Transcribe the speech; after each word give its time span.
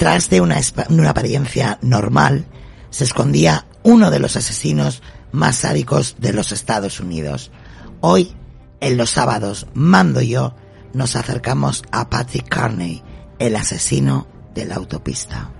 Detrás 0.00 0.30
de 0.30 0.40
una, 0.40 0.58
una 0.88 1.10
apariencia 1.10 1.78
normal 1.82 2.46
se 2.88 3.04
escondía 3.04 3.66
uno 3.82 4.10
de 4.10 4.18
los 4.18 4.34
asesinos 4.34 5.02
más 5.30 5.56
sádicos 5.56 6.16
de 6.18 6.32
los 6.32 6.52
Estados 6.52 7.00
Unidos. 7.00 7.50
Hoy, 8.00 8.34
en 8.80 8.96
los 8.96 9.10
sábados, 9.10 9.66
Mando 9.74 10.22
yo 10.22 10.54
nos 10.94 11.16
acercamos 11.16 11.82
a 11.92 12.08
Patrick 12.08 12.48
Carney, 12.48 13.02
el 13.38 13.54
asesino 13.56 14.26
de 14.54 14.64
la 14.64 14.76
autopista. 14.76 15.50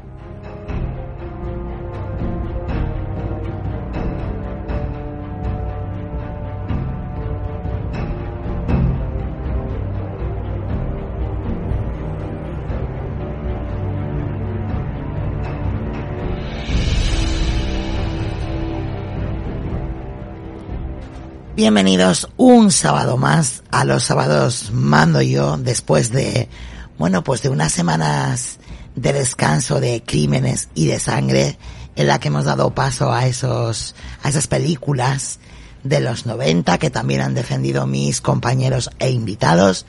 Bienvenidos 21.56 22.28
un 22.36 22.70
sábado 22.70 23.16
más 23.16 23.64
a 23.72 23.84
los 23.84 24.04
sábados 24.04 24.70
mando 24.72 25.20
yo 25.20 25.56
después 25.56 26.12
de, 26.12 26.48
bueno, 26.96 27.24
pues 27.24 27.42
de 27.42 27.48
unas 27.48 27.72
semanas 27.72 28.60
de 28.94 29.12
descanso 29.12 29.80
de 29.80 30.00
crímenes 30.06 30.68
y 30.76 30.86
de 30.86 31.00
sangre 31.00 31.58
en 31.96 32.06
la 32.06 32.20
que 32.20 32.28
hemos 32.28 32.44
dado 32.44 32.72
paso 32.72 33.12
a 33.12 33.26
esos, 33.26 33.96
a 34.22 34.28
esas 34.28 34.46
películas 34.46 35.40
de 35.82 35.98
los 35.98 36.24
90 36.24 36.78
que 36.78 36.88
también 36.88 37.20
han 37.20 37.34
defendido 37.34 37.84
mis 37.84 38.20
compañeros 38.20 38.88
e 39.00 39.10
invitados. 39.10 39.86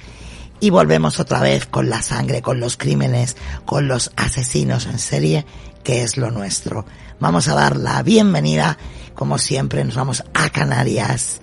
Y 0.60 0.72
volvemos 0.72 1.20
otra 1.20 1.42
vez 1.42 1.68
con 1.68 1.92
la 1.92 2.02
sangre, 2.02 2.42
con 2.42 2.60
los 2.60 2.76
crímenes, 2.76 3.38
con 3.66 3.88
los 3.88 4.12
asesinos 4.16 4.88
en 4.88 4.98
serie, 4.98 5.46
que 5.84 6.02
es 6.02 6.18
lo 6.18 6.32
nuestro. 6.32 6.86
Vamos 7.20 7.48
a 7.48 7.54
dar 7.54 7.76
la 7.78 8.02
bienvenida, 8.02 8.80
como 9.14 9.38
siempre, 9.38 9.84
nos 9.86 9.96
vamos 9.96 10.24
a 10.34 10.50
Canarias 10.50 11.40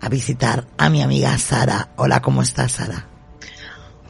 a 0.00 0.08
visitar 0.08 0.66
a 0.78 0.88
mi 0.88 1.02
amiga 1.02 1.36
Sara. 1.38 1.90
Hola, 1.96 2.22
¿cómo 2.22 2.42
estás, 2.42 2.72
Sara? 2.72 3.06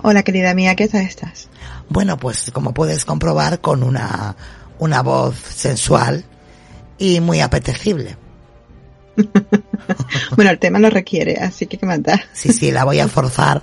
Hola, 0.02 0.22
querida 0.22 0.54
mía, 0.54 0.76
¿qué 0.76 0.88
tal 0.88 1.02
estás? 1.02 1.48
Bueno, 1.88 2.16
pues 2.16 2.50
como 2.52 2.72
puedes 2.72 3.04
comprobar, 3.04 3.60
con 3.60 3.82
una, 3.82 4.36
una 4.78 5.02
voz 5.02 5.36
sensual 5.36 6.24
y 6.98 7.20
muy 7.20 7.40
apetecible. 7.40 8.16
bueno, 10.36 10.50
el 10.50 10.58
tema 10.58 10.78
lo 10.78 10.88
requiere, 10.88 11.36
así 11.36 11.66
que 11.66 11.76
qué 11.76 11.86
matar. 11.86 12.24
sí, 12.32 12.52
sí, 12.52 12.70
la 12.70 12.84
voy 12.84 13.00
a 13.00 13.08
forzar 13.08 13.62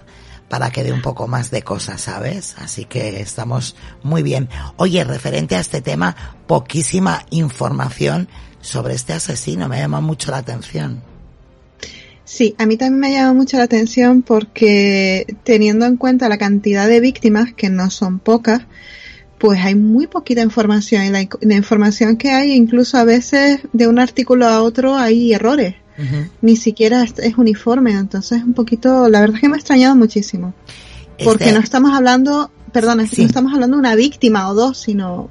para 0.49 0.69
que 0.69 0.83
dé 0.83 0.93
un 0.93 1.01
poco 1.01 1.27
más 1.27 1.51
de 1.51 1.61
cosas, 1.61 2.01
¿sabes? 2.01 2.55
Así 2.59 2.85
que 2.85 3.19
estamos 3.21 3.75
muy 4.03 4.23
bien. 4.23 4.49
Oye, 4.77 5.03
referente 5.03 5.55
a 5.55 5.59
este 5.59 5.81
tema, 5.81 6.15
poquísima 6.45 7.25
información 7.31 8.29
sobre 8.61 8.93
este 8.93 9.13
asesino, 9.13 9.67
me 9.67 9.79
llama 9.79 10.01
mucho 10.01 10.31
la 10.31 10.37
atención. 10.37 11.01
Sí, 12.27 12.55
a 12.57 12.65
mí 12.65 12.75
también 12.75 12.99
me 12.99 13.07
ha 13.07 13.11
llamado 13.11 13.35
mucho 13.35 13.55
la 13.55 13.63
atención 13.63 14.21
porque 14.21 15.37
teniendo 15.45 15.85
en 15.85 15.95
cuenta 15.95 16.27
la 16.27 16.37
cantidad 16.37 16.85
de 16.85 16.99
víctimas, 16.99 17.53
que 17.53 17.69
no 17.69 17.89
son 17.89 18.19
pocas, 18.19 18.63
pues 19.37 19.61
hay 19.63 19.75
muy 19.75 20.07
poquita 20.07 20.41
información 20.41 21.05
y 21.05 21.09
la, 21.09 21.55
información 21.55 22.17
que 22.17 22.31
hay, 22.31 22.51
incluso 22.51 22.97
a 22.97 23.05
veces 23.05 23.61
de 23.71 23.87
un 23.87 23.97
artículo 23.97 24.45
a 24.45 24.61
otro 24.61 24.95
hay 24.95 25.33
errores. 25.33 25.75
Ni 26.41 26.57
siquiera 26.57 27.01
es, 27.03 27.37
uniforme, 27.37 27.93
entonces 27.93 28.43
un 28.43 28.53
poquito, 28.53 29.07
la 29.07 29.21
verdad 29.21 29.37
es 29.37 29.41
que 29.41 29.47
me 29.47 29.55
ha 29.55 29.59
extrañado 29.59 29.95
muchísimo. 29.95 30.53
Porque 31.23 31.45
este 31.45 31.55
no 31.55 31.63
estamos 31.63 31.95
hablando, 31.95 32.51
perdón, 32.73 32.97
no 32.97 33.03
estamos 33.03 33.53
hablando 33.53 33.77
de 33.77 33.79
una 33.79 33.95
víctima 33.95 34.49
o 34.49 34.53
dos, 34.53 34.77
sino 34.77 35.29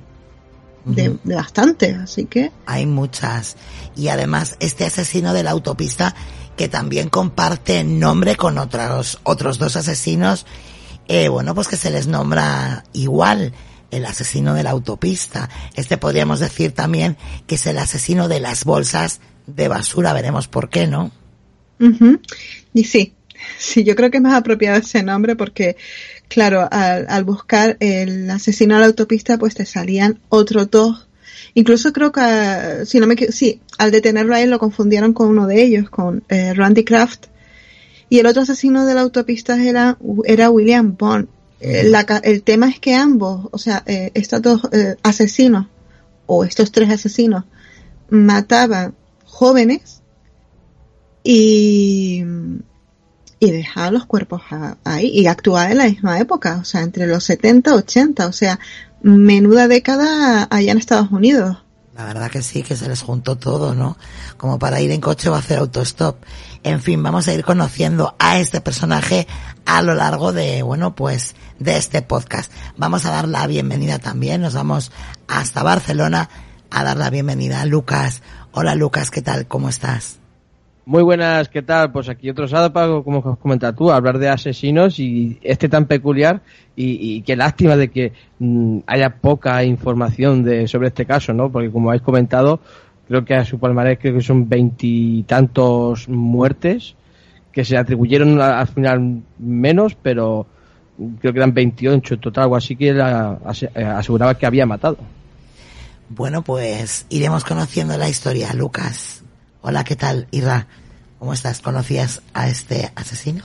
de, 0.86 1.14
de 1.22 1.34
bastantes, 1.34 1.94
así 1.98 2.24
que. 2.24 2.52
Hay 2.64 2.86
muchas. 2.86 3.56
Y 3.94 4.08
además, 4.08 4.56
este 4.60 4.86
asesino 4.86 5.34
de 5.34 5.42
la 5.42 5.50
autopista 5.50 6.16
que 6.56 6.68
también 6.68 7.08
comparte 7.08 7.84
nombre 7.84 8.36
con 8.36 8.58
otros, 8.58 9.20
otros 9.22 9.58
dos 9.58 9.76
asesinos, 9.76 10.46
eh, 11.08 11.28
bueno, 11.28 11.54
pues 11.54 11.68
que 11.68 11.76
se 11.76 11.90
les 11.90 12.06
nombra 12.06 12.84
igual 12.92 13.52
el 13.90 14.04
asesino 14.04 14.54
de 14.54 14.62
la 14.62 14.70
autopista. 14.70 15.48
Este 15.74 15.98
podríamos 15.98 16.40
decir 16.40 16.72
también 16.72 17.16
que 17.46 17.54
es 17.54 17.66
el 17.66 17.78
asesino 17.78 18.28
de 18.28 18.40
las 18.40 18.64
bolsas 18.64 19.20
de 19.46 19.68
basura. 19.68 20.12
Veremos 20.12 20.48
por 20.48 20.68
qué, 20.68 20.86
¿no? 20.86 21.12
Y 22.72 22.84
sí, 22.84 23.14
sí, 23.58 23.84
yo 23.84 23.94
creo 23.94 24.10
que 24.10 24.16
es 24.16 24.22
más 24.22 24.34
apropiado 24.34 24.78
ese 24.78 25.02
nombre 25.02 25.36
porque, 25.36 25.76
claro, 26.28 26.68
al, 26.70 27.06
al 27.08 27.24
buscar 27.24 27.76
el 27.80 28.28
asesino 28.30 28.74
de 28.74 28.80
la 28.80 28.86
autopista, 28.86 29.38
pues 29.38 29.54
te 29.54 29.66
salían 29.66 30.20
otros 30.28 30.70
dos 30.70 31.05
Incluso 31.56 31.90
creo 31.94 32.12
que, 32.12 32.84
si 32.84 33.00
no 33.00 33.06
me 33.06 33.16
sí, 33.16 33.62
al 33.78 33.90
detenerlo 33.90 34.34
a 34.34 34.42
él 34.42 34.50
lo 34.50 34.58
confundieron 34.58 35.14
con 35.14 35.28
uno 35.28 35.46
de 35.46 35.62
ellos, 35.62 35.88
con 35.88 36.22
eh, 36.28 36.52
Randy 36.52 36.84
Kraft. 36.84 37.28
Y 38.10 38.18
el 38.18 38.26
otro 38.26 38.42
asesino 38.42 38.84
de 38.84 38.92
la 38.92 39.00
autopista 39.00 39.56
era, 39.56 39.96
era 40.24 40.50
William 40.50 40.94
Bond. 40.98 41.28
Eh, 41.60 41.90
el 42.24 42.42
tema 42.42 42.68
es 42.68 42.78
que 42.78 42.94
ambos, 42.94 43.48
o 43.52 43.56
sea, 43.56 43.82
eh, 43.86 44.10
estos 44.12 44.42
dos 44.42 44.60
asesinos, 45.02 45.68
o 46.26 46.44
estos 46.44 46.70
tres 46.72 46.90
asesinos, 46.90 47.44
mataban 48.10 48.94
jóvenes 49.24 50.02
y, 51.24 52.22
y 53.40 53.50
dejaban 53.50 53.94
los 53.94 54.04
cuerpos 54.04 54.42
ahí 54.84 55.06
y 55.06 55.26
actuaban 55.26 55.72
en 55.72 55.78
la 55.78 55.86
misma 55.86 56.20
época, 56.20 56.58
o 56.60 56.64
sea, 56.64 56.82
entre 56.82 57.06
los 57.06 57.24
70 57.24 57.70
y 57.70 57.74
80, 57.74 58.26
o 58.26 58.32
sea, 58.32 58.60
menuda 59.02 59.68
década 59.68 60.46
allá 60.50 60.72
en 60.72 60.78
Estados 60.78 61.10
Unidos. 61.10 61.58
La 61.96 62.04
verdad 62.04 62.30
que 62.30 62.42
sí, 62.42 62.62
que 62.62 62.76
se 62.76 62.88
les 62.88 63.00
juntó 63.00 63.36
todo, 63.36 63.74
¿no? 63.74 63.96
Como 64.36 64.58
para 64.58 64.82
ir 64.82 64.90
en 64.90 65.00
coche 65.00 65.30
o 65.30 65.34
hacer 65.34 65.58
autostop. 65.58 66.22
En 66.62 66.82
fin, 66.82 67.02
vamos 67.02 67.26
a 67.26 67.32
ir 67.32 67.42
conociendo 67.42 68.14
a 68.18 68.38
este 68.38 68.60
personaje 68.60 69.26
a 69.64 69.80
lo 69.80 69.94
largo 69.94 70.32
de, 70.32 70.62
bueno, 70.62 70.94
pues, 70.94 71.34
de 71.58 71.78
este 71.78 72.02
podcast. 72.02 72.52
Vamos 72.76 73.06
a 73.06 73.12
dar 73.12 73.26
la 73.26 73.46
bienvenida 73.46 73.98
también, 73.98 74.42
nos 74.42 74.52
vamos 74.52 74.92
hasta 75.26 75.62
Barcelona 75.62 76.28
a 76.70 76.84
dar 76.84 76.98
la 76.98 77.08
bienvenida 77.08 77.62
a 77.62 77.66
Lucas. 77.66 78.20
Hola 78.52 78.74
Lucas, 78.74 79.10
¿qué 79.10 79.22
tal? 79.22 79.46
¿Cómo 79.46 79.70
estás? 79.70 80.18
Muy 80.88 81.02
buenas, 81.02 81.48
¿qué 81.48 81.62
tal? 81.62 81.90
Pues 81.90 82.08
aquí 82.08 82.30
otro 82.30 82.46
sábado 82.46 82.72
para, 82.72 83.02
como 83.02 83.18
has 83.18 83.38
comentado 83.38 83.74
tú, 83.74 83.90
hablar 83.90 84.20
de 84.20 84.28
asesinos 84.28 85.00
y 85.00 85.36
este 85.42 85.68
tan 85.68 85.86
peculiar 85.86 86.42
y, 86.76 87.22
qué 87.22 87.34
lástima 87.34 87.76
de 87.76 87.88
que 87.90 88.12
mm, 88.38 88.78
haya 88.86 89.16
poca 89.16 89.64
información 89.64 90.44
de, 90.44 90.68
sobre 90.68 90.86
este 90.86 91.04
caso, 91.04 91.32
¿no? 91.32 91.50
Porque 91.50 91.72
como 91.72 91.88
habéis 91.88 92.04
comentado, 92.04 92.60
creo 93.08 93.24
que 93.24 93.34
a 93.34 93.44
su 93.44 93.58
palmarés 93.58 93.98
creo 93.98 94.14
que 94.14 94.22
son 94.22 94.48
veintitantos 94.48 96.08
muertes 96.08 96.94
que 97.50 97.64
se 97.64 97.76
atribuyeron 97.76 98.40
al 98.40 98.68
final 98.68 99.22
menos, 99.40 99.96
pero 100.00 100.46
creo 101.20 101.32
que 101.32 101.38
eran 101.40 101.52
28 101.52 102.14
en 102.14 102.20
total, 102.20 102.52
o 102.52 102.54
así 102.54 102.76
que 102.76 102.90
eh, 102.90 103.84
aseguraba 103.84 104.38
que 104.38 104.46
había 104.46 104.66
matado. 104.66 104.98
Bueno, 106.08 106.42
pues 106.42 107.06
iremos 107.08 107.42
conociendo 107.42 107.98
la 107.98 108.08
historia, 108.08 108.52
Lucas. 108.54 109.15
Hola, 109.68 109.82
¿qué 109.82 109.96
tal, 109.96 110.28
Ira? 110.30 110.68
¿Cómo 111.18 111.32
estás? 111.32 111.60
¿Conocías 111.60 112.22
a 112.34 112.48
este 112.48 112.92
asesino? 112.94 113.42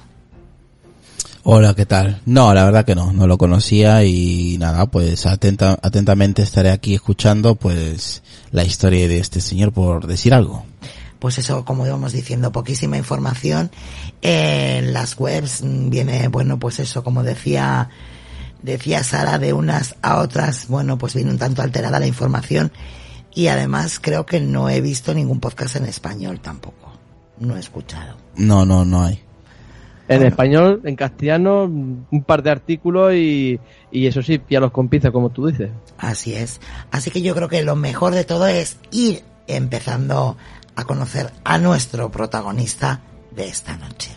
Hola, 1.42 1.74
¿qué 1.74 1.88
tal? 1.88 2.22
No, 2.28 2.54
la 2.54 2.64
verdad 2.64 2.86
que 2.86 2.94
no, 2.94 3.12
no 3.12 3.26
lo 3.26 3.40
conocía 3.40 4.04
y 4.04 4.56
nada, 4.60 4.86
pues 4.86 5.26
atenta, 5.26 5.80
atentamente 5.82 6.44
estaré 6.44 6.70
aquí 6.70 6.94
escuchando 6.94 7.56
pues 7.56 8.22
la 8.52 8.64
historia 8.64 9.08
de 9.08 9.18
este 9.18 9.42
señor 9.42 9.72
por 9.72 10.06
decir 10.06 10.36
algo. 10.36 10.64
Pues 11.18 11.40
eso, 11.40 11.66
como 11.66 11.88
íbamos 11.88 12.14
diciendo, 12.14 12.52
poquísima 12.52 12.98
información. 12.98 13.72
En 14.22 14.94
las 14.94 15.20
webs 15.20 15.64
viene, 15.64 16.28
bueno, 16.28 16.60
pues 16.60 16.80
eso, 16.80 17.04
como 17.04 17.24
decía, 17.24 17.90
decía 18.62 19.04
Sara, 19.04 19.40
de 19.40 19.54
unas 19.54 19.96
a 20.04 20.20
otras, 20.20 20.68
bueno, 20.68 21.00
pues 21.00 21.16
viene 21.16 21.32
un 21.32 21.40
tanto 21.40 21.64
alterada 21.64 22.00
la 22.00 22.06
información 22.06 22.72
y 23.34 23.48
además 23.48 24.00
creo 24.00 24.26
que 24.26 24.40
no 24.40 24.70
he 24.70 24.82
visto 24.82 25.14
ningún 25.14 25.40
podcast 25.40 25.78
en 25.78 25.86
español 25.86 26.40
tampoco. 26.40 26.92
No 27.40 27.56
he 27.56 27.60
escuchado. 27.60 28.18
No, 28.36 28.66
no, 28.66 28.86
no 28.86 29.04
hay. 29.04 29.22
En 30.08 30.24
español, 30.24 30.82
en 30.84 30.98
castellano, 30.98 31.64
un 31.64 32.24
par 32.26 32.44
de 32.44 32.52
artículos 32.52 33.14
y, 33.14 33.60
y 33.92 34.08
eso 34.08 34.22
sí, 34.22 34.42
los 34.50 34.72
con 34.72 34.90
como 34.90 35.30
tú 35.30 35.48
dices. 35.48 35.72
Así 35.98 36.34
es. 36.34 36.60
Así 36.92 37.12
que 37.12 37.22
yo 37.22 37.34
creo 37.34 37.48
que 37.48 37.64
lo 37.64 37.78
mejor 37.78 38.14
de 38.14 38.26
todo 38.26 38.48
es 38.48 38.78
ir 38.92 39.24
empezando 39.48 40.36
a 40.76 40.84
conocer 40.84 41.32
a 41.46 41.58
nuestro 41.60 42.12
protagonista 42.12 43.02
de 43.34 43.48
esta 43.48 43.78
noche. 43.78 44.12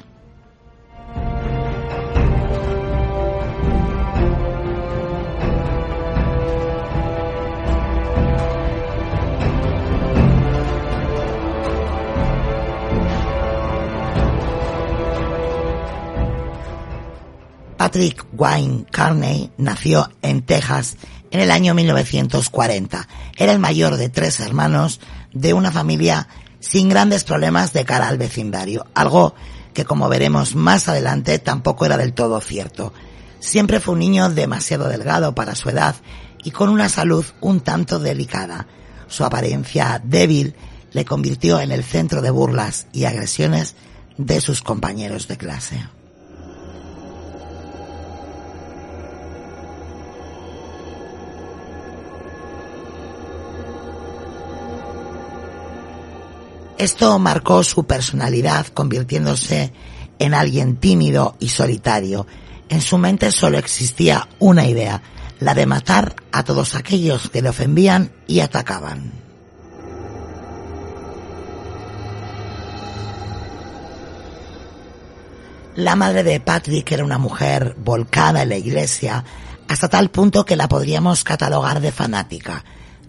Patrick 17.84 18.24
Wayne 18.32 18.86
Carney 18.90 19.50
nació 19.58 20.08
en 20.22 20.40
Texas 20.40 20.96
en 21.30 21.40
el 21.40 21.50
año 21.50 21.74
1940. 21.74 23.08
Era 23.36 23.52
el 23.52 23.58
mayor 23.58 23.98
de 23.98 24.08
tres 24.08 24.40
hermanos 24.40 25.00
de 25.34 25.52
una 25.52 25.70
familia 25.70 26.26
sin 26.60 26.88
grandes 26.88 27.24
problemas 27.24 27.74
de 27.74 27.84
cara 27.84 28.08
al 28.08 28.16
vecindario, 28.16 28.86
algo 28.94 29.34
que 29.74 29.84
como 29.84 30.08
veremos 30.08 30.54
más 30.54 30.88
adelante 30.88 31.38
tampoco 31.38 31.84
era 31.84 31.98
del 31.98 32.14
todo 32.14 32.40
cierto. 32.40 32.94
Siempre 33.38 33.80
fue 33.80 33.92
un 33.92 34.00
niño 34.00 34.30
demasiado 34.30 34.88
delgado 34.88 35.34
para 35.34 35.54
su 35.54 35.68
edad 35.68 35.94
y 36.42 36.52
con 36.52 36.70
una 36.70 36.88
salud 36.88 37.26
un 37.42 37.60
tanto 37.60 37.98
delicada. 37.98 38.66
Su 39.08 39.26
apariencia 39.26 40.00
débil 40.02 40.54
le 40.92 41.04
convirtió 41.04 41.60
en 41.60 41.70
el 41.70 41.84
centro 41.84 42.22
de 42.22 42.30
burlas 42.30 42.86
y 42.94 43.04
agresiones 43.04 43.74
de 44.16 44.40
sus 44.40 44.62
compañeros 44.62 45.28
de 45.28 45.36
clase. 45.36 45.84
Esto 56.78 57.18
marcó 57.18 57.62
su 57.62 57.84
personalidad, 57.84 58.66
convirtiéndose 58.66 59.72
en 60.18 60.34
alguien 60.34 60.76
tímido 60.76 61.36
y 61.38 61.48
solitario. 61.48 62.26
En 62.68 62.80
su 62.80 62.98
mente 62.98 63.30
solo 63.30 63.58
existía 63.58 64.28
una 64.40 64.66
idea, 64.66 65.00
la 65.38 65.54
de 65.54 65.66
matar 65.66 66.16
a 66.32 66.42
todos 66.42 66.74
aquellos 66.74 67.30
que 67.30 67.42
le 67.42 67.50
ofendían 67.50 68.10
y 68.26 68.40
atacaban. 68.40 69.12
La 75.76 75.96
madre 75.96 76.22
de 76.22 76.38
Patrick 76.38 76.92
era 76.92 77.04
una 77.04 77.18
mujer 77.18 77.74
volcada 77.78 78.42
en 78.42 78.48
la 78.48 78.56
iglesia, 78.56 79.24
hasta 79.68 79.88
tal 79.88 80.10
punto 80.10 80.44
que 80.44 80.56
la 80.56 80.68
podríamos 80.68 81.24
catalogar 81.24 81.80
de 81.80 81.90
fanática. 81.90 82.64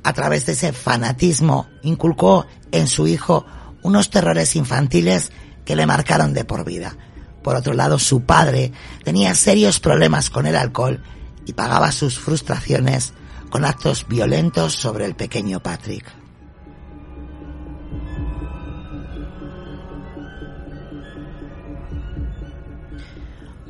A 0.06 0.14
través 0.14 0.46
de 0.46 0.52
ese 0.52 0.72
fanatismo 0.72 1.66
inculcó 1.82 2.46
en 2.72 2.88
su 2.88 3.08
hijo 3.08 3.44
unos 3.82 4.12
terrores 4.12 4.56
infantiles 4.56 5.32
que 5.66 5.76
le 5.76 5.88
marcaron 5.88 6.32
de 6.32 6.46
por 6.46 6.64
vida. 6.64 6.96
Por 7.42 7.56
otro 7.56 7.74
lado, 7.74 7.98
su 7.98 8.22
padre 8.22 8.72
tenía 9.04 9.34
serios 9.34 9.80
problemas 9.80 10.30
con 10.30 10.46
el 10.46 10.58
alcohol 10.58 11.02
y 11.48 11.54
pagaba 11.54 11.92
sus 11.92 12.20
frustraciones 12.20 13.14
con 13.50 13.66
actos 13.66 14.06
violentos 14.08 14.74
sobre 14.74 15.06
el 15.06 15.16
pequeño 15.16 15.60
Patrick. 15.60 16.25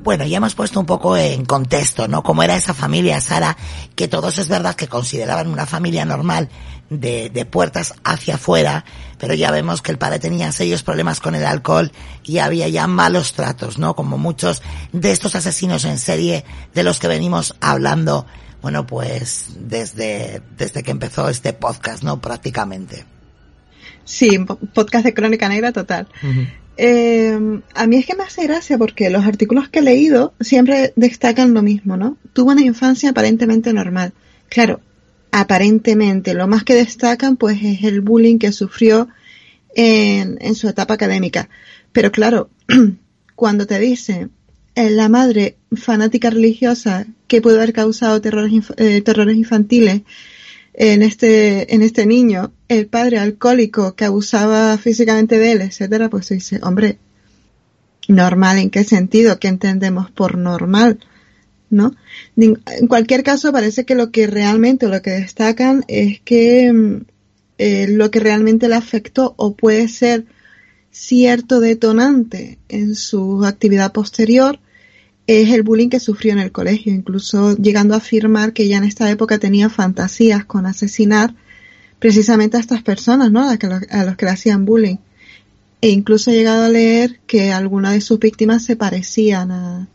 Bueno, 0.06 0.24
ya 0.28 0.38
hemos 0.38 0.54
puesto 0.54 0.80
un 0.80 0.86
poco 0.86 1.18
en 1.18 1.46
contexto, 1.46 2.08
¿no? 2.08 2.22
Cómo 2.22 2.44
era 2.44 2.56
esa 2.56 2.76
familia, 2.76 3.20
Sara, 3.20 3.58
que 3.96 4.08
todos 4.08 4.38
es 4.38 4.48
verdad 4.48 4.76
que 4.76 4.88
consideraban 4.88 5.48
una 5.48 5.66
familia 5.66 6.06
normal 6.06 6.48
de, 6.92 7.32
de 7.32 7.46
puertas 7.46 7.96
hacia 8.04 8.36
afuera, 8.36 8.86
pero 9.18 9.34
ya 9.34 9.50
vemos 9.50 9.82
que 9.82 9.92
el 9.92 9.98
padre 9.98 10.20
tenía 10.20 10.52
serios 10.52 10.84
problemas 10.84 11.20
con 11.20 11.34
el 11.34 11.44
alcohol 11.44 11.92
y 12.24 12.38
había 12.38 12.68
ya 12.68 12.86
malos 12.86 13.34
tratos, 13.34 13.80
¿no? 13.80 13.96
Como 13.96 14.20
muchos 14.20 14.62
de 14.92 15.10
estos 15.10 15.34
asesinos 15.34 15.86
en 15.86 15.98
serie 15.98 16.46
de 16.76 16.84
los 16.84 17.00
que 17.00 17.08
venimos 17.08 17.56
hablando, 17.60 18.28
bueno, 18.62 18.86
pues 18.86 19.56
desde, 19.58 20.44
desde 20.56 20.84
que 20.84 20.92
empezó 20.92 21.30
este 21.30 21.52
podcast, 21.54 22.04
¿no? 22.04 22.22
Prácticamente. 22.22 23.06
Sí, 24.04 24.38
podcast 24.72 25.04
de 25.04 25.16
Crónica 25.16 25.50
Negra 25.50 25.72
total. 25.72 26.08
Eh, 26.78 27.62
a 27.74 27.88
mí 27.88 27.96
es 27.96 28.06
que 28.06 28.16
me 28.16 28.24
hace 28.24 28.44
gracia 28.44 28.78
porque 28.78 29.10
los 29.10 29.26
artículos 29.26 29.70
que 29.70 29.80
he 29.80 29.84
leído 29.84 30.34
siempre 30.40 30.94
destacan 30.96 31.54
lo 31.54 31.62
mismo, 31.62 31.98
¿no? 31.98 32.18
Tuvo 32.34 32.52
una 32.52 32.64
infancia 32.64 33.12
aparentemente 33.12 33.72
normal. 33.74 34.14
Claro, 34.50 34.82
aparentemente, 35.32 36.34
lo 36.34 36.48
más 36.48 36.64
que 36.64 36.76
destacan 36.76 37.38
pues 37.38 37.62
es 37.64 37.84
el 37.84 38.02
bullying 38.02 38.38
que 38.38 38.52
sufrió 38.52 39.08
en, 39.76 40.56
su 40.56 40.68
etapa 40.68 40.94
académica. 40.94 41.50
Pero 41.92 42.12
claro, 42.12 42.50
cuando 43.36 43.68
te 43.68 43.80
dice 43.80 44.30
eh, 44.76 44.90
la 44.90 45.10
madre 45.10 45.58
fanática 45.76 46.30
religiosa 46.30 47.06
que 47.28 47.42
pudo 47.42 47.58
haber 47.58 47.74
causado 47.74 48.22
terrores, 48.22 48.54
eh, 48.78 49.02
terrores 49.02 49.36
infantiles 49.38 50.02
en 50.78 51.04
este, 51.04 51.74
en 51.74 51.82
este 51.82 52.06
niño, 52.06 52.52
el 52.68 52.88
padre 52.88 53.18
alcohólico 53.18 53.96
que 53.96 54.06
abusaba 54.06 54.78
físicamente 54.78 55.38
de 55.38 55.54
él, 55.54 55.62
etcétera, 55.62 56.10
pues 56.10 56.26
se 56.26 56.36
dice, 56.36 56.60
hombre, 56.64 56.98
normal, 58.10 58.58
¿en 58.58 58.70
qué 58.70 58.84
sentido? 58.84 59.40
¿Qué 59.40 59.48
entendemos 59.48 60.12
por 60.12 60.38
normal? 60.38 61.00
¿No? 61.70 61.96
En 62.36 62.88
cualquier 62.88 63.24
caso, 63.24 63.54
parece 63.54 63.86
que 63.86 63.96
lo 63.96 64.12
que 64.12 64.28
realmente, 64.28 64.88
lo 64.88 65.02
que 65.02 65.12
destacan 65.12 65.86
es 65.88 66.20
que 66.22 66.72
mm, 66.72 67.06
eh, 67.58 67.88
lo 67.88 68.12
que 68.12 68.20
realmente 68.20 68.68
le 68.68 68.76
afectó 68.76 69.34
o 69.38 69.56
puede 69.56 69.88
ser 69.88 70.26
cierto 70.92 71.62
detonante 71.62 72.60
en 72.68 72.96
su 72.96 73.46
actividad 73.46 73.94
posterior 73.94 74.60
es 75.28 75.50
el 75.50 75.64
bullying 75.64 75.90
que 75.90 76.00
sufrió 76.00 76.34
en 76.34 76.40
el 76.40 76.52
colegio, 76.52 76.94
incluso 76.94 77.56
llegando 77.56 77.94
a 77.94 77.98
afirmar 77.98 78.54
que 78.54 78.68
ya 78.68 78.78
en 78.78 78.84
esta 78.84 79.10
época 79.10 79.40
tenía 79.40 79.70
fantasías 79.70 80.46
con 80.46 80.66
asesinar 80.66 81.34
precisamente 82.00 82.58
a 82.58 82.60
estas 82.60 82.84
personas, 82.84 83.32
¿no? 83.32 83.50
A, 83.50 83.58
los 84.06 84.18
que 84.18 84.26
le 84.26 84.32
hacían 84.32 84.66
bullying. 84.66 84.98
E 85.82 85.90
incluso 85.90 86.32
ha 86.32 86.34
llegado 86.34 86.66
a 86.66 86.70
leer 86.70 87.20
que 87.28 87.52
algunas 87.52 87.94
de 87.94 88.02
sus 88.02 88.20
víctimas 88.20 88.64
se 88.64 88.76
parecían 88.76 89.52
a, 89.52 89.88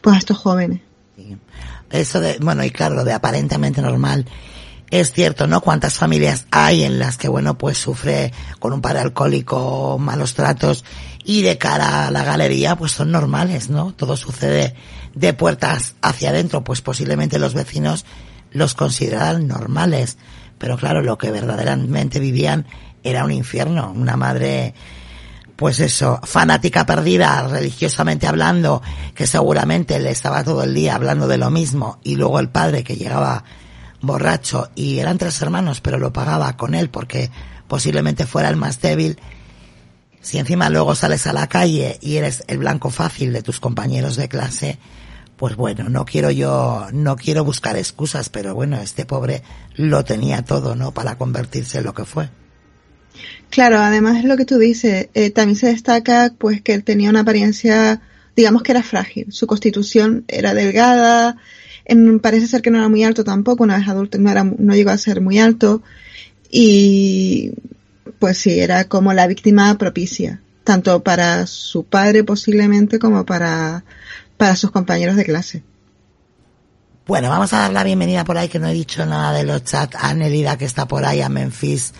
pues, 0.00 0.16
a 0.16 0.18
estos 0.18 0.38
jóvenes. 0.38 0.80
Eso 1.90 2.20
de, 2.20 2.38
bueno, 2.40 2.64
y 2.64 2.70
claro, 2.70 3.04
de 3.04 3.12
aparentemente 3.12 3.80
normal 3.80 4.26
es 4.90 5.12
cierto, 5.12 5.46
¿no? 5.46 5.60
Cuántas 5.60 5.94
familias 5.94 6.46
hay 6.50 6.84
en 6.84 6.98
las 6.98 7.16
que, 7.16 7.28
bueno, 7.28 7.58
pues 7.58 7.78
sufre 7.78 8.32
con 8.58 8.72
un 8.72 8.80
padre 8.80 9.00
alcohólico, 9.00 9.98
malos 9.98 10.34
tratos 10.34 10.84
y 11.24 11.42
de 11.42 11.58
cara 11.58 12.06
a 12.06 12.10
la 12.10 12.22
galería, 12.22 12.76
pues 12.76 12.92
son 12.92 13.10
normales, 13.10 13.68
¿no? 13.68 13.92
Todo 13.92 14.16
sucede 14.16 14.74
de 15.14 15.32
puertas 15.32 15.94
hacia 16.02 16.30
adentro, 16.30 16.62
pues 16.62 16.82
posiblemente 16.82 17.38
los 17.38 17.54
vecinos 17.54 18.04
los 18.52 18.74
consideran 18.74 19.48
normales. 19.48 20.18
Pero 20.58 20.76
claro, 20.76 21.02
lo 21.02 21.18
que 21.18 21.32
verdaderamente 21.32 22.20
vivían 22.20 22.66
era 23.02 23.24
un 23.24 23.32
infierno, 23.32 23.92
una 23.94 24.16
madre, 24.16 24.74
pues 25.56 25.80
eso, 25.80 26.20
fanática 26.22 26.86
perdida, 26.86 27.46
religiosamente 27.48 28.26
hablando, 28.26 28.82
que 29.14 29.26
seguramente 29.26 29.98
le 29.98 30.10
estaba 30.10 30.44
todo 30.44 30.62
el 30.62 30.74
día 30.74 30.94
hablando 30.94 31.26
de 31.28 31.38
lo 31.38 31.50
mismo, 31.50 31.98
y 32.04 32.14
luego 32.14 32.38
el 32.40 32.48
padre 32.48 32.84
que 32.84 32.96
llegaba 32.96 33.44
borracho 34.06 34.70
y 34.74 34.98
eran 34.98 35.18
tres 35.18 35.40
hermanos, 35.42 35.80
pero 35.80 35.98
lo 35.98 36.12
pagaba 36.12 36.56
con 36.56 36.74
él 36.74 36.88
porque 36.90 37.30
posiblemente 37.68 38.26
fuera 38.26 38.48
el 38.48 38.56
más 38.56 38.80
débil, 38.80 39.18
si 40.20 40.38
encima 40.38 40.70
luego 40.70 40.94
sales 40.94 41.26
a 41.26 41.32
la 41.32 41.46
calle 41.48 41.98
y 42.00 42.16
eres 42.16 42.42
el 42.48 42.58
blanco 42.58 42.90
fácil 42.90 43.32
de 43.32 43.42
tus 43.42 43.60
compañeros 43.60 44.16
de 44.16 44.28
clase, 44.28 44.78
pues 45.36 45.54
bueno, 45.54 45.88
no 45.88 46.04
quiero 46.04 46.30
yo, 46.30 46.88
no 46.92 47.16
quiero 47.16 47.44
buscar 47.44 47.76
excusas, 47.76 48.28
pero 48.28 48.54
bueno, 48.54 48.80
este 48.80 49.04
pobre 49.04 49.42
lo 49.74 50.04
tenía 50.04 50.42
todo, 50.42 50.74
¿no? 50.74 50.92
Para 50.92 51.16
convertirse 51.16 51.78
en 51.78 51.84
lo 51.84 51.94
que 51.94 52.04
fue. 52.04 52.28
Claro, 53.50 53.78
además 53.78 54.16
es 54.16 54.24
lo 54.24 54.36
que 54.36 54.44
tú 54.44 54.58
dices, 54.58 55.08
eh, 55.14 55.30
también 55.30 55.56
se 55.56 55.68
destaca 55.68 56.32
pues 56.36 56.60
que 56.60 56.74
él 56.74 56.84
tenía 56.84 57.10
una 57.10 57.20
apariencia, 57.20 58.02
digamos 58.34 58.62
que 58.62 58.72
era 58.72 58.82
frágil, 58.82 59.32
su 59.32 59.46
constitución 59.46 60.24
era 60.28 60.54
delgada, 60.54 61.36
parece 62.20 62.46
ser 62.46 62.62
que 62.62 62.70
no 62.70 62.78
era 62.78 62.88
muy 62.88 63.04
alto 63.04 63.24
tampoco, 63.24 63.64
una 63.64 63.76
vez 63.76 63.88
adulto 63.88 64.18
no 64.18 64.30
era, 64.30 64.44
no 64.44 64.74
llegó 64.74 64.90
a 64.90 64.98
ser 64.98 65.20
muy 65.20 65.38
alto 65.38 65.82
y 66.50 67.52
pues 68.18 68.38
sí, 68.38 68.58
era 68.58 68.84
como 68.84 69.12
la 69.12 69.26
víctima 69.26 69.76
propicia, 69.78 70.40
tanto 70.64 71.02
para 71.02 71.46
su 71.46 71.84
padre 71.84 72.24
posiblemente 72.24 72.98
como 72.98 73.24
para, 73.24 73.84
para 74.36 74.56
sus 74.56 74.70
compañeros 74.70 75.16
de 75.16 75.24
clase. 75.24 75.62
Bueno, 77.06 77.28
vamos 77.28 77.52
a 77.52 77.58
dar 77.58 77.72
la 77.72 77.84
bienvenida 77.84 78.24
por 78.24 78.36
ahí, 78.36 78.48
que 78.48 78.58
no 78.58 78.66
he 78.66 78.72
dicho 78.72 79.06
nada 79.06 79.32
de 79.32 79.44
los 79.44 79.62
chats, 79.62 79.96
a 79.96 80.12
Nelida 80.12 80.58
que 80.58 80.64
está 80.64 80.88
por 80.88 81.04
ahí, 81.04 81.20
a 81.20 81.28
Memphis, 81.28 81.92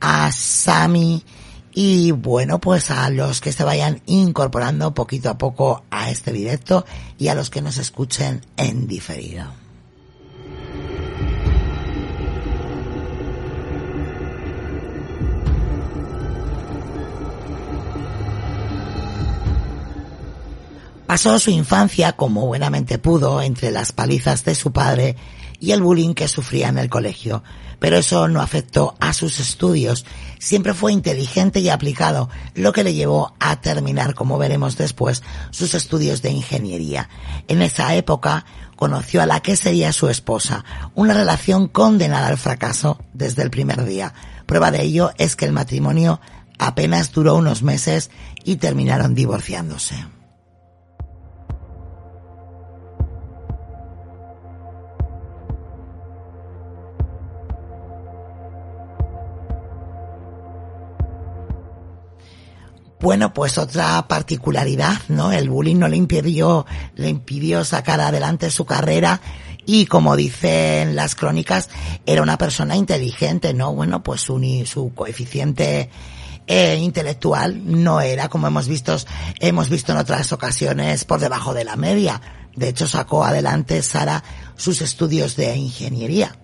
a 0.00 0.30
Sami 0.30 1.24
y 1.74 2.10
bueno, 2.12 2.60
pues 2.60 2.90
a 2.90 3.08
los 3.10 3.40
que 3.40 3.52
se 3.52 3.64
vayan 3.64 4.02
incorporando 4.06 4.94
poquito 4.94 5.30
a 5.30 5.38
poco 5.38 5.84
a 5.90 6.10
este 6.10 6.32
directo 6.32 6.84
y 7.18 7.28
a 7.28 7.34
los 7.34 7.50
que 7.50 7.62
nos 7.62 7.78
escuchen 7.78 8.44
en 8.56 8.86
diferido. 8.86 9.46
Pasó 21.06 21.38
su 21.38 21.50
infancia 21.50 22.12
como 22.12 22.46
buenamente 22.46 22.96
pudo 22.96 23.42
entre 23.42 23.70
las 23.70 23.92
palizas 23.92 24.44
de 24.44 24.54
su 24.54 24.72
padre 24.72 25.16
y 25.62 25.70
el 25.70 25.80
bullying 25.80 26.14
que 26.14 26.26
sufría 26.26 26.68
en 26.68 26.76
el 26.76 26.90
colegio, 26.90 27.44
pero 27.78 27.96
eso 27.96 28.26
no 28.26 28.40
afectó 28.40 28.96
a 28.98 29.12
sus 29.12 29.38
estudios. 29.38 30.04
Siempre 30.40 30.74
fue 30.74 30.92
inteligente 30.92 31.60
y 31.60 31.68
aplicado, 31.68 32.28
lo 32.56 32.72
que 32.72 32.82
le 32.82 32.94
llevó 32.94 33.34
a 33.38 33.60
terminar, 33.60 34.14
como 34.14 34.38
veremos 34.38 34.76
después, 34.76 35.22
sus 35.52 35.74
estudios 35.74 36.20
de 36.20 36.30
ingeniería. 36.32 37.08
En 37.46 37.62
esa 37.62 37.94
época 37.94 38.44
conoció 38.74 39.22
a 39.22 39.26
la 39.26 39.38
que 39.38 39.54
sería 39.54 39.92
su 39.92 40.08
esposa, 40.08 40.64
una 40.96 41.14
relación 41.14 41.68
condenada 41.68 42.26
al 42.26 42.38
fracaso 42.38 42.98
desde 43.14 43.44
el 43.44 43.50
primer 43.50 43.84
día. 43.84 44.14
Prueba 44.46 44.72
de 44.72 44.82
ello 44.82 45.12
es 45.16 45.36
que 45.36 45.44
el 45.44 45.52
matrimonio 45.52 46.20
apenas 46.58 47.12
duró 47.12 47.36
unos 47.36 47.62
meses 47.62 48.10
y 48.42 48.56
terminaron 48.56 49.14
divorciándose. 49.14 49.94
Bueno, 63.02 63.34
pues 63.34 63.58
otra 63.58 64.06
particularidad, 64.06 64.94
¿no? 65.08 65.32
El 65.32 65.50
bullying 65.50 65.76
no 65.76 65.88
le 65.88 65.96
impidió, 65.96 66.66
le 66.94 67.08
impidió 67.08 67.64
sacar 67.64 68.00
adelante 68.00 68.48
su 68.48 68.64
carrera 68.64 69.20
y 69.66 69.86
como 69.86 70.14
dicen 70.14 70.94
las 70.94 71.16
crónicas, 71.16 71.68
era 72.06 72.22
una 72.22 72.38
persona 72.38 72.76
inteligente, 72.76 73.54
¿no? 73.54 73.74
Bueno, 73.74 74.04
pues 74.04 74.20
su, 74.20 74.40
su 74.66 74.94
coeficiente 74.94 75.90
eh, 76.46 76.76
intelectual 76.76 77.60
no 77.64 78.00
era, 78.00 78.28
como 78.28 78.46
hemos 78.46 78.68
visto, 78.68 78.96
hemos 79.40 79.68
visto 79.68 79.90
en 79.90 79.98
otras 79.98 80.32
ocasiones, 80.32 81.04
por 81.04 81.18
debajo 81.18 81.54
de 81.54 81.64
la 81.64 81.74
media. 81.74 82.20
De 82.54 82.68
hecho, 82.68 82.86
sacó 82.86 83.24
adelante 83.24 83.82
Sara 83.82 84.22
sus 84.54 84.80
estudios 84.80 85.34
de 85.34 85.56
ingeniería. 85.56 86.36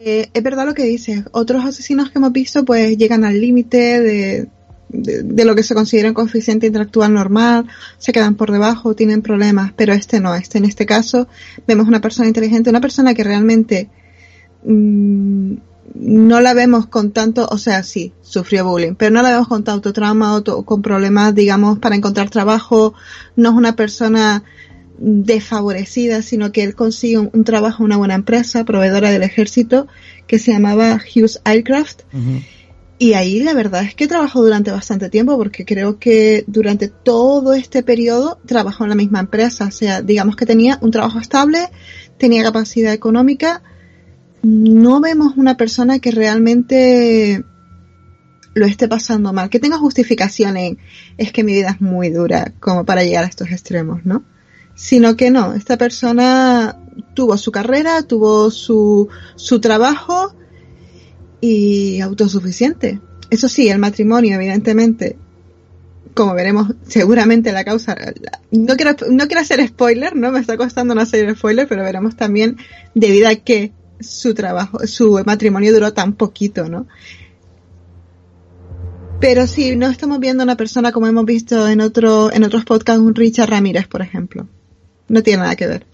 Eh, 0.00 0.30
es 0.32 0.42
verdad 0.42 0.66
lo 0.66 0.74
que 0.74 0.84
dices. 0.84 1.24
Otros 1.30 1.64
asesinos 1.64 2.10
que 2.10 2.18
hemos 2.18 2.32
visto 2.32 2.64
pues 2.64 2.96
llegan 2.96 3.24
al 3.24 3.40
límite 3.40 4.00
de, 4.00 4.48
de, 4.92 5.44
lo 5.44 5.54
que 5.54 5.62
se 5.62 5.74
considera 5.74 6.08
un 6.08 6.14
coeficiente 6.14 6.66
intelectual 6.66 7.12
normal, 7.12 7.66
se 7.98 8.12
quedan 8.12 8.34
por 8.34 8.52
debajo, 8.52 8.94
tienen 8.94 9.22
problemas, 9.22 9.72
pero 9.76 9.92
este 9.92 10.20
no, 10.20 10.34
este 10.34 10.58
en 10.58 10.64
este 10.64 10.86
caso 10.86 11.28
vemos 11.66 11.88
una 11.88 12.00
persona 12.00 12.28
inteligente, 12.28 12.70
una 12.70 12.80
persona 12.80 13.14
que 13.14 13.24
realmente 13.24 13.88
mm, 14.64 15.54
no 15.94 16.40
la 16.40 16.54
vemos 16.54 16.86
con 16.86 17.12
tanto, 17.12 17.46
o 17.50 17.58
sea, 17.58 17.82
sí, 17.82 18.12
sufrió 18.22 18.66
bullying, 18.66 18.94
pero 18.94 19.10
no 19.10 19.22
la 19.22 19.30
vemos 19.30 19.48
con 19.48 19.64
tanto 19.64 19.92
trauma 19.92 20.36
o 20.36 20.64
con 20.64 20.82
problemas, 20.82 21.34
digamos, 21.34 21.78
para 21.78 21.96
encontrar 21.96 22.30
trabajo, 22.30 22.94
no 23.36 23.50
es 23.50 23.54
una 23.54 23.76
persona 23.76 24.44
desfavorecida, 24.98 26.22
sino 26.22 26.52
que 26.52 26.62
él 26.62 26.74
consigue 26.74 27.18
un, 27.18 27.44
trabajo 27.44 27.82
en 27.82 27.86
una 27.86 27.96
buena 27.96 28.14
empresa, 28.14 28.64
proveedora 28.64 29.10
del 29.10 29.22
ejército, 29.22 29.88
que 30.26 30.38
se 30.38 30.52
llamaba 30.52 31.00
Hughes 31.14 31.40
Aircraft. 31.44 32.02
Y 33.02 33.14
ahí 33.14 33.40
la 33.40 33.52
verdad 33.52 33.82
es 33.82 33.96
que 33.96 34.06
trabajó 34.06 34.44
durante 34.44 34.70
bastante 34.70 35.10
tiempo 35.10 35.36
porque 35.36 35.64
creo 35.64 35.98
que 35.98 36.44
durante 36.46 36.86
todo 36.86 37.52
este 37.52 37.82
periodo 37.82 38.38
trabajó 38.46 38.84
en 38.84 38.90
la 38.90 38.94
misma 38.94 39.18
empresa. 39.18 39.64
O 39.66 39.70
sea, 39.72 40.02
digamos 40.02 40.36
que 40.36 40.46
tenía 40.46 40.78
un 40.82 40.92
trabajo 40.92 41.18
estable, 41.18 41.68
tenía 42.16 42.44
capacidad 42.44 42.92
económica. 42.92 43.64
No 44.44 45.00
vemos 45.00 45.36
una 45.36 45.56
persona 45.56 45.98
que 45.98 46.12
realmente 46.12 47.42
lo 48.54 48.66
esté 48.66 48.86
pasando 48.86 49.32
mal, 49.32 49.50
que 49.50 49.58
tenga 49.58 49.78
justificación 49.78 50.56
en 50.56 50.78
es 51.18 51.32
que 51.32 51.42
mi 51.42 51.54
vida 51.54 51.70
es 51.70 51.80
muy 51.80 52.08
dura 52.08 52.52
como 52.60 52.84
para 52.84 53.02
llegar 53.02 53.24
a 53.24 53.26
estos 53.26 53.50
extremos, 53.50 54.04
¿no? 54.04 54.22
Sino 54.76 55.16
que 55.16 55.32
no, 55.32 55.54
esta 55.54 55.76
persona 55.76 56.78
tuvo 57.14 57.36
su 57.36 57.50
carrera, 57.50 58.04
tuvo 58.04 58.52
su, 58.52 59.08
su 59.34 59.60
trabajo, 59.60 60.36
y 61.42 62.00
autosuficiente. 62.00 63.00
Eso 63.28 63.48
sí, 63.48 63.68
el 63.68 63.78
matrimonio, 63.78 64.36
evidentemente, 64.36 65.16
como 66.14 66.34
veremos, 66.34 66.68
seguramente 66.86 67.52
la 67.52 67.64
causa, 67.64 67.96
no 68.50 68.76
quiero, 68.76 68.94
no 69.10 69.26
quiero 69.26 69.40
hacer 69.40 69.66
spoiler, 69.66 70.14
¿no? 70.14 70.30
Me 70.30 70.38
está 70.38 70.56
costando 70.56 70.94
no 70.94 71.00
hacer 71.00 71.36
spoiler, 71.36 71.66
pero 71.66 71.82
veremos 71.82 72.16
también 72.16 72.56
debido 72.94 73.28
a 73.28 73.34
que 73.34 73.72
su 74.00 74.34
trabajo, 74.34 74.86
su 74.86 75.20
matrimonio 75.26 75.72
duró 75.72 75.92
tan 75.92 76.14
poquito, 76.14 76.68
¿no? 76.68 76.86
Pero 79.20 79.46
sí, 79.46 79.76
no 79.76 79.88
estamos 79.88 80.20
viendo 80.20 80.44
una 80.44 80.56
persona 80.56 80.92
como 80.92 81.06
hemos 81.06 81.24
visto 81.24 81.68
en 81.68 81.80
otro, 81.80 82.32
en 82.32 82.44
otros 82.44 82.64
podcasts, 82.64 83.02
un 83.02 83.14
Richard 83.14 83.50
Ramírez, 83.50 83.88
por 83.88 84.02
ejemplo. 84.02 84.48
No 85.08 85.22
tiene 85.22 85.42
nada 85.42 85.56
que 85.56 85.66
ver. 85.66 85.86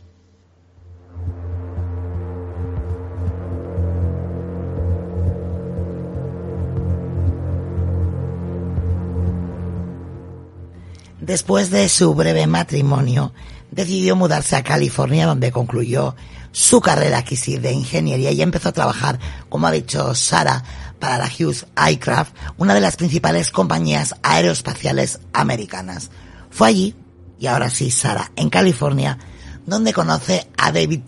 Después 11.28 11.68
de 11.68 11.90
su 11.90 12.14
breve 12.14 12.47
matrimonio, 12.47 13.35
decidió 13.70 14.16
mudarse 14.16 14.56
a 14.56 14.64
California 14.64 15.26
donde 15.26 15.52
concluyó 15.52 16.16
su 16.52 16.80
carrera 16.80 17.18
aquí 17.18 17.37
de 17.58 17.70
ingeniería 17.70 18.30
y 18.30 18.40
empezó 18.40 18.70
a 18.70 18.73
trabajar, 18.73 19.18
como 19.50 19.66
ha 19.66 19.70
dicho 19.70 20.14
Sara, 20.14 20.64
para 20.99 21.18
la 21.18 21.26
Hughes 21.26 21.66
Aircraft, 21.76 22.35
una 22.56 22.73
de 22.73 22.80
las 22.80 22.97
principales 22.97 23.50
compañías 23.50 24.14
aeroespaciales 24.23 25.20
americanas. 25.35 26.08
Fue 26.49 26.68
allí, 26.68 26.94
y 27.38 27.47
ahora 27.47 27.68
sí, 27.68 27.90
Sara, 27.90 28.32
en 28.35 28.49
California, 28.49 29.18
donde 29.66 29.92
conoce 29.92 30.49
a 30.56 30.73
David 30.73 31.00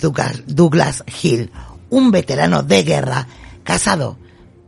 Douglas 0.46 1.02
Hill, 1.22 1.50
un 1.88 2.10
veterano 2.10 2.62
de 2.62 2.82
guerra, 2.82 3.26
casado, 3.64 4.18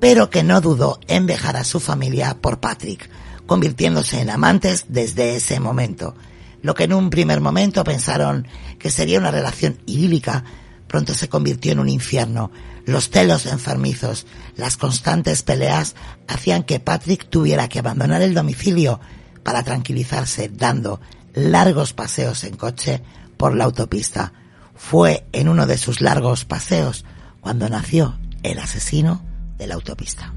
pero 0.01 0.31
que 0.31 0.45
no 0.45 0.63
dudó 0.63 0.99
en 1.09 1.27
dejar 1.27 1.59
a 1.59 1.65
su 1.65 1.79
familia 1.79 2.39
por 2.41 2.59
Patrick, 2.59 3.11
convirtiéndose 3.47 4.21
en 4.21 4.31
amantes 4.31 4.87
desde 4.89 5.37
ese 5.37 5.61
momento. 5.61 6.15
Lo 6.63 6.75
que 6.75 6.85
en 6.85 6.93
un 6.93 7.11
primer 7.11 7.41
momento 7.41 7.85
pensaron 7.85 8.47
que 8.79 8.91
sería 8.91 9.19
una 9.19 9.31
relación 9.31 9.79
idílica, 9.87 10.45
pronto 10.87 11.15
se 11.15 11.29
convirtió 11.29 11.73
en 11.73 11.81
un 11.81 11.89
infierno. 11.89 12.51
Los 12.85 13.11
celos 13.11 13.47
enfermizos, 13.47 14.27
las 14.57 14.77
constantes 14.77 15.43
peleas 15.43 15.95
hacían 16.29 16.63
que 16.63 16.81
Patrick 16.81 17.29
tuviera 17.29 17.69
que 17.69 17.79
abandonar 17.79 18.23
el 18.23 18.35
domicilio 18.35 19.01
para 19.43 19.63
tranquilizarse 19.63 20.49
dando 20.49 21.01
largos 21.35 21.93
paseos 21.93 22.45
en 22.45 22.57
coche 22.57 23.03
por 23.37 23.57
la 23.57 23.65
autopista. 23.65 24.33
Fue 24.75 25.27
en 25.33 25.49
uno 25.49 25.67
de 25.67 25.79
sus 25.79 26.01
largos 26.01 26.45
paseos 26.45 27.05
cuando 27.41 27.69
nació 27.69 28.19
el 28.43 28.59
asesino 28.59 29.25
de 29.59 29.67
la 29.67 29.75
autopista. 29.75 30.33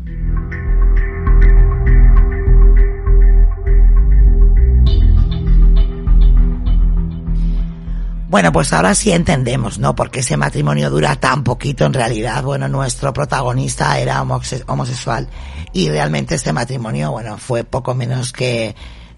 Bueno, 8.28 8.52
pues 8.52 8.74
ahora 8.74 8.96
sí 8.96 9.12
entendemos, 9.12 9.78
¿no? 9.78 9.96
Porque 9.96 10.22
ese 10.22 10.36
matrimonio 10.36 10.90
dura 10.90 11.16
tan 11.16 11.44
poquito 11.44 11.86
en 11.86 11.94
realidad. 11.94 12.44
Bueno, 12.44 12.68
nuestro 12.68 13.14
protagonista 13.14 14.00
era 14.00 14.22
homosexual 14.22 15.30
y 15.74 15.90
realmente 15.90 16.34
este 16.34 16.52
matrimonio, 16.52 17.12
bueno, 17.12 17.38
fue 17.38 17.64
poco 17.64 17.94
menos 17.94 18.34
que, 18.34 18.76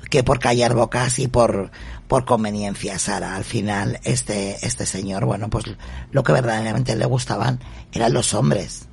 que 0.10 0.24
por 0.24 0.40
callar 0.40 0.74
bocas 0.74 1.20
y 1.20 1.28
por, 1.30 1.72
por 2.10 2.26
conveniencia, 2.26 3.00
Sara. 3.00 3.38
Al 3.38 3.46
final, 3.46 3.98
este, 4.04 4.58
este 4.66 4.86
señor, 4.86 5.24
bueno, 5.24 5.50
pues 5.50 5.66
lo 6.12 6.24
que 6.24 6.34
verdaderamente 6.34 6.96
le 6.98 7.06
gustaban 7.06 7.62
eran 7.94 8.12
los 8.12 8.34
hombres. 8.34 8.88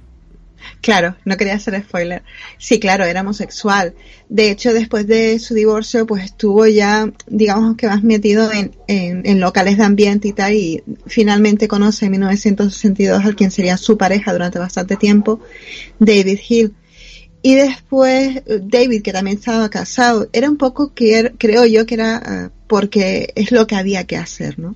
Claro, 0.81 1.17
no 1.25 1.37
quería 1.37 1.55
hacer 1.55 1.83
spoiler. 1.83 2.23
Sí, 2.59 2.79
claro, 2.79 3.05
era 3.05 3.23
homosexual. 3.23 3.95
De 4.29 4.51
hecho, 4.51 4.73
después 4.73 5.07
de 5.07 5.39
su 5.39 5.55
divorcio, 5.55 6.07
pues 6.07 6.25
estuvo 6.25 6.67
ya, 6.67 7.11
digamos 7.27 7.77
que 7.77 7.87
más 7.87 8.03
metido 8.03 8.51
en, 8.53 8.73
en, 8.87 9.41
locales 9.41 9.79
de 9.79 9.85
ambiente 9.85 10.29
y 10.29 10.33
tal, 10.33 10.53
y 10.55 10.83
finalmente 11.07 11.69
conoce 11.69 12.07
en 12.07 12.13
1962 12.13 13.25
al 13.25 13.37
quien 13.37 13.51
sería 13.51 13.77
su 13.77 13.97
pareja 13.97 14.33
durante 14.33 14.59
bastante 14.59 14.97
tiempo, 14.97 15.41
David 15.99 16.39
Hill. 16.49 16.75
Y 17.43 17.57
después, 17.57 18.43
David, 18.47 19.03
que 19.03 19.13
también 19.13 19.37
estaba 19.37 19.69
casado, 19.69 20.29
era 20.33 20.49
un 20.49 20.57
poco 20.57 20.95
que, 20.95 21.33
creo 21.39 21.67
yo 21.67 21.85
que 21.85 21.95
era 21.95 22.23
ah, 22.25 22.51
porque 22.67 23.33
es 23.37 23.53
lo 23.53 23.67
que 23.67 23.77
había 23.77 24.05
que 24.05 24.17
hacer, 24.17 24.59
¿no? 24.59 24.75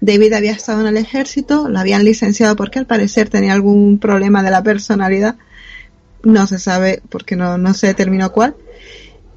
David 0.00 0.32
había 0.32 0.52
estado 0.52 0.80
en 0.80 0.86
el 0.86 0.96
ejército, 0.96 1.68
lo 1.68 1.78
habían 1.78 2.04
licenciado 2.04 2.56
porque 2.56 2.78
al 2.78 2.86
parecer 2.86 3.28
tenía 3.28 3.52
algún 3.52 3.98
problema 3.98 4.42
de 4.42 4.50
la 4.50 4.62
personalidad. 4.62 5.36
No 6.22 6.46
se 6.46 6.58
sabe 6.58 7.02
porque 7.08 7.36
no, 7.36 7.58
no 7.58 7.74
se 7.74 7.88
determinó 7.88 8.32
cuál. 8.32 8.54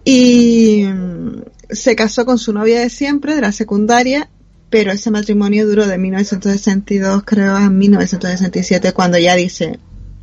Y 0.03 0.83
mm, 0.85 1.43
se 1.69 1.95
casó 1.95 2.25
con 2.25 2.37
su 2.37 2.53
novia 2.53 2.79
de 2.79 2.89
siempre, 2.89 3.35
de 3.35 3.41
la 3.41 3.51
secundaria, 3.51 4.29
pero 4.69 4.91
ese 4.91 5.11
matrimonio 5.11 5.67
duró 5.67 5.85
de 5.87 5.97
1962, 5.97 7.23
creo, 7.25 7.55
a 7.55 7.69
1967, 7.69 8.93
cuando 8.93 9.17
ya 9.17 9.35
dice, 9.35 9.79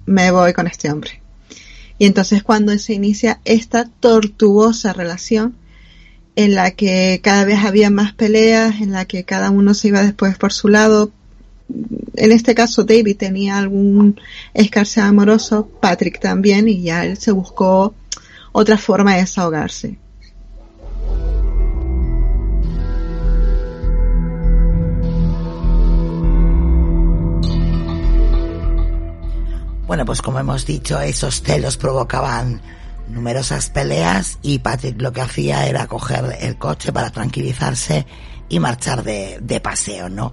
me 0.07 0.31
voy 0.31 0.53
con 0.53 0.67
este 0.67 0.91
hombre. 0.91 1.21
Y 1.99 2.07
entonces 2.07 2.43
cuando 2.43 2.77
se 2.79 2.95
inicia 2.95 3.41
esta 3.45 3.89
tortuosa 4.01 4.93
relación 4.93 5.57
en 6.39 6.55
la 6.55 6.71
que 6.71 7.19
cada 7.21 7.45
vez 7.45 7.65
había 7.65 7.91
más 7.91 8.13
peleas, 8.13 8.81
en 8.81 8.93
la 8.93 9.07
que 9.07 9.25
cada 9.25 9.51
uno 9.51 9.75
se 9.75 9.89
iba 9.89 10.03
después 10.03 10.39
por 10.39 10.53
su 10.53 10.69
lado. 10.69 11.11
En 12.15 12.31
este 12.31 12.55
caso 12.55 12.85
David 12.85 13.17
tenía 13.17 13.59
algún 13.59 14.21
escarce 14.55 15.01
amoroso, 15.01 15.69
Patrick 15.81 16.21
también, 16.21 16.69
y 16.69 16.81
ya 16.81 17.05
él 17.05 17.17
se 17.17 17.33
buscó 17.33 17.93
otra 18.53 18.79
forma 18.79 19.15
de 19.15 19.23
desahogarse. 19.23 19.99
Bueno, 29.89 30.05
pues 30.05 30.23
como 30.23 30.39
hemos 30.39 30.65
dicho, 30.65 31.01
esos 31.01 31.43
celos 31.43 31.77
provocaban 31.77 32.61
numerosas 33.09 33.71
peleas 33.71 34.39
y 34.43 34.59
Patrick 34.59 35.01
lo 35.01 35.13
que 35.13 35.21
hacía 35.21 35.67
era 35.67 35.87
coger 35.87 36.39
el 36.41 36.59
coche 36.59 36.93
para 36.93 37.11
tranquilizarse 37.11 38.07
y 38.49 38.61
marchar 38.61 39.03
de, 39.03 39.61
paseo, 39.63 40.09
¿no? 40.09 40.33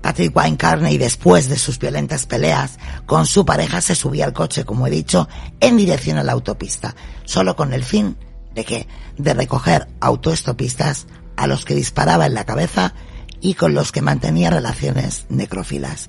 Patrick 0.00 0.36
Wine 0.36 0.56
Carney, 0.56 0.98
después 0.98 1.48
de 1.48 1.58
sus 1.58 1.78
violentas 1.78 2.26
peleas 2.26 2.78
con 3.06 3.26
su 3.26 3.44
pareja, 3.44 3.80
se 3.80 3.94
subía 3.94 4.24
al 4.24 4.32
coche, 4.32 4.64
como 4.64 4.86
he 4.86 4.90
dicho, 4.90 5.28
en 5.58 5.76
dirección 5.76 6.18
a 6.18 6.22
la 6.22 6.32
autopista, 6.32 6.94
solo 7.24 7.56
con 7.56 7.72
el 7.72 7.82
fin 7.82 8.16
de 8.54 8.64
que, 8.64 8.86
de 9.18 9.34
recoger 9.34 9.88
autoestopistas 10.00 11.06
a 11.36 11.46
los 11.46 11.64
que 11.64 11.74
disparaba 11.74 12.26
en 12.26 12.34
la 12.34 12.44
cabeza 12.44 12.94
y 13.40 13.54
con 13.54 13.74
los 13.74 13.90
que 13.90 14.02
mantenía 14.02 14.50
relaciones 14.50 15.26
necrófilas. 15.28 16.08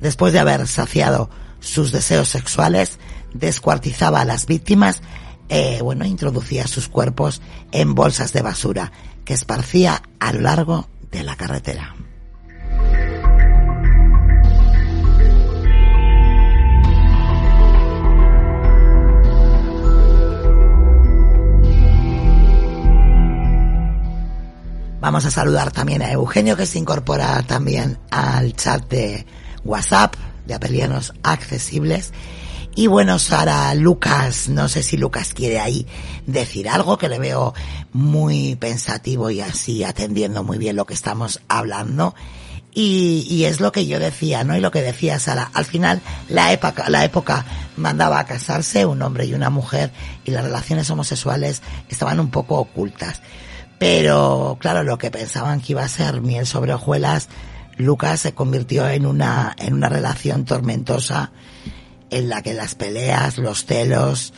Después 0.00 0.32
de 0.32 0.38
haber 0.40 0.66
saciado 0.66 1.30
sus 1.60 1.92
deseos 1.92 2.28
sexuales, 2.28 2.98
descuartizaba 3.32 4.20
a 4.20 4.24
las 4.24 4.46
víctimas 4.46 5.02
eh, 5.50 5.80
bueno, 5.82 6.06
introducía 6.06 6.66
sus 6.68 6.88
cuerpos 6.88 7.42
en 7.72 7.94
bolsas 7.94 8.32
de 8.32 8.40
basura 8.40 8.92
que 9.24 9.34
esparcía 9.34 10.00
a 10.20 10.32
lo 10.32 10.40
largo 10.42 10.88
de 11.10 11.24
la 11.24 11.36
carretera. 11.36 11.96
Vamos 25.00 25.24
a 25.24 25.30
saludar 25.30 25.72
también 25.72 26.02
a 26.02 26.12
Eugenio 26.12 26.56
que 26.56 26.66
se 26.66 26.78
incorpora 26.78 27.42
también 27.42 27.98
al 28.10 28.54
chat 28.54 28.88
de 28.88 29.26
WhatsApp 29.64 30.14
de 30.46 30.54
Apelianos 30.54 31.12
Accesibles 31.24 32.12
y 32.74 32.86
bueno, 32.86 33.18
Sara, 33.18 33.74
Lucas, 33.74 34.48
no 34.48 34.68
sé 34.68 34.82
si 34.82 34.96
Lucas 34.96 35.34
quiere 35.34 35.58
ahí 35.58 35.86
decir 36.26 36.68
algo 36.68 36.98
que 36.98 37.08
le 37.08 37.18
veo 37.18 37.52
muy 37.92 38.54
pensativo 38.56 39.30
y 39.30 39.40
así 39.40 39.82
atendiendo 39.82 40.44
muy 40.44 40.56
bien 40.56 40.76
lo 40.76 40.86
que 40.86 40.94
estamos 40.94 41.40
hablando. 41.48 42.14
Y, 42.72 43.44
es 43.44 43.60
lo 43.60 43.72
que 43.72 43.86
yo 43.86 43.98
decía, 43.98 44.44
¿no? 44.44 44.56
Y 44.56 44.60
lo 44.60 44.70
que 44.70 44.80
decía 44.80 45.18
Sara. 45.18 45.50
Al 45.54 45.64
final, 45.64 46.00
la 46.28 46.52
época, 46.52 46.88
la 46.88 47.04
época 47.04 47.44
mandaba 47.76 48.20
a 48.20 48.26
casarse 48.26 48.86
un 48.86 49.02
hombre 49.02 49.26
y 49.26 49.34
una 49.34 49.50
mujer 49.50 49.90
y 50.24 50.30
las 50.30 50.44
relaciones 50.44 50.88
homosexuales 50.88 51.62
estaban 51.88 52.20
un 52.20 52.30
poco 52.30 52.58
ocultas. 52.58 53.22
Pero, 53.80 54.56
claro, 54.60 54.84
lo 54.84 54.98
que 54.98 55.10
pensaban 55.10 55.60
que 55.60 55.72
iba 55.72 55.82
a 55.82 55.88
ser 55.88 56.20
miel 56.20 56.46
sobre 56.46 56.72
hojuelas, 56.72 57.28
Lucas 57.76 58.20
se 58.20 58.34
convirtió 58.34 58.88
en 58.88 59.04
una, 59.04 59.56
en 59.58 59.74
una 59.74 59.88
relación 59.88 60.44
tormentosa 60.44 61.32
en 62.10 62.28
la 62.28 62.42
que 62.42 62.54
las 62.54 62.74
peleas, 62.74 63.38
los 63.38 63.64
celos 63.64 64.32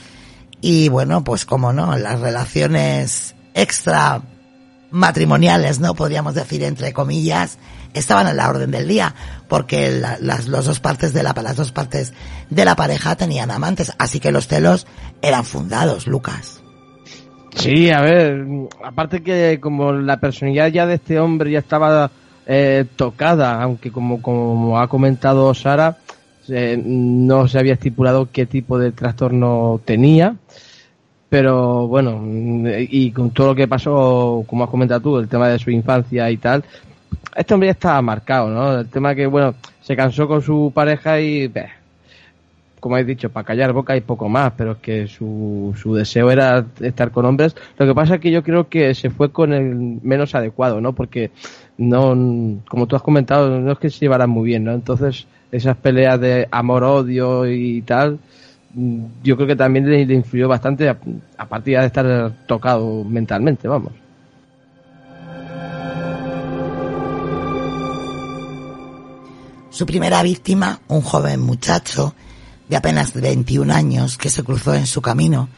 y 0.61 0.89
bueno, 0.89 1.25
pues 1.25 1.45
como 1.45 1.73
no, 1.73 1.97
las 1.97 2.21
relaciones 2.21 3.35
extra 3.55 4.23
matrimoniales, 4.91 5.81
¿no? 5.81 5.95
Podríamos 5.95 6.35
decir 6.35 6.63
entre 6.63 6.93
comillas, 6.93 7.59
estaban 7.95 8.27
a 8.27 8.35
la 8.35 8.49
orden 8.49 8.71
del 8.71 8.87
día, 8.87 9.15
porque 9.49 9.91
las, 9.91 10.47
dos 10.47 10.81
partes 10.81 11.13
de 11.13 11.23
la, 11.23 11.35
las 11.43 11.57
dos 11.57 11.73
partes 11.73 12.13
de 12.49 12.65
la 12.65 12.77
pareja 12.77 13.17
tenían 13.17 13.51
amantes, 13.51 13.93
así 13.99 14.21
que 14.21 14.33
los 14.33 14.47
celos 14.47 14.87
eran 15.21 15.45
fundados, 15.45 16.07
Lucas. 16.07 16.63
Sí, 17.57 17.91
a 17.91 18.01
ver, 18.01 18.47
aparte 18.83 19.23
que 19.23 19.59
como 19.61 19.93
la 19.93 20.19
personalidad 20.19 20.69
ya 20.69 20.87
de 20.87 20.95
este 20.95 21.19
hombre 21.19 21.51
ya 21.51 21.59
estaba 21.59 22.11
eh, 22.47 22.87
tocada, 22.97 23.63
aunque 23.63 23.91
como, 23.91 24.23
como 24.23 24.79
ha 24.79 24.89
comentado 24.89 25.53
Sara, 25.55 25.99
no 26.49 27.49
se 27.49 27.59
había 27.59 27.75
estipulado 27.75 28.29
qué 28.33 28.47
tipo 28.47 28.79
de 28.79 28.93
trastorno 28.93 29.81
tenía, 29.85 30.37
pero 31.29 31.89
bueno, 31.89 32.23
y 32.27 33.11
con 33.13 33.31
todo 33.31 33.49
lo 33.49 33.55
que 33.55 33.69
pasó, 33.69 34.45
como 34.47 34.65
has 34.65 34.71
comentado 34.71 35.01
tú, 35.01 35.19
el 35.19 35.29
tema 35.29 35.49
de 35.49 35.59
su 35.59 35.71
infancia 35.71 36.31
y 36.31 36.37
tal, 36.37 36.63
este 37.35 37.55
hombre 37.55 37.69
ya 37.69 37.73
estaba 37.73 38.03
marcado, 38.03 38.51
¿no? 38.51 38.81
El 38.81 38.89
tema 38.89 39.15
que, 39.15 39.27
bueno, 39.27 39.55
se 39.81 39.97
cansó 39.97 40.29
con 40.29 40.43
su 40.43 40.73
pareja 40.75 41.21
y, 41.21 41.51
como 42.81 42.99
he 42.99 43.05
dicho, 43.05 43.31
para 43.31 43.47
callar 43.47 43.73
boca 43.73 43.97
y 43.97 44.01
poco 44.01 44.29
más, 44.29 44.53
pero 44.57 44.73
es 44.73 44.79
que 44.79 45.07
su, 45.07 45.75
su 45.81 45.95
deseo 45.95 46.31
era 46.31 46.67
estar 46.81 47.11
con 47.11 47.25
hombres. 47.25 47.57
Lo 47.79 47.87
que 47.87 47.95
pasa 47.95 48.17
es 48.17 48.21
que 48.21 48.31
yo 48.31 48.43
creo 48.43 48.69
que 48.69 48.95
se 48.95 49.09
fue 49.09 49.31
con 49.31 49.53
el 49.53 50.01
menos 50.03 50.35
adecuado, 50.35 50.81
¿no? 50.81 50.93
Porque 50.93 51.31
no, 51.79 52.61
como 52.69 52.87
tú 52.87 52.97
has 52.97 53.03
comentado, 53.03 53.61
no 53.61 53.73
es 53.73 53.79
que 53.79 53.89
se 53.89 54.01
llevaran 54.01 54.31
muy 54.31 54.47
bien, 54.47 54.65
¿no? 54.65 54.73
Entonces, 54.73 55.27
esas 55.53 55.77
peleas 55.77 56.19
de 56.19 56.49
amor-odio 56.51 57.47
y 57.47 57.83
tal, 57.83 58.19
mm, 58.75 59.05
yo 59.23 59.37
creo 59.37 59.47
que 59.47 59.57
también 59.57 59.89
le, 59.89 60.15
influyó 60.15 60.49
bastante, 60.49 60.89
a, 60.89 60.97
partir 61.47 61.79
de 61.79 61.87
estar 61.87 62.33
tocado 62.47 63.05
mentalmente, 63.05 63.69
vamos. 63.69 63.93
Su 69.71 69.87
primera 69.87 70.23
víctima, 70.23 70.81
un 70.89 71.03
joven 71.03 71.41
muchacho 71.41 72.15
de 72.69 72.77
apenas 72.77 73.13
21 73.15 73.73
años 73.73 74.19
que 74.19 74.31
se 74.31 74.43
cruzó 74.43 74.75
en 74.75 74.87
su 74.87 75.01
camino 75.03 75.49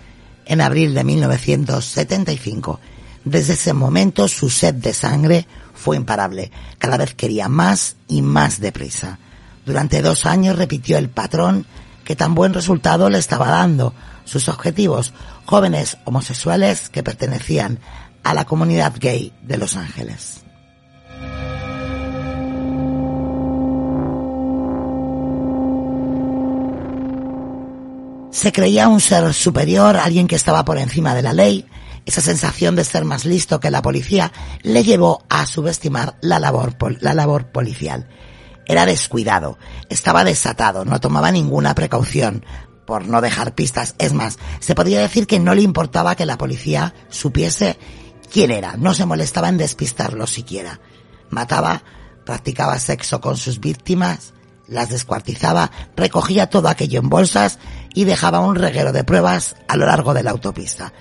en 0.46 0.61
abril 0.61 0.94
de 0.94 1.04
1975. 1.04 2.80
Desde 3.24 3.54
ese 3.54 3.72
momento 3.72 4.28
su 4.28 4.50
sed 4.50 4.74
de 4.74 4.92
sangre 4.92 5.46
fue 5.74 5.96
imparable. 5.96 6.50
Cada 6.78 6.96
vez 6.96 7.14
quería 7.14 7.48
más 7.48 7.96
y 8.07 8.22
más 8.22 8.61
deprisa. 8.61 9.18
Durante 9.64 10.03
dos 10.03 10.27
años 10.27 10.57
repitió 10.57 10.98
el 10.98 11.09
patrón 11.09 11.66
que 12.05 12.16
tan 12.16 12.35
buen 12.35 12.53
resultado 12.53 13.09
le 13.09 13.18
estaba 13.18 13.48
dando. 13.48 13.94
Sus 14.24 14.48
objetivos, 14.48 15.12
jóvenes 15.46 15.98
homosexuales 16.05 16.88
que 16.88 17.03
pertenecían 17.03 17.79
a 18.22 18.35
la 18.35 18.44
comunidad 18.44 18.94
gay 18.98 19.33
de 19.42 19.59
Los 19.59 19.77
Ángeles. 19.77 20.44
Se 28.31 28.50
creía 28.50 28.88
un 28.88 29.00
ser 29.00 29.33
superior, 29.33 29.96
alguien 29.96 30.27
que 30.27 30.37
estaba 30.37 30.64
por 30.64 30.77
encima 30.79 31.14
de 31.14 31.22
la 31.22 31.33
ley, 31.33 31.66
Esa 32.07 32.20
sensación 32.20 32.77
de 32.77 32.85
ser 32.85 33.07
más 33.07 33.24
listo 33.24 33.61
que 33.61 33.70
la 33.70 33.81
policía 33.81 34.31
le 34.62 34.85
llevó 34.85 35.24
a 35.31 35.46
subestimar 35.46 36.16
la 36.20 36.38
labor, 36.38 36.77
la 37.00 37.14
labor 37.14 37.46
policial. 37.46 38.07
Era 38.66 38.87
descuidado, 38.87 39.59
estaba 39.88 40.24
desatado, 40.24 40.85
no 40.85 41.00
tomaba 41.00 41.31
ninguna 41.31 41.74
precaución 41.74 42.44
por 42.87 43.07
no 43.07 43.20
dejar 43.20 43.55
pistas. 43.55 43.94
Es 43.98 44.12
más, 44.12 44.38
se 44.61 44.74
podría 44.74 45.00
decir 45.00 45.27
que 45.27 45.40
no 45.40 45.55
le 45.55 45.62
importaba 45.62 46.16
que 46.16 46.27
la 46.27 46.38
policía 46.38 46.94
supiese 47.09 47.79
quién 48.33 48.50
era, 48.50 48.77
no 48.77 48.94
se 48.94 49.07
molestaba 49.07 49.48
en 49.48 49.59
despistarlo 49.59 50.27
siquiera. 50.27 50.81
Mataba, 51.31 51.83
practicaba 52.24 52.79
sexo 52.79 53.20
con 53.20 53.37
sus 53.37 53.61
víctimas, 53.61 54.35
las 54.66 54.88
descuartizaba, 54.88 55.70
recogía 55.96 56.48
todo 56.48 56.68
aquello 56.68 57.00
en 57.00 57.09
bolsas 57.09 57.59
y 57.94 58.05
dejaba 58.05 58.40
un 58.40 58.57
reguero 58.57 58.92
de 58.92 59.05
pruebas 59.05 59.57
a 59.68 59.77
lo 59.77 59.87
largo 59.87 60.14
de 60.14 60.22
la 60.22 60.31
autopista. 60.31 60.92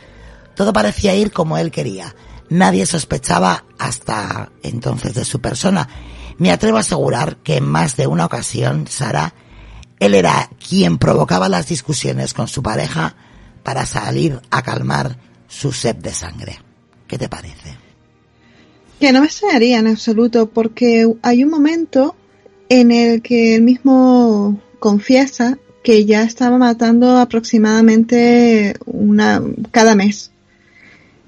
Todo 0.56 0.74
parecía 0.74 1.16
ir 1.16 1.32
como 1.32 1.58
él 1.58 1.72
quería. 1.72 2.16
Nadie 2.50 2.86
sospechaba 2.86 3.66
hasta 3.80 4.52
entonces 4.62 5.16
de 5.16 5.26
su 5.26 5.42
persona. 5.42 5.88
Me 6.44 6.52
atrevo 6.52 6.76
a 6.76 6.82
asegurar 6.82 7.38
que 7.38 7.56
en 7.56 7.64
más 7.64 7.96
de 7.96 8.06
una 8.06 8.26
ocasión, 8.26 8.86
Sara, 8.90 9.34
él 9.98 10.14
era 10.14 10.50
quien 10.68 10.98
provocaba 10.98 11.48
las 11.48 11.70
discusiones 11.70 12.34
con 12.34 12.50
su 12.50 12.62
pareja 12.62 13.16
para 13.64 13.86
salir 13.86 14.42
a 14.50 14.62
calmar 14.62 15.18
su 15.48 15.72
sed 15.72 15.96
de 15.96 16.14
sangre. 16.14 16.60
¿Qué 17.08 17.18
te 17.18 17.30
parece? 17.30 17.78
Que 19.00 19.14
no 19.14 19.22
me 19.22 19.28
extrañaría 19.28 19.80
en 19.80 19.88
absoluto, 19.88 20.50
porque 20.50 21.10
hay 21.22 21.46
un 21.46 21.50
momento 21.50 22.14
en 22.68 22.92
el 22.92 23.22
que 23.22 23.56
él 23.56 23.62
mismo 23.62 24.60
confiesa 24.80 25.58
que 25.82 26.04
ya 26.04 26.24
estaba 26.24 26.58
matando 26.58 27.20
aproximadamente 27.20 28.76
una 28.86 29.42
cada 29.72 29.96
mes. 29.96 30.32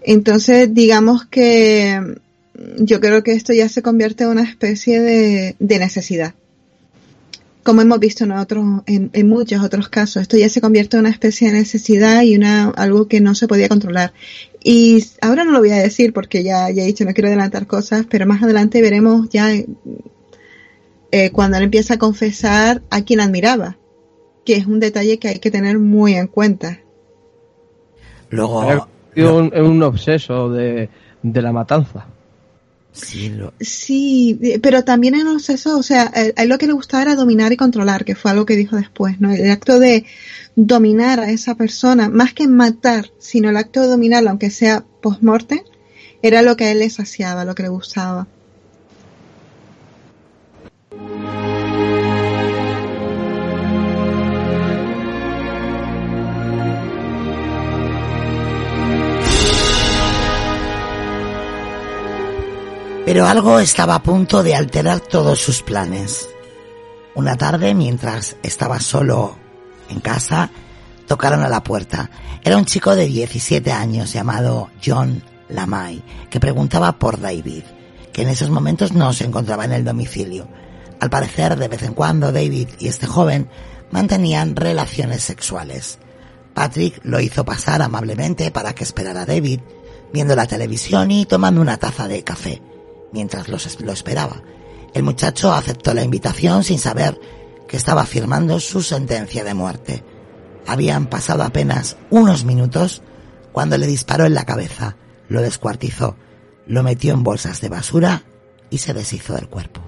Entonces, 0.01 0.73
digamos 0.73 1.23
que 1.23 2.17
yo 2.77 2.99
creo 2.99 3.23
que 3.23 3.33
esto 3.33 3.53
ya 3.53 3.69
se 3.69 3.81
convierte 3.81 4.23
en 4.23 4.31
una 4.31 4.43
especie 4.43 5.01
de, 5.01 5.55
necesidad. 5.59 6.35
Como 7.63 7.81
hemos 7.81 7.99
visto 7.99 8.25
en 8.25 8.31
otros, 8.31 8.83
en, 8.85 9.09
en, 9.13 9.27
muchos 9.27 9.63
otros 9.63 9.89
casos, 9.89 10.21
esto 10.21 10.37
ya 10.37 10.49
se 10.49 10.61
convierte 10.61 10.97
en 10.97 11.01
una 11.01 11.09
especie 11.09 11.51
de 11.51 11.59
necesidad 11.59 12.21
y 12.21 12.35
una, 12.35 12.69
algo 12.69 13.07
que 13.07 13.21
no 13.21 13.33
se 13.33 13.47
podía 13.47 13.69
controlar. 13.69 14.13
Y 14.63 15.03
ahora 15.21 15.43
no 15.43 15.51
lo 15.51 15.59
voy 15.59 15.71
a 15.71 15.77
decir 15.77 16.13
porque 16.13 16.43
ya, 16.43 16.69
ya 16.69 16.83
he 16.83 16.85
dicho, 16.87 17.05
no 17.05 17.13
quiero 17.13 17.27
adelantar 17.27 17.67
cosas, 17.67 18.05
pero 18.09 18.25
más 18.25 18.43
adelante 18.43 18.81
veremos 18.81 19.29
ya 19.29 19.51
eh, 21.11 21.31
cuando 21.31 21.57
él 21.57 21.63
empieza 21.63 21.95
a 21.95 21.99
confesar 21.99 22.81
a 22.89 23.01
quien 23.03 23.19
admiraba, 23.19 23.77
que 24.43 24.55
es 24.55 24.67
un 24.67 24.79
detalle 24.79 25.17
que 25.17 25.29
hay 25.29 25.39
que 25.39 25.51
tener 25.51 25.79
muy 25.79 26.13
en 26.15 26.27
cuenta. 26.27 26.79
Luego... 28.29 28.87
Es 29.15 29.25
un, 29.25 29.81
obseso 29.81 30.49
de, 30.49 30.89
la 31.23 31.53
matanza. 31.53 32.05
Sí, 33.59 34.39
pero 34.61 34.83
también 34.83 35.15
en 35.15 35.27
obseso, 35.27 35.77
o 35.77 35.83
sea, 35.83 36.11
a 36.13 36.41
él 36.41 36.49
lo 36.49 36.57
que 36.57 36.67
le 36.67 36.73
gustaba 36.73 37.03
era 37.03 37.15
dominar 37.15 37.51
y 37.51 37.57
controlar, 37.57 38.05
que 38.05 38.15
fue 38.15 38.31
algo 38.31 38.45
que 38.45 38.55
dijo 38.55 38.77
después, 38.77 39.19
¿no? 39.19 39.31
El 39.31 39.51
acto 39.51 39.79
de 39.79 40.05
dominar 40.55 41.19
a 41.19 41.29
esa 41.29 41.55
persona, 41.55 42.09
más 42.09 42.33
que 42.33 42.47
matar, 42.47 43.11
sino 43.19 43.49
el 43.49 43.57
acto 43.57 43.81
de 43.81 43.87
dominarla, 43.87 44.31
aunque 44.31 44.49
sea 44.49 44.85
post-mortem, 45.01 45.59
era 46.21 46.41
lo 46.41 46.55
que 46.55 46.65
a 46.65 46.71
él 46.71 46.79
le 46.79 46.89
saciaba, 46.89 47.45
lo 47.45 47.53
que 47.53 47.63
le 47.63 47.69
gustaba. 47.69 48.27
Pero 63.05 63.27
algo 63.27 63.59
estaba 63.59 63.93
a 63.93 64.01
punto 64.01 64.41
de 64.41 64.55
alterar 64.55 64.99
todos 64.99 65.39
sus 65.39 65.61
planes. 65.61 66.27
Una 67.13 67.37
tarde, 67.37 67.75
mientras 67.75 68.35
estaba 68.41 68.79
solo 68.79 69.37
en 69.89 69.99
casa, 69.99 70.49
tocaron 71.05 71.43
a 71.43 71.47
la 71.47 71.61
puerta. 71.61 72.09
Era 72.43 72.57
un 72.57 72.65
chico 72.65 72.95
de 72.95 73.05
17 73.05 73.71
años 73.71 74.11
llamado 74.11 74.71
John 74.83 75.21
Lamay, 75.49 76.01
que 76.31 76.39
preguntaba 76.39 76.97
por 76.97 77.21
David, 77.21 77.63
que 78.11 78.23
en 78.23 78.29
esos 78.29 78.49
momentos 78.49 78.91
no 78.91 79.13
se 79.13 79.25
encontraba 79.25 79.65
en 79.65 79.73
el 79.73 79.85
domicilio. 79.85 80.47
Al 80.99 81.11
parecer, 81.11 81.57
de 81.57 81.67
vez 81.67 81.83
en 81.83 81.93
cuando, 81.93 82.31
David 82.31 82.69
y 82.79 82.87
este 82.87 83.05
joven 83.05 83.47
mantenían 83.91 84.55
relaciones 84.55 85.21
sexuales. 85.21 85.99
Patrick 86.55 87.01
lo 87.03 87.19
hizo 87.19 87.45
pasar 87.45 87.83
amablemente 87.83 88.49
para 88.49 88.73
que 88.73 88.83
esperara 88.83 89.21
a 89.21 89.25
David, 89.27 89.59
viendo 90.11 90.35
la 90.35 90.47
televisión 90.47 91.11
y 91.11 91.27
tomando 91.27 91.61
una 91.61 91.77
taza 91.77 92.07
de 92.07 92.23
café 92.23 92.63
mientras 93.15 93.47
lo 93.47 93.91
esperaba. 93.93 94.43
El 94.93 95.03
muchacho 95.03 95.53
aceptó 95.53 95.93
la 95.93 96.03
invitación 96.03 96.65
sin 96.65 96.79
saber 96.79 97.17
que 97.65 97.77
estaba 97.77 98.05
firmando 98.05 98.59
su 98.59 98.81
sentencia 98.83 99.45
de 99.45 99.53
muerte. 99.53 100.03
Habían 100.67 101.07
pasado 101.07 101.43
apenas 101.43 101.95
unos 102.09 102.43
minutos 102.43 103.01
cuando 103.53 103.77
le 103.77 103.87
disparó 103.87 104.25
en 104.25 104.33
la 104.33 104.43
cabeza, 104.43 104.97
lo 105.29 105.41
descuartizó, 105.41 106.17
lo 106.67 106.83
metió 106.83 107.13
en 107.13 107.23
bolsas 107.23 107.61
de 107.61 107.69
basura 107.69 108.23
y 108.69 108.79
se 108.79 108.93
deshizo 108.93 109.33
del 109.33 109.47
cuerpo. 109.47 109.81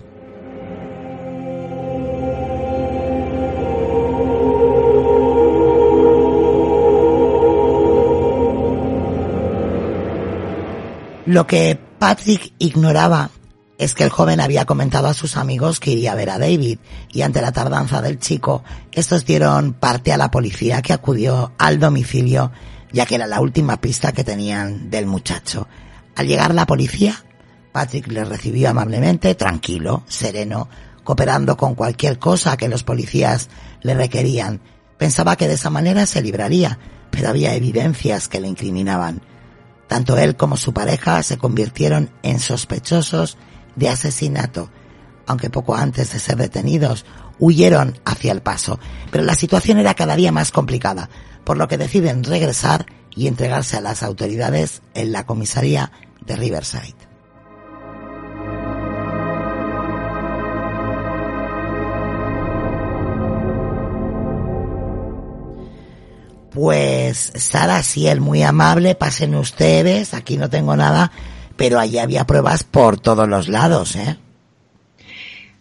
Lo 11.25 11.45
que 11.45 11.77
Patrick 11.99 12.53
ignoraba 12.59 13.31
es 13.77 13.93
que 13.93 14.03
el 14.03 14.09
joven 14.09 14.39
había 14.39 14.65
comentado 14.65 15.07
a 15.07 15.13
sus 15.13 15.37
amigos 15.37 15.79
que 15.79 15.91
iría 15.91 16.13
a 16.13 16.15
ver 16.15 16.29
a 16.29 16.39
David 16.39 16.79
y 17.11 17.21
ante 17.21 17.41
la 17.41 17.51
tardanza 17.51 18.01
del 18.01 18.19
chico, 18.19 18.63
estos 18.91 19.25
dieron 19.25 19.73
parte 19.73 20.11
a 20.11 20.17
la 20.17 20.31
policía 20.31 20.81
que 20.81 20.93
acudió 20.93 21.53
al 21.57 21.79
domicilio 21.79 22.51
ya 22.91 23.05
que 23.05 23.15
era 23.15 23.27
la 23.27 23.41
última 23.41 23.79
pista 23.79 24.11
que 24.11 24.23
tenían 24.23 24.89
del 24.89 25.05
muchacho. 25.05 25.67
Al 26.15 26.27
llegar 26.27 26.53
la 26.53 26.65
policía, 26.65 27.23
Patrick 27.71 28.07
les 28.07 28.27
recibió 28.27 28.69
amablemente, 28.69 29.35
tranquilo, 29.35 30.03
sereno, 30.07 30.67
cooperando 31.03 31.57
con 31.57 31.75
cualquier 31.75 32.17
cosa 32.17 32.57
que 32.57 32.69
los 32.69 32.83
policías 32.83 33.49
le 33.81 33.93
requerían. 33.93 34.61
Pensaba 34.97 35.35
que 35.35 35.47
de 35.47 35.55
esa 35.55 35.69
manera 35.69 36.05
se 36.05 36.21
libraría, 36.21 36.79
pero 37.11 37.29
había 37.29 37.53
evidencias 37.53 38.27
que 38.27 38.39
le 38.39 38.47
incriminaban. 38.47 39.21
Tanto 39.87 40.17
él 40.17 40.35
como 40.35 40.57
su 40.57 40.73
pareja 40.73 41.21
se 41.23 41.37
convirtieron 41.37 42.09
en 42.23 42.39
sospechosos 42.39 43.37
de 43.75 43.89
asesinato, 43.89 44.69
aunque 45.25 45.49
poco 45.49 45.75
antes 45.75 46.11
de 46.11 46.19
ser 46.19 46.37
detenidos 46.37 47.05
huyeron 47.39 47.97
hacia 48.05 48.31
el 48.31 48.41
paso. 48.41 48.79
Pero 49.11 49.23
la 49.23 49.35
situación 49.35 49.77
era 49.77 49.93
cada 49.93 50.15
día 50.15 50.31
más 50.31 50.51
complicada, 50.51 51.09
por 51.43 51.57
lo 51.57 51.67
que 51.67 51.77
deciden 51.77 52.23
regresar 52.23 52.85
y 53.15 53.27
entregarse 53.27 53.77
a 53.77 53.81
las 53.81 54.03
autoridades 54.03 54.81
en 54.93 55.11
la 55.11 55.25
comisaría 55.25 55.91
de 56.25 56.35
Riverside. 56.35 57.06
Pues 66.57 67.33
Sara, 67.35 67.81
él 67.97 68.19
muy 68.19 68.41
amable, 68.41 68.95
pasen 68.95 69.35
ustedes, 69.35 70.15
aquí 70.15 70.37
no 70.37 70.49
tengo 70.49 70.75
nada, 70.75 71.11
pero 71.55 71.77
allí 71.77 71.99
había 71.99 72.25
pruebas 72.25 72.63
por 72.63 72.99
todos 72.99 73.29
los 73.29 73.47
lados, 73.47 73.95
¿eh? 73.95 74.17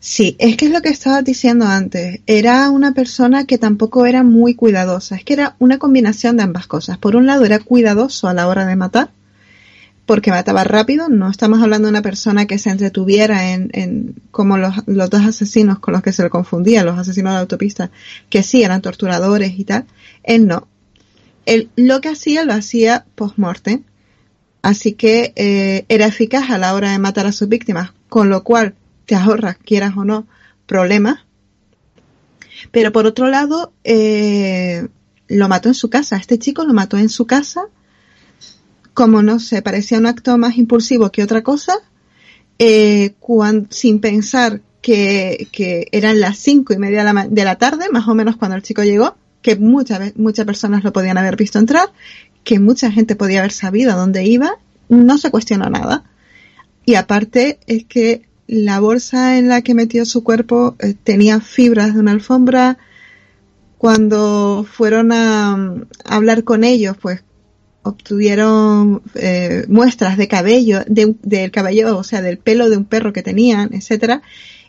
Sí, 0.00 0.36
es 0.38 0.56
que 0.56 0.64
es 0.64 0.70
lo 0.70 0.80
que 0.80 0.88
estaba 0.88 1.20
diciendo 1.20 1.66
antes. 1.66 2.20
Era 2.26 2.70
una 2.70 2.94
persona 2.94 3.44
que 3.44 3.58
tampoco 3.58 4.06
era 4.06 4.22
muy 4.22 4.54
cuidadosa. 4.54 5.16
Es 5.16 5.24
que 5.24 5.34
era 5.34 5.54
una 5.58 5.78
combinación 5.78 6.38
de 6.38 6.44
ambas 6.44 6.66
cosas. 6.66 6.96
Por 6.96 7.14
un 7.14 7.26
lado 7.26 7.44
era 7.44 7.58
cuidadoso 7.58 8.26
a 8.26 8.32
la 8.32 8.48
hora 8.48 8.64
de 8.64 8.76
matar, 8.76 9.10
porque 10.06 10.30
mataba 10.30 10.64
rápido. 10.64 11.10
No 11.10 11.28
estamos 11.28 11.62
hablando 11.62 11.88
de 11.88 11.90
una 11.90 12.00
persona 12.00 12.46
que 12.46 12.58
se 12.58 12.70
entretuviera 12.70 13.52
en, 13.52 13.68
en 13.74 14.14
como 14.30 14.56
los, 14.56 14.76
los 14.86 15.10
dos 15.10 15.26
asesinos 15.26 15.78
con 15.78 15.92
los 15.92 16.02
que 16.02 16.14
se 16.14 16.22
le 16.22 16.30
confundía, 16.30 16.84
los 16.84 16.98
asesinos 16.98 17.32
de 17.32 17.34
la 17.34 17.40
autopista, 17.40 17.90
que 18.30 18.42
sí 18.42 18.62
eran 18.62 18.80
torturadores 18.80 19.58
y 19.58 19.64
tal. 19.64 19.84
Él 20.22 20.46
no 20.46 20.68
él 21.46 21.70
lo 21.76 22.00
que 22.00 22.10
hacía 22.10 22.44
lo 22.44 22.52
hacía 22.52 23.06
post-mortem. 23.14 23.84
Así 24.62 24.92
que 24.92 25.32
eh, 25.36 25.84
era 25.88 26.06
eficaz 26.06 26.50
a 26.50 26.58
la 26.58 26.74
hora 26.74 26.90
de 26.90 26.98
matar 26.98 27.26
a 27.26 27.32
sus 27.32 27.48
víctimas, 27.48 27.92
con 28.08 28.28
lo 28.28 28.42
cual 28.42 28.74
te 29.06 29.14
ahorras, 29.14 29.56
quieras 29.58 29.96
o 29.96 30.04
no, 30.04 30.26
problemas. 30.66 31.20
Pero 32.72 32.90
por 32.90 33.06
otro 33.06 33.28
lado, 33.28 33.72
eh, 33.84 34.88
lo 35.28 35.48
mató 35.48 35.68
en 35.68 35.74
su 35.74 35.88
casa. 35.88 36.16
Este 36.16 36.38
chico 36.38 36.64
lo 36.64 36.74
mató 36.74 36.98
en 36.98 37.08
su 37.08 37.26
casa, 37.26 37.66
como 38.92 39.22
no 39.22 39.38
sé, 39.38 39.62
parecía 39.62 39.98
un 39.98 40.06
acto 40.06 40.36
más 40.36 40.58
impulsivo 40.58 41.12
que 41.12 41.22
otra 41.22 41.42
cosa, 41.42 41.74
eh, 42.58 43.14
sin 43.70 44.00
pensar 44.00 44.62
que, 44.82 45.48
eran 45.92 46.20
las 46.20 46.38
cinco 46.38 46.72
y 46.72 46.78
media 46.78 47.04
de 47.04 47.12
la, 47.12 47.26
de 47.28 47.44
la 47.44 47.56
tarde, 47.56 47.88
más 47.90 48.08
o 48.08 48.14
menos 48.14 48.36
cuando 48.36 48.56
el 48.56 48.62
chico 48.62 48.82
llegó 48.82 49.16
que 49.46 49.54
muchas, 49.54 50.16
muchas 50.16 50.44
personas 50.44 50.82
lo 50.82 50.92
podían 50.92 51.18
haber 51.18 51.36
visto 51.36 51.60
entrar, 51.60 51.92
que 52.42 52.58
mucha 52.58 52.90
gente 52.90 53.14
podía 53.14 53.38
haber 53.38 53.52
sabido 53.52 53.92
a 53.92 53.94
dónde 53.94 54.24
iba, 54.24 54.56
no 54.88 55.18
se 55.18 55.30
cuestionó 55.30 55.70
nada. 55.70 56.02
Y 56.84 56.96
aparte 56.96 57.60
es 57.68 57.84
que 57.84 58.22
la 58.48 58.80
bolsa 58.80 59.38
en 59.38 59.48
la 59.48 59.62
que 59.62 59.74
metió 59.74 60.04
su 60.04 60.24
cuerpo 60.24 60.74
eh, 60.80 60.94
tenía 61.00 61.40
fibras 61.40 61.94
de 61.94 62.00
una 62.00 62.10
alfombra. 62.10 62.78
Cuando 63.78 64.66
fueron 64.68 65.12
a, 65.12 65.76
hablar 66.04 66.42
con 66.42 66.64
ellos, 66.64 66.96
pues 67.00 67.22
obtuvieron 67.82 69.00
eh, 69.14 69.64
muestras 69.68 70.16
de 70.16 70.26
cabello, 70.26 70.80
del 70.88 71.52
cabello, 71.52 71.96
o 71.96 72.02
sea, 72.02 72.20
del 72.20 72.38
pelo 72.38 72.68
de 72.68 72.78
un 72.78 72.84
perro 72.84 73.12
que 73.12 73.22
tenían, 73.22 73.72
etcétera, 73.74 74.22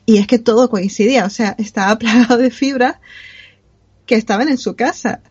y 0.06 0.20
es 0.20 0.28
que 0.28 0.38
todo 0.38 0.70
coincidía, 0.70 1.26
o 1.26 1.32
sea, 1.32 1.56
estaba 1.58 1.98
plagado 2.00 2.38
de 2.38 2.52
fibras 2.52 2.98
que 4.08 4.16
estaban 4.16 4.50
en 4.50 4.58
su 4.58 4.76
casa 4.76 5.22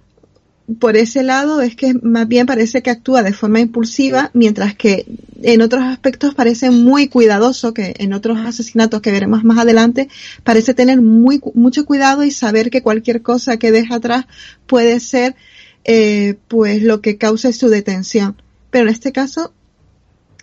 por 0.80 0.96
ese 0.96 1.22
lado 1.22 1.60
es 1.60 1.76
que 1.76 1.94
más 1.94 2.26
bien 2.26 2.46
parece 2.46 2.82
que 2.82 2.90
actúa 2.90 3.22
de 3.22 3.32
forma 3.32 3.60
impulsiva, 3.60 4.30
mientras 4.34 4.74
que 4.74 5.06
en 5.42 5.62
otros 5.62 5.84
aspectos 5.84 6.34
parece 6.34 6.70
muy 6.70 7.08
cuidadoso, 7.08 7.72
que 7.72 7.94
en 7.98 8.12
otros 8.12 8.38
asesinatos 8.38 9.00
que 9.00 9.12
veremos 9.12 9.44
más 9.44 9.58
adelante, 9.58 10.08
parece 10.42 10.74
tener 10.74 11.00
muy, 11.00 11.40
mucho 11.54 11.86
cuidado 11.86 12.24
y 12.24 12.32
saber 12.32 12.70
que 12.70 12.82
cualquier 12.82 13.22
cosa 13.22 13.58
que 13.58 13.70
deja 13.70 13.96
atrás 13.96 14.26
puede 14.66 14.98
ser 14.98 15.36
eh, 15.84 16.34
pues 16.48 16.82
lo 16.82 17.00
que 17.00 17.16
cause 17.16 17.52
su 17.52 17.68
detención. 17.68 18.42
Pero 18.70 18.88
en 18.88 18.94
este 18.94 19.12
caso, 19.12 19.52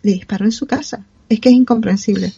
le 0.03 0.13
disparó 0.13 0.45
en 0.45 0.53
su 0.53 0.67
casa. 0.67 1.05
Es 1.27 1.41
que 1.41 1.49
es 1.49 1.55
incomprensible. 1.55 2.31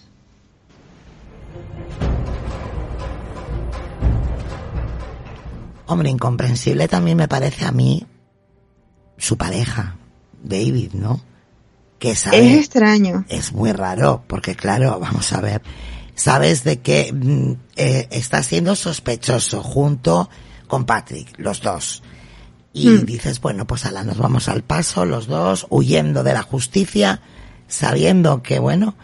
Hombre, 5.87 6.09
incomprensible 6.09 6.87
también 6.87 7.17
me 7.17 7.27
parece 7.27 7.65
a 7.65 7.71
mí 7.71 8.05
su 9.17 9.37
pareja, 9.37 9.97
David, 10.43 10.93
¿no? 10.93 11.21
Que 11.99 12.15
sabe, 12.15 12.53
es 12.53 12.57
extraño. 12.59 13.25
Es 13.29 13.53
muy 13.53 13.71
raro, 13.71 14.23
porque 14.27 14.55
claro, 14.55 14.99
vamos 14.99 15.31
a 15.33 15.41
ver, 15.41 15.61
sabes 16.15 16.63
de 16.63 16.81
que 16.81 17.13
mm, 17.13 17.51
eh, 17.75 18.07
está 18.11 18.43
siendo 18.43 18.75
sospechoso 18.75 19.61
junto 19.63 20.29
con 20.67 20.85
Patrick, 20.85 21.33
los 21.37 21.61
dos. 21.61 22.03
Y 22.73 22.89
hmm. 22.89 23.05
dices, 23.05 23.39
bueno, 23.39 23.65
pues 23.65 23.85
ala, 23.85 24.03
nos 24.03 24.17
vamos 24.17 24.49
al 24.49 24.63
paso, 24.63 25.05
los 25.05 25.27
dos, 25.27 25.67
huyendo 25.69 26.23
de 26.23 26.33
la 26.33 26.41
justicia, 26.41 27.21
sabiendo 27.67 28.43
que, 28.43 28.59
bueno, 28.59 28.95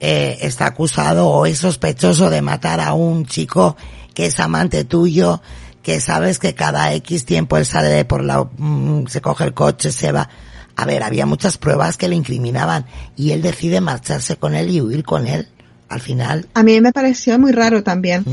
eh, 0.00 0.38
está 0.40 0.66
acusado 0.66 1.28
o 1.28 1.46
es 1.46 1.58
sospechoso 1.58 2.30
de 2.30 2.42
matar 2.42 2.80
a 2.80 2.94
un 2.94 3.26
chico 3.26 3.76
que 4.14 4.26
es 4.26 4.40
amante 4.40 4.84
tuyo, 4.84 5.42
que 5.82 6.00
sabes 6.00 6.38
que 6.38 6.54
cada 6.54 6.94
X 6.94 7.24
tiempo 7.24 7.56
él 7.56 7.66
sale 7.66 8.04
por 8.04 8.22
la, 8.22 8.44
mm, 8.44 9.06
se 9.08 9.20
coge 9.20 9.44
el 9.44 9.54
coche, 9.54 9.92
se 9.92 10.12
va. 10.12 10.28
A 10.76 10.86
ver, 10.86 11.02
había 11.02 11.26
muchas 11.26 11.58
pruebas 11.58 11.96
que 11.96 12.08
le 12.08 12.16
incriminaban 12.16 12.86
y 13.16 13.32
él 13.32 13.42
decide 13.42 13.80
marcharse 13.80 14.36
con 14.36 14.54
él 14.54 14.70
y 14.70 14.80
huir 14.80 15.04
con 15.04 15.26
él. 15.26 15.48
Al 15.88 16.00
final. 16.00 16.48
A 16.54 16.62
mí 16.62 16.80
me 16.80 16.90
pareció 16.90 17.38
muy 17.38 17.52
raro 17.52 17.82
también. 17.82 18.24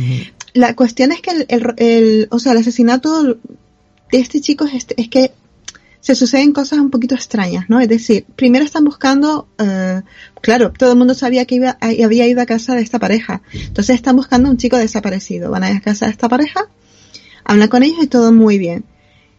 La 0.54 0.76
cuestión 0.76 1.12
es 1.12 1.20
que 1.22 1.32
el, 1.32 1.46
el, 1.50 1.74
el, 1.76 2.28
o 2.32 2.40
sea, 2.40 2.54
el 2.54 2.60
asesinato 2.60 3.24
de 3.24 3.38
este 4.12 4.40
chico 4.40 4.64
es, 4.64 4.76
este, 4.76 5.02
es 5.02 5.10
que 5.10 5.34
se 6.00 6.16
suceden 6.16 6.54
cosas 6.54 6.80
un 6.80 6.90
poquito 6.90 7.16
extrañas, 7.16 7.66
¿no? 7.68 7.82
Es 7.82 7.90
decir, 7.90 8.26
primero 8.38 8.64
están 8.64 8.86
buscando, 8.86 9.50
uh, 9.60 10.02
claro, 10.40 10.72
todo 10.72 10.94
el 10.94 10.98
mundo 10.98 11.14
sabía 11.16 11.44
que 11.44 11.56
iba, 11.56 11.78
había 11.82 12.28
ido 12.28 12.42
a 12.42 12.46
casa 12.46 12.76
de 12.76 12.82
esta 12.82 12.98
pareja. 12.98 13.42
Entonces 13.52 13.98
están 13.98 14.16
buscando 14.16 14.50
un 14.50 14.56
chico 14.56 14.78
desaparecido. 14.78 15.52
Van 15.52 15.64
a 15.64 15.72
ir 15.72 15.78
a 15.78 15.82
casa 15.82 16.06
de 16.06 16.14
esta 16.14 16.30
pareja 16.30 16.70
habla 17.50 17.68
con 17.68 17.82
ellos 17.82 18.04
y 18.04 18.08
todo 18.08 18.32
muy 18.32 18.60
bien. 18.60 18.84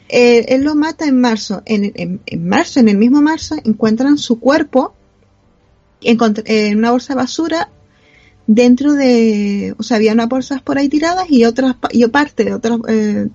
Eh, 0.09 0.47
él 0.49 0.65
lo 0.65 0.75
mata 0.75 1.07
en 1.07 1.21
marzo. 1.21 1.63
En, 1.65 2.21
marzo, 2.41 2.81
en 2.81 2.89
el 2.89 2.97
mismo 2.97 3.23
marzo, 3.23 3.55
encuentran 3.65 4.19
su 4.19 4.41
cuerpo 4.41 4.95
en 6.01 6.79
una 6.79 6.91
bolsa 6.91 7.13
de 7.13 7.19
basura 7.19 7.69
dentro 8.49 8.95
de, 8.95 9.77
o 9.79 9.85
sea, 9.85 9.99
había 9.99 10.13
unas 10.13 10.29
bolsas 10.29 10.61
por 10.61 10.77
ahí 10.77 10.89
tiradas 10.89 11.31
y 11.31 11.45
otras, 11.45 11.77
y 11.93 12.05
parte 12.09 12.45
de 12.45 12.53
otras, 12.53 12.81
eh, 12.89 13.29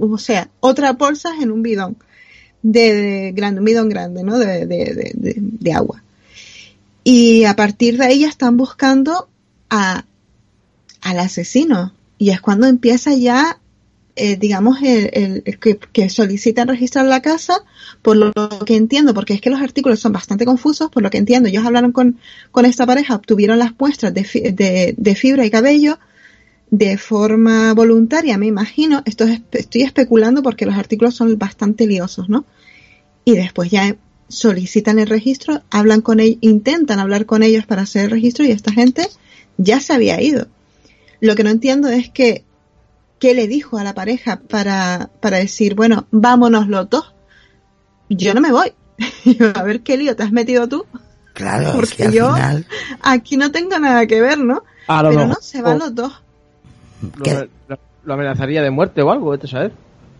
o 0.00 0.18
sea, 0.18 0.50
otras 0.58 0.98
bolsas 0.98 1.34
en 1.40 1.52
un 1.52 1.62
bidón 1.62 1.96
de, 2.62 3.32
grande, 3.32 3.60
un 3.60 3.64
bidón 3.64 3.88
grande, 3.88 4.24
¿no? 4.24 4.40
De, 4.40 4.66
de, 4.66 5.14
de, 5.14 5.72
agua. 5.72 6.02
Y 7.04 7.44
a 7.44 7.54
partir 7.54 7.96
de 7.96 8.06
ahí 8.06 8.20
ya 8.22 8.28
están 8.28 8.56
buscando 8.56 9.28
a, 9.70 10.04
al 11.00 11.18
asesino. 11.20 11.92
Y 12.18 12.30
es 12.30 12.40
cuando 12.40 12.66
empieza 12.66 13.14
ya 13.14 13.60
eh, 14.18 14.38
digamos, 14.38 14.78
el, 14.82 15.42
que, 15.92 16.08
solicitan 16.08 16.68
registrar 16.68 17.04
la 17.04 17.20
casa, 17.20 17.62
por 18.00 18.16
lo 18.16 18.32
que 18.64 18.74
entiendo, 18.74 19.12
porque 19.12 19.34
es 19.34 19.42
que 19.42 19.50
los 19.50 19.60
artículos 19.60 20.00
son 20.00 20.12
bastante 20.12 20.46
confusos, 20.46 20.90
por 20.90 21.02
lo 21.02 21.10
que 21.10 21.18
entiendo, 21.18 21.50
ellos 21.50 21.66
hablaron 21.66 21.92
con, 21.92 22.18
con 22.50 22.64
esta 22.64 22.86
pareja, 22.86 23.14
obtuvieron 23.14 23.58
las 23.58 23.72
muestras 23.78 24.14
de, 24.14 24.94
de, 24.96 25.14
fibra 25.14 25.44
y 25.44 25.50
cabello 25.50 25.98
de 26.70 26.96
forma 26.96 27.74
voluntaria, 27.74 28.38
me 28.38 28.46
imagino, 28.46 29.02
esto 29.04 29.26
estoy 29.52 29.82
especulando 29.82 30.42
porque 30.42 30.64
los 30.64 30.76
artículos 30.76 31.14
son 31.14 31.36
bastante 31.36 31.86
liosos, 31.86 32.30
¿no? 32.30 32.46
Y 33.26 33.36
después 33.36 33.70
ya 33.70 33.96
solicitan 34.28 34.98
el 34.98 35.08
registro, 35.08 35.62
hablan 35.70 36.00
con 36.00 36.20
ellos, 36.20 36.38
intentan 36.40 37.00
hablar 37.00 37.26
con 37.26 37.42
ellos 37.42 37.66
para 37.66 37.82
hacer 37.82 38.06
el 38.06 38.10
registro 38.12 38.46
y 38.46 38.50
esta 38.50 38.72
gente 38.72 39.06
ya 39.58 39.78
se 39.78 39.92
había 39.92 40.22
ido. 40.22 40.48
Lo 41.20 41.34
que 41.34 41.44
no 41.44 41.50
entiendo 41.50 41.88
es 41.88 42.08
que 42.08 42.45
qué 43.18 43.34
le 43.34 43.46
dijo 43.46 43.78
a 43.78 43.84
la 43.84 43.94
pareja 43.94 44.40
para, 44.40 45.10
para 45.20 45.38
decir, 45.38 45.74
bueno, 45.74 46.06
vámonos 46.10 46.68
los 46.68 46.88
dos. 46.90 47.14
Yo 48.08 48.34
no 48.34 48.40
me 48.40 48.52
voy. 48.52 48.72
a 49.54 49.62
ver 49.62 49.82
qué 49.82 49.96
lío 49.96 50.16
te 50.16 50.22
has 50.22 50.32
metido 50.32 50.68
tú. 50.68 50.86
Claro, 51.34 51.72
porque 51.74 52.10
yo 52.12 52.34
aquí 53.02 53.36
no 53.36 53.52
tengo 53.52 53.78
nada 53.78 54.06
que 54.06 54.22
ver, 54.22 54.38
¿no? 54.38 54.64
Pero 54.86 55.26
no, 55.26 55.34
se 55.40 55.60
van 55.60 55.78
los 55.78 55.94
dos. 55.94 56.22
Lo, 58.04 58.14
amenazaría 58.14 58.62
de 58.62 58.70
muerte 58.70 59.02
o 59.02 59.10
algo, 59.10 59.36
¿te 59.38 59.46
sabes? 59.46 59.72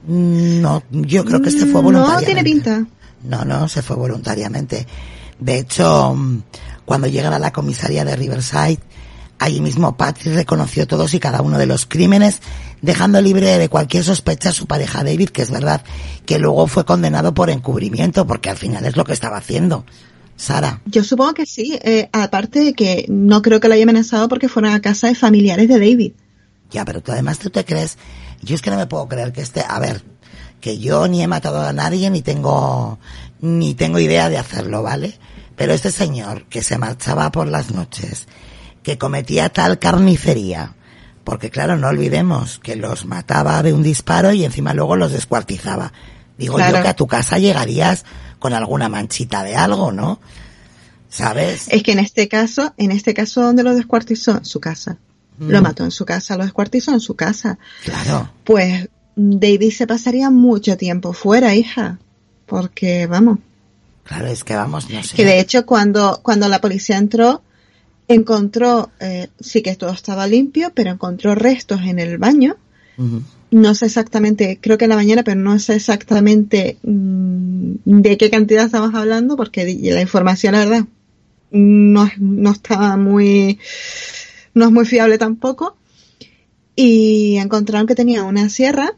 Mm, 0.06 0.60
no, 0.60 0.82
yo 0.90 1.24
creo 1.24 1.40
que 1.40 1.48
este 1.48 1.64
fue 1.66 1.80
voluntariamente. 1.80 2.20
No 2.20 2.26
tiene 2.26 2.44
pinta. 2.44 2.86
No, 3.22 3.44
no, 3.44 3.66
se 3.68 3.80
fue 3.80 3.96
voluntariamente. 3.96 4.86
De 5.38 5.58
hecho, 5.58 6.14
mm, 6.14 6.42
cuando 6.84 7.06
llegan 7.06 7.32
a 7.32 7.38
la 7.38 7.50
comisaría 7.50 8.04
de 8.04 8.14
Riverside, 8.14 8.80
Allí 9.38 9.60
mismo 9.60 9.96
Patrick 9.96 10.34
reconoció 10.34 10.86
todos 10.86 11.12
y 11.12 11.20
cada 11.20 11.42
uno 11.42 11.58
de 11.58 11.66
los 11.66 11.84
crímenes, 11.84 12.40
dejando 12.80 13.20
libre 13.20 13.58
de 13.58 13.68
cualquier 13.68 14.02
sospecha 14.02 14.48
a 14.48 14.52
su 14.52 14.66
pareja 14.66 15.04
David, 15.04 15.28
que 15.28 15.42
es 15.42 15.50
verdad 15.50 15.82
que 16.24 16.38
luego 16.38 16.66
fue 16.66 16.86
condenado 16.86 17.34
por 17.34 17.50
encubrimiento, 17.50 18.26
porque 18.26 18.48
al 18.48 18.56
final 18.56 18.86
es 18.86 18.96
lo 18.96 19.04
que 19.04 19.12
estaba 19.12 19.36
haciendo. 19.36 19.84
Sara. 20.36 20.82
Yo 20.84 21.02
supongo 21.02 21.34
que 21.34 21.46
sí, 21.46 21.78
eh, 21.82 22.10
aparte 22.12 22.60
de 22.60 22.74
que 22.74 23.06
no 23.08 23.40
creo 23.40 23.58
que 23.58 23.68
lo 23.68 23.74
haya 23.74 23.84
amenazado 23.84 24.28
porque 24.28 24.48
fueron 24.48 24.72
a 24.72 24.82
casa 24.82 25.08
de 25.08 25.14
familiares 25.14 25.68
de 25.68 25.78
David. 25.78 26.12
Ya, 26.70 26.84
pero 26.84 27.00
tú 27.00 27.12
además 27.12 27.38
tú 27.38 27.48
te 27.48 27.64
crees, 27.64 27.96
yo 28.42 28.54
es 28.54 28.62
que 28.62 28.70
no 28.70 28.76
me 28.76 28.86
puedo 28.86 29.08
creer 29.08 29.32
que 29.32 29.40
este, 29.40 29.64
a 29.66 29.78
ver, 29.78 30.02
que 30.60 30.78
yo 30.78 31.08
ni 31.08 31.22
he 31.22 31.28
matado 31.28 31.62
a 31.62 31.72
nadie 31.72 32.10
ni 32.10 32.22
tengo, 32.22 32.98
ni 33.40 33.74
tengo 33.74 33.98
idea 33.98 34.28
de 34.28 34.36
hacerlo, 34.38 34.82
¿vale? 34.82 35.18
Pero 35.56 35.72
este 35.72 35.90
señor 35.90 36.44
que 36.44 36.62
se 36.62 36.76
marchaba 36.76 37.30
por 37.32 37.48
las 37.48 37.70
noches, 37.70 38.26
que 38.86 38.98
cometía 38.98 39.48
tal 39.48 39.80
carnicería. 39.80 40.76
Porque 41.24 41.50
claro, 41.50 41.76
no 41.76 41.88
olvidemos 41.88 42.60
que 42.60 42.76
los 42.76 43.04
mataba 43.04 43.60
de 43.64 43.72
un 43.72 43.82
disparo 43.82 44.30
y 44.30 44.44
encima 44.44 44.74
luego 44.74 44.94
los 44.94 45.10
descuartizaba. 45.10 45.92
Digo 46.38 46.60
yo 46.60 46.82
que 46.82 46.86
a 46.86 46.94
tu 46.94 47.08
casa 47.08 47.38
llegarías 47.38 48.04
con 48.38 48.52
alguna 48.54 48.88
manchita 48.88 49.42
de 49.42 49.56
algo, 49.56 49.90
¿no? 49.90 50.20
¿Sabes? 51.08 51.66
Es 51.68 51.82
que 51.82 51.90
en 51.90 51.98
este 51.98 52.28
caso, 52.28 52.74
en 52.76 52.92
este 52.92 53.12
caso 53.12 53.42
donde 53.42 53.64
lo 53.64 53.74
descuartizó, 53.74 54.38
en 54.38 54.44
su 54.44 54.60
casa. 54.60 54.98
Lo 55.40 55.58
mm. 55.58 55.64
mató 55.64 55.82
en 55.82 55.90
su 55.90 56.04
casa, 56.04 56.36
lo 56.36 56.44
descuartizó 56.44 56.92
en 56.92 57.00
su 57.00 57.16
casa. 57.16 57.58
Claro. 57.82 58.30
Pues 58.44 58.88
David 59.16 59.72
se 59.72 59.88
pasaría 59.88 60.30
mucho 60.30 60.76
tiempo 60.76 61.12
fuera, 61.12 61.56
hija. 61.56 61.98
Porque, 62.46 63.08
vamos. 63.08 63.40
Claro, 64.04 64.28
es 64.28 64.44
que 64.44 64.54
vamos, 64.54 64.88
no 64.90 65.02
sé. 65.02 65.16
Que 65.16 65.24
de 65.24 65.40
hecho 65.40 65.66
cuando, 65.66 66.20
cuando 66.22 66.46
la 66.46 66.60
policía 66.60 66.98
entró, 66.98 67.42
encontró, 68.08 68.90
eh, 69.00 69.28
sí 69.40 69.62
que 69.62 69.74
todo 69.76 69.90
estaba 69.90 70.26
limpio, 70.26 70.72
pero 70.74 70.90
encontró 70.90 71.34
restos 71.34 71.80
en 71.82 71.98
el 71.98 72.18
baño. 72.18 72.56
No 73.50 73.74
sé 73.74 73.86
exactamente, 73.86 74.58
creo 74.60 74.78
que 74.78 74.86
en 74.86 74.90
la 74.90 74.96
mañana, 74.96 75.22
pero 75.22 75.38
no 75.38 75.58
sé 75.58 75.74
exactamente 75.76 76.78
mm, 76.82 77.74
de 77.84 78.16
qué 78.16 78.30
cantidad 78.30 78.64
estamos 78.64 78.94
hablando, 78.94 79.36
porque 79.36 79.64
la 79.82 80.00
información, 80.00 80.52
la 80.52 80.60
verdad, 80.60 80.84
no, 81.50 82.08
no 82.18 82.50
estaba 82.50 82.96
muy, 82.96 83.58
no 84.54 84.66
es 84.66 84.72
muy 84.72 84.86
fiable 84.86 85.18
tampoco. 85.18 85.76
Y 86.74 87.36
encontraron 87.36 87.86
que 87.86 87.94
tenía 87.94 88.24
una 88.24 88.48
sierra, 88.48 88.94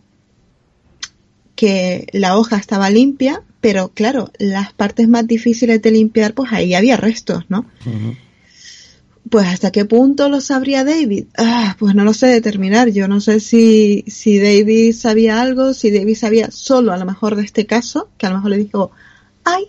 que 1.54 2.06
la 2.12 2.36
hoja 2.36 2.56
estaba 2.56 2.90
limpia, 2.90 3.42
pero 3.60 3.88
claro, 3.88 4.30
las 4.38 4.72
partes 4.72 5.08
más 5.08 5.26
difíciles 5.26 5.82
de 5.82 5.90
limpiar, 5.90 6.34
pues 6.34 6.52
ahí 6.52 6.74
había 6.74 6.96
restos, 6.96 7.44
¿no? 7.48 7.66
Pues 9.30 9.46
hasta 9.46 9.70
qué 9.70 9.84
punto 9.84 10.28
lo 10.28 10.40
sabría 10.40 10.84
David. 10.84 11.26
Ah, 11.36 11.76
pues 11.78 11.94
no 11.94 12.04
lo 12.04 12.14
sé 12.14 12.26
determinar. 12.28 12.88
Yo 12.90 13.08
no 13.08 13.20
sé 13.20 13.40
si, 13.40 14.04
si 14.06 14.38
David 14.38 14.94
sabía 14.94 15.40
algo, 15.40 15.74
si 15.74 15.90
David 15.90 16.16
sabía 16.16 16.50
solo 16.50 16.92
a 16.92 16.96
lo 16.96 17.04
mejor 17.04 17.36
de 17.36 17.42
este 17.42 17.66
caso, 17.66 18.08
que 18.16 18.26
a 18.26 18.30
lo 18.30 18.36
mejor 18.36 18.50
le 18.50 18.58
dijo 18.58 18.90
ay, 19.44 19.68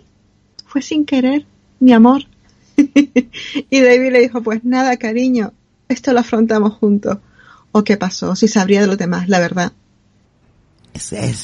fue 0.66 0.82
sin 0.82 1.04
querer, 1.04 1.46
mi 1.78 1.92
amor. 1.92 2.22
y 2.76 3.80
David 3.80 4.12
le 4.12 4.20
dijo, 4.20 4.42
pues 4.42 4.64
nada, 4.64 4.96
cariño, 4.96 5.52
esto 5.88 6.12
lo 6.12 6.20
afrontamos 6.20 6.74
juntos. 6.74 7.18
¿O 7.72 7.84
qué 7.84 7.96
pasó? 7.96 8.34
Si 8.34 8.48
sabría 8.48 8.80
de 8.80 8.86
los 8.86 8.98
demás, 8.98 9.28
la 9.28 9.38
verdad. 9.38 9.72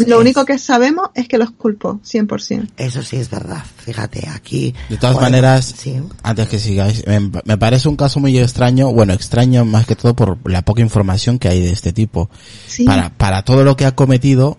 Lo 0.07 0.21
único 0.21 0.45
que 0.45 0.59
sabemos 0.59 1.11
es 1.15 1.29
que 1.29 1.39
los 1.39 1.51
culpó, 1.51 2.01
100%. 2.05 2.71
Eso 2.77 3.03
sí 3.03 3.17
es 3.17 3.31
verdad. 3.31 3.63
Fíjate, 3.79 4.29
aquí... 4.29 4.75
De 4.89 4.97
todas 4.97 5.21
maneras, 5.21 5.75
antes 6.23 6.49
que 6.49 6.59
sigáis, 6.59 7.05
me, 7.07 7.59
parece 7.59 7.89
un 7.89 7.97
caso 7.97 8.21
muy 8.21 8.39
extraño, 8.39 8.93
bueno, 8.93 9.13
extraño 9.13 9.65
más 9.65 9.87
que 9.87 9.97
todo 9.97 10.15
por 10.15 10.39
la 10.51 10.63
poca 10.63 10.83
información 10.83 11.39
que 11.39 11.49
hay 11.49 11.63
de 11.63 11.73
este 11.73 11.93
tipo. 11.93 12.29
Para, 12.85 13.11
para 13.11 13.43
todo 13.43 13.65
lo 13.65 13.77
que 13.77 13.87
ha 13.87 13.95
cometido 13.95 14.59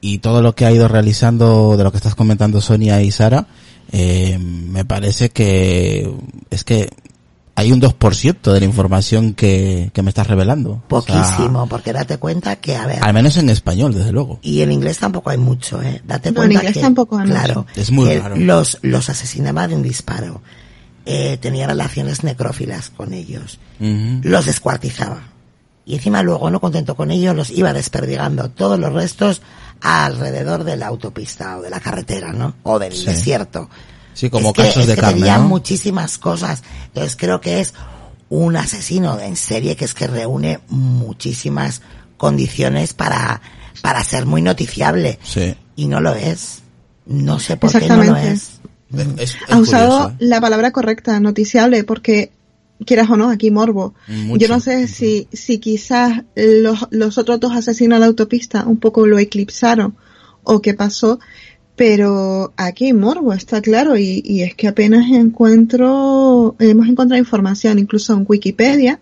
y 0.00 0.18
todo 0.18 0.42
lo 0.42 0.54
que 0.54 0.64
ha 0.64 0.72
ido 0.72 0.88
realizando 0.88 1.76
de 1.76 1.84
lo 1.84 1.90
que 1.90 1.98
estás 1.98 2.14
comentando 2.14 2.60
Sonia 2.60 3.02
y 3.02 3.10
Sara, 3.10 3.46
eh, 3.90 4.38
me 4.38 4.84
parece 4.84 5.30
que 5.30 6.12
es 6.50 6.64
que 6.64 6.90
hay 7.58 7.72
un 7.72 7.80
2% 7.80 8.52
de 8.52 8.60
la 8.60 8.66
información 8.66 9.34
que, 9.34 9.90
que 9.92 10.02
me 10.02 10.10
estás 10.10 10.28
revelando. 10.28 10.80
Poquísimo, 10.86 11.68
porque 11.68 11.92
date 11.92 12.16
cuenta 12.16 12.54
que, 12.54 12.76
a 12.76 12.86
ver. 12.86 13.02
Al 13.02 13.12
menos 13.12 13.36
en 13.36 13.50
español, 13.50 13.92
desde 13.92 14.12
luego. 14.12 14.38
Y 14.42 14.62
en 14.62 14.70
inglés 14.70 14.98
tampoco 14.98 15.30
hay 15.30 15.38
mucho, 15.38 15.82
eh. 15.82 16.00
Date 16.06 16.32
cuenta. 16.32 16.54
En 16.60 16.66
inglés 16.66 16.80
tampoco 16.80 17.18
hay 17.18 17.26
Claro. 17.26 17.66
Es 17.74 17.90
muy 17.90 18.16
raro. 18.16 18.36
Los, 18.36 18.78
los 18.82 19.10
asesinaba 19.10 19.66
de 19.66 19.74
un 19.74 19.82
disparo. 19.82 20.40
Eh, 21.04 21.36
tenía 21.40 21.66
relaciones 21.66 22.22
necrófilas 22.22 22.90
con 22.90 23.12
ellos. 23.12 23.58
Los 23.80 24.46
descuartizaba. 24.46 25.24
Y 25.84 25.96
encima 25.96 26.22
luego, 26.22 26.52
no 26.52 26.60
contento 26.60 26.94
con 26.94 27.10
ellos, 27.10 27.34
los 27.34 27.50
iba 27.50 27.72
desperdigando 27.72 28.50
todos 28.50 28.78
los 28.78 28.92
restos 28.92 29.42
alrededor 29.80 30.62
de 30.62 30.76
la 30.76 30.86
autopista 30.86 31.58
o 31.58 31.62
de 31.62 31.70
la 31.70 31.80
carretera, 31.80 32.32
¿no? 32.32 32.54
O 32.62 32.78
del 32.78 33.04
desierto. 33.04 33.68
Sí, 34.18 34.30
como 34.30 34.52
casos 34.52 34.88
de 34.88 34.96
que 34.96 35.38
muchísimas 35.38 36.18
cosas. 36.18 36.64
Entonces 36.86 37.14
creo 37.14 37.40
que 37.40 37.60
es 37.60 37.72
un 38.28 38.56
asesino 38.56 39.20
en 39.20 39.36
serie 39.36 39.76
que 39.76 39.84
es 39.84 39.94
que 39.94 40.08
reúne 40.08 40.58
muchísimas 40.70 41.82
condiciones 42.16 42.94
para, 42.94 43.40
para 43.80 44.02
ser 44.02 44.26
muy 44.26 44.42
noticiable. 44.42 45.20
Sí. 45.22 45.54
Y 45.76 45.86
no 45.86 46.00
lo 46.00 46.16
es. 46.16 46.62
No 47.06 47.38
sé 47.38 47.58
por 47.58 47.70
qué 47.70 47.86
no 47.86 48.02
lo 48.02 48.16
es. 48.16 48.58
ha 49.50 49.56
usado 49.56 50.08
¿eh? 50.08 50.14
la 50.18 50.40
palabra 50.40 50.72
correcta, 50.72 51.20
noticiable, 51.20 51.84
porque 51.84 52.32
quieras 52.84 53.08
o 53.10 53.16
no, 53.16 53.30
aquí 53.30 53.52
morbo. 53.52 53.94
Yo 54.08 54.48
no 54.48 54.58
sé 54.58 54.88
si, 54.88 55.28
si 55.32 55.60
quizás 55.60 56.24
los, 56.34 56.88
los 56.90 57.18
otros 57.18 57.38
dos 57.38 57.52
asesinos 57.54 57.98
de 57.98 58.00
la 58.00 58.06
autopista 58.06 58.64
un 58.66 58.78
poco 58.78 59.06
lo 59.06 59.20
eclipsaron 59.20 59.94
o 60.42 60.60
qué 60.60 60.74
pasó, 60.74 61.20
pero 61.78 62.52
aquí 62.56 62.92
morbo, 62.92 63.32
está 63.32 63.62
claro, 63.62 63.96
y, 63.96 64.20
y, 64.24 64.42
es 64.42 64.56
que 64.56 64.66
apenas 64.66 65.06
encuentro, 65.12 66.56
hemos 66.58 66.88
encontrado 66.88 67.20
información, 67.20 67.78
incluso 67.78 68.14
en 68.14 68.26
Wikipedia, 68.28 68.98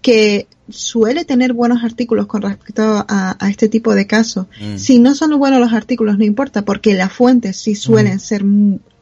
que 0.00 0.46
suele 0.70 1.26
tener 1.26 1.52
buenos 1.52 1.84
artículos 1.84 2.26
con 2.26 2.40
respecto 2.40 3.04
a, 3.06 3.36
este 3.50 3.68
tipo 3.68 3.94
de 3.94 4.06
casos. 4.06 4.46
Mm. 4.58 4.78
Si 4.78 4.98
no 4.98 5.14
son 5.14 5.38
buenos 5.38 5.60
los 5.60 5.74
artículos, 5.74 6.16
no 6.16 6.24
importa, 6.24 6.64
porque 6.64 6.94
las 6.94 7.12
fuentes 7.12 7.58
sí 7.58 7.74
suelen 7.74 8.16
mm. 8.16 8.20
ser 8.20 8.44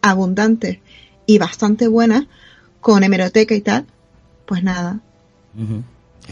abundantes 0.02 0.78
y 1.24 1.38
bastante 1.38 1.86
buenas, 1.86 2.24
con 2.80 3.04
hemeroteca 3.04 3.54
y 3.54 3.60
tal, 3.60 3.86
pues 4.44 4.64
nada. 4.64 4.98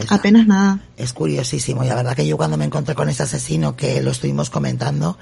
Apenas 0.09 0.47
nada. 0.47 0.81
Es 0.97 1.13
curiosísimo, 1.13 1.85
y 1.85 1.87
la 1.87 1.95
verdad 1.95 2.13
que 2.13 2.27
yo 2.27 2.35
cuando 2.35 2.57
me 2.57 2.65
encontré 2.65 2.93
con 2.93 3.07
ese 3.07 3.23
asesino 3.23 3.77
que 3.77 4.01
lo 4.01 4.11
estuvimos 4.11 4.49
comentando, 4.49 5.17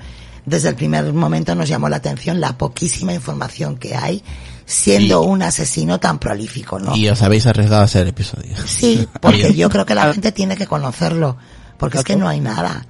desde 0.45 0.69
el 0.69 0.75
primer 0.75 1.12
momento 1.13 1.56
nos 1.56 1.69
llamó 1.69 1.89
la 1.89 1.97
atención 1.97 2.39
la 2.39 2.58
poquísima 2.58 3.13
información 3.13 3.77
que 3.77 3.95
hay 3.95 4.23
siendo 4.65 5.21
un 5.21 5.41
asesino 5.41 5.99
tan 5.99 6.19
prolífico, 6.19 6.79
¿no? 6.79 6.95
Y 6.95 7.10
os 7.10 7.21
habéis 7.21 7.47
arriesgado 7.47 7.82
a 7.82 7.86
hacer 7.86 8.08
episodio. 8.08 8.56
Sí, 8.65 9.08
porque 9.21 9.53
yo 9.53 9.69
creo 9.69 9.86
que 9.86 9.95
la 9.95 10.13
gente 10.13 10.32
tiene 10.32 10.56
que 10.56 10.67
conocerlo, 10.67 11.38
porque 11.77 11.97
es 11.97 12.03
que 12.03 12.15
no 12.15 12.27
hay 12.27 12.39
nada. 12.39 12.86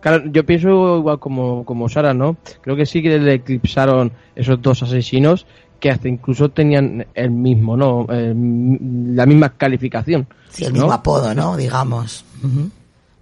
Claro, 0.00 0.22
yo 0.30 0.46
pienso 0.46 0.98
igual 0.98 1.18
como, 1.18 1.64
como 1.64 1.88
Sara, 1.88 2.14
¿no? 2.14 2.36
Creo 2.60 2.76
que 2.76 2.86
sí 2.86 3.02
que 3.02 3.18
le 3.18 3.34
eclipsaron 3.34 4.12
esos 4.34 4.60
dos 4.62 4.82
asesinos 4.82 5.46
que 5.80 5.90
hasta 5.90 6.08
incluso 6.08 6.48
tenían 6.48 7.06
el 7.14 7.30
mismo, 7.30 7.76
¿no? 7.76 8.06
la 8.08 9.26
misma 9.26 9.50
calificación. 9.56 10.26
Sí, 10.48 10.64
el 10.64 10.72
mismo 10.72 10.92
apodo, 10.92 11.34
¿no? 11.34 11.56
Digamos. 11.56 12.24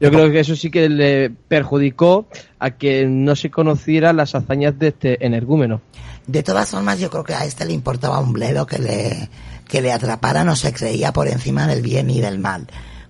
Yo 0.05 0.11
creo 0.11 0.31
que 0.31 0.41
eso 0.41 0.55
sí 0.55 0.71
que 0.71 0.89
le 0.89 1.31
perjudicó 1.31 2.27
a 2.59 2.73
que 2.73 3.07
no 3.07 3.35
se 3.37 3.51
conocieran 3.51 4.17
las 4.17 4.35
hazañas 4.35 4.79
de 4.79 4.89
este 4.89 5.25
energúmeno. 5.25 5.81
De 6.27 6.43
todas 6.43 6.71
formas, 6.71 6.99
yo 6.99 7.11
creo 7.11 7.25
que 7.25 7.35
a 7.35 7.45
este 7.45 7.65
le 7.65 7.73
importaba 7.73 8.21
un 8.21 8.33
bledo 8.33 8.67
que 8.67 8.79
le, 8.79 9.29
que 9.67 9.81
le 9.81 9.93
atrapara, 9.93 10.45
no 10.45 10.57
se 10.57 10.73
creía 10.73 11.13
por 11.13 11.29
encima 11.29 11.67
del 11.67 11.83
bien 11.83 12.11
y 12.11 12.21
del 12.21 12.39
mal. 12.39 12.67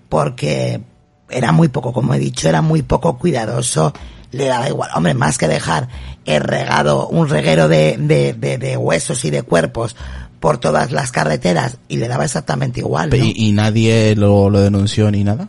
Porque 0.08 0.80
era 1.28 1.52
muy 1.52 1.68
poco, 1.68 1.92
como 1.92 2.14
he 2.14 2.18
dicho, 2.18 2.48
era 2.48 2.62
muy 2.62 2.82
poco 2.82 3.18
cuidadoso, 3.18 3.92
le 4.30 4.46
daba 4.46 4.68
igual. 4.68 4.90
Hombre, 4.94 5.14
más 5.14 5.38
que 5.38 5.48
dejar 5.48 5.88
el 6.24 6.40
regado, 6.40 7.08
un 7.08 7.28
reguero 7.28 7.68
de, 7.68 7.96
de, 7.98 8.32
de, 8.34 8.76
huesos 8.76 9.24
y 9.24 9.30
de 9.30 9.42
cuerpos 9.42 9.96
por 10.40 10.58
todas 10.58 10.92
las 10.92 11.10
carreteras 11.10 11.78
y 11.88 11.96
le 11.96 12.08
daba 12.08 12.24
exactamente 12.24 12.80
igual. 12.80 13.14
¿Y, 13.14 13.52
nadie 13.52 14.14
lo, 14.16 14.50
lo 14.50 14.60
denunció 14.60 15.10
ni 15.10 15.24
nada? 15.24 15.48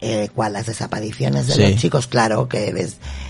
Eh, 0.00 0.28
cuál 0.34 0.54
las 0.54 0.66
desapariciones 0.66 1.46
de 1.46 1.70
los 1.70 1.80
chicos, 1.80 2.06
claro, 2.06 2.48
que, 2.48 2.88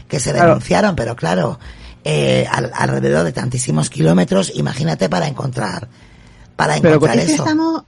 que 0.09 0.21
se 0.21 0.33
denunciaron, 0.33 0.95
pero 0.95 1.17
claro, 1.17 1.59
eh, 2.05 2.47
alrededor 2.51 3.25
de 3.25 3.33
tantísimos 3.33 3.91
kilómetros, 3.91 4.53
imagínate 4.55 5.09
para 5.09 5.27
encontrar, 5.27 5.89
para 6.57 6.77
encontrar 6.77 7.19
eso. 7.19 7.43
Estamos... 7.43 7.83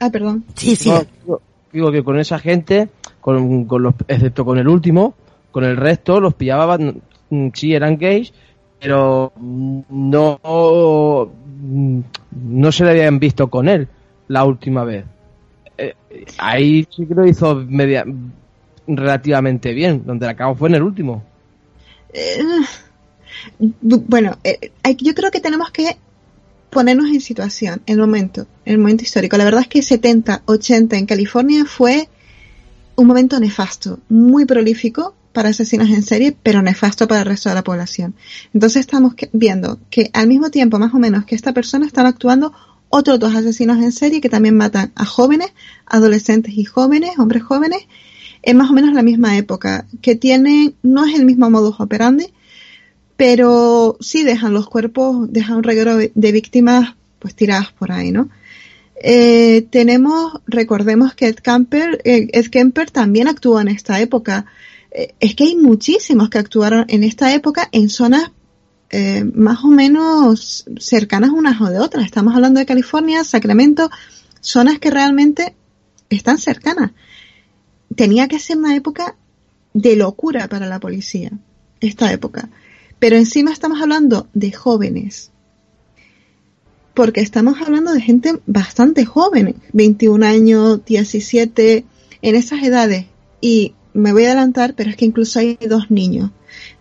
Ah, 0.00 0.10
perdón. 0.10 0.44
Sí, 0.56 0.74
sí. 0.76 0.92
digo 1.72 1.92
que 1.92 2.02
con 2.02 2.18
esa 2.18 2.38
gente, 2.38 2.88
con, 3.20 3.66
con 3.66 3.82
los, 3.82 3.94
excepto 4.08 4.44
con 4.44 4.58
el 4.58 4.66
último, 4.66 5.14
con 5.50 5.64
el 5.64 5.76
resto 5.76 6.18
los 6.18 6.34
pillaban, 6.34 7.02
sí 7.54 7.74
eran 7.74 7.98
gays, 7.98 8.32
pero 8.80 9.32
no, 9.38 10.40
no 12.32 12.72
se 12.72 12.84
le 12.84 12.90
habían 12.90 13.18
visto 13.20 13.48
con 13.48 13.68
él 13.68 13.86
la 14.28 14.44
última 14.44 14.82
vez. 14.84 15.04
Eh, 15.78 15.94
ahí 16.38 16.86
sí 16.94 17.06
que 17.06 17.14
lo 17.14 17.26
hizo 17.26 17.54
media, 17.54 18.04
relativamente 18.86 19.72
bien. 19.72 20.04
Donde 20.04 20.26
la 20.26 20.32
acabó 20.32 20.54
fue 20.54 20.68
en 20.68 20.74
el 20.76 20.82
último. 20.82 21.24
Eh, 22.12 22.40
bueno, 23.70 24.38
eh, 24.44 24.70
yo 24.98 25.14
creo 25.14 25.30
que 25.30 25.40
tenemos 25.40 25.70
que 25.70 25.96
ponernos 26.70 27.10
en 27.10 27.20
situación, 27.20 27.82
en 27.86 27.94
el 27.94 28.00
momento, 28.00 28.46
en 28.64 28.74
el 28.74 28.78
momento 28.78 29.04
histórico. 29.04 29.36
La 29.36 29.44
verdad 29.44 29.62
es 29.62 29.68
que 29.68 29.82
70, 29.82 30.42
80 30.46 30.96
en 30.96 31.06
California 31.06 31.64
fue 31.66 32.08
un 32.96 33.06
momento 33.06 33.38
nefasto, 33.38 34.00
muy 34.08 34.46
prolífico 34.46 35.14
para 35.32 35.50
asesinos 35.50 35.88
en 35.90 36.02
serie, 36.02 36.36
pero 36.42 36.62
nefasto 36.62 37.08
para 37.08 37.20
el 37.20 37.26
resto 37.26 37.48
de 37.48 37.54
la 37.54 37.64
población. 37.64 38.14
Entonces 38.54 38.80
estamos 38.80 39.14
viendo 39.32 39.80
que 39.90 40.10
al 40.12 40.28
mismo 40.28 40.50
tiempo, 40.50 40.78
más 40.78 40.94
o 40.94 40.98
menos, 40.98 41.24
que 41.24 41.34
esta 41.34 41.52
persona 41.52 41.86
estaba 41.86 42.10
actuando 42.10 42.52
otros 42.92 43.18
dos 43.18 43.34
asesinos 43.34 43.78
en 43.78 43.90
serie 43.90 44.20
que 44.20 44.28
también 44.28 44.54
matan 44.54 44.92
a 44.94 45.06
jóvenes, 45.06 45.52
adolescentes 45.86 46.52
y 46.54 46.64
jóvenes, 46.64 47.18
hombres 47.18 47.42
jóvenes, 47.42 47.86
en 48.42 48.58
más 48.58 48.70
o 48.70 48.74
menos 48.74 48.92
la 48.92 49.02
misma 49.02 49.38
época, 49.38 49.86
que 50.02 50.14
tienen, 50.14 50.74
no 50.82 51.06
es 51.06 51.14
el 51.14 51.24
mismo 51.24 51.48
modus 51.48 51.80
operandi, 51.80 52.26
pero 53.16 53.96
sí 54.00 54.24
dejan 54.24 54.52
los 54.52 54.68
cuerpos, 54.68 55.32
dejan 55.32 55.56
un 55.56 55.62
reguero 55.62 55.96
de 55.96 56.32
víctimas 56.32 56.94
pues 57.18 57.34
tiradas 57.34 57.72
por 57.72 57.92
ahí, 57.92 58.10
¿no? 58.10 58.28
Eh, 58.96 59.66
tenemos, 59.70 60.42
recordemos 60.46 61.14
que 61.14 61.28
Ed 61.28 61.36
Kemper, 61.36 62.02
eh, 62.04 62.28
Ed 62.32 62.48
Kemper 62.48 62.90
también 62.90 63.26
actuó 63.26 63.58
en 63.58 63.68
esta 63.68 64.00
época. 64.00 64.44
Eh, 64.90 65.14
es 65.18 65.34
que 65.34 65.44
hay 65.44 65.56
muchísimos 65.56 66.28
que 66.28 66.38
actuaron 66.38 66.84
en 66.88 67.04
esta 67.04 67.32
época 67.32 67.68
en 67.72 67.88
zonas 67.88 68.32
eh, 68.94 69.24
más 69.24 69.64
o 69.64 69.68
menos 69.68 70.66
cercanas 70.78 71.30
unas 71.30 71.58
o 71.62 71.70
de 71.70 71.78
otras. 71.78 72.04
Estamos 72.04 72.34
hablando 72.34 72.60
de 72.60 72.66
California, 72.66 73.24
Sacramento, 73.24 73.90
zonas 74.42 74.78
que 74.78 74.90
realmente 74.90 75.54
están 76.10 76.36
cercanas. 76.36 76.90
Tenía 77.96 78.28
que 78.28 78.38
ser 78.38 78.58
una 78.58 78.76
época 78.76 79.16
de 79.72 79.96
locura 79.96 80.46
para 80.48 80.66
la 80.66 80.78
policía, 80.78 81.30
esta 81.80 82.12
época. 82.12 82.50
Pero 82.98 83.16
encima 83.16 83.50
estamos 83.50 83.80
hablando 83.80 84.28
de 84.34 84.52
jóvenes. 84.52 85.30
Porque 86.92 87.22
estamos 87.22 87.62
hablando 87.62 87.94
de 87.94 88.02
gente 88.02 88.40
bastante 88.44 89.06
joven, 89.06 89.56
21 89.72 90.26
años, 90.26 90.84
17, 90.84 91.86
en 92.20 92.34
esas 92.34 92.62
edades. 92.62 93.06
Y 93.40 93.74
me 93.94 94.12
voy 94.12 94.24
a 94.24 94.32
adelantar, 94.32 94.74
pero 94.74 94.90
es 94.90 94.96
que 94.96 95.06
incluso 95.06 95.38
hay 95.38 95.58
dos 95.66 95.90
niños 95.90 96.30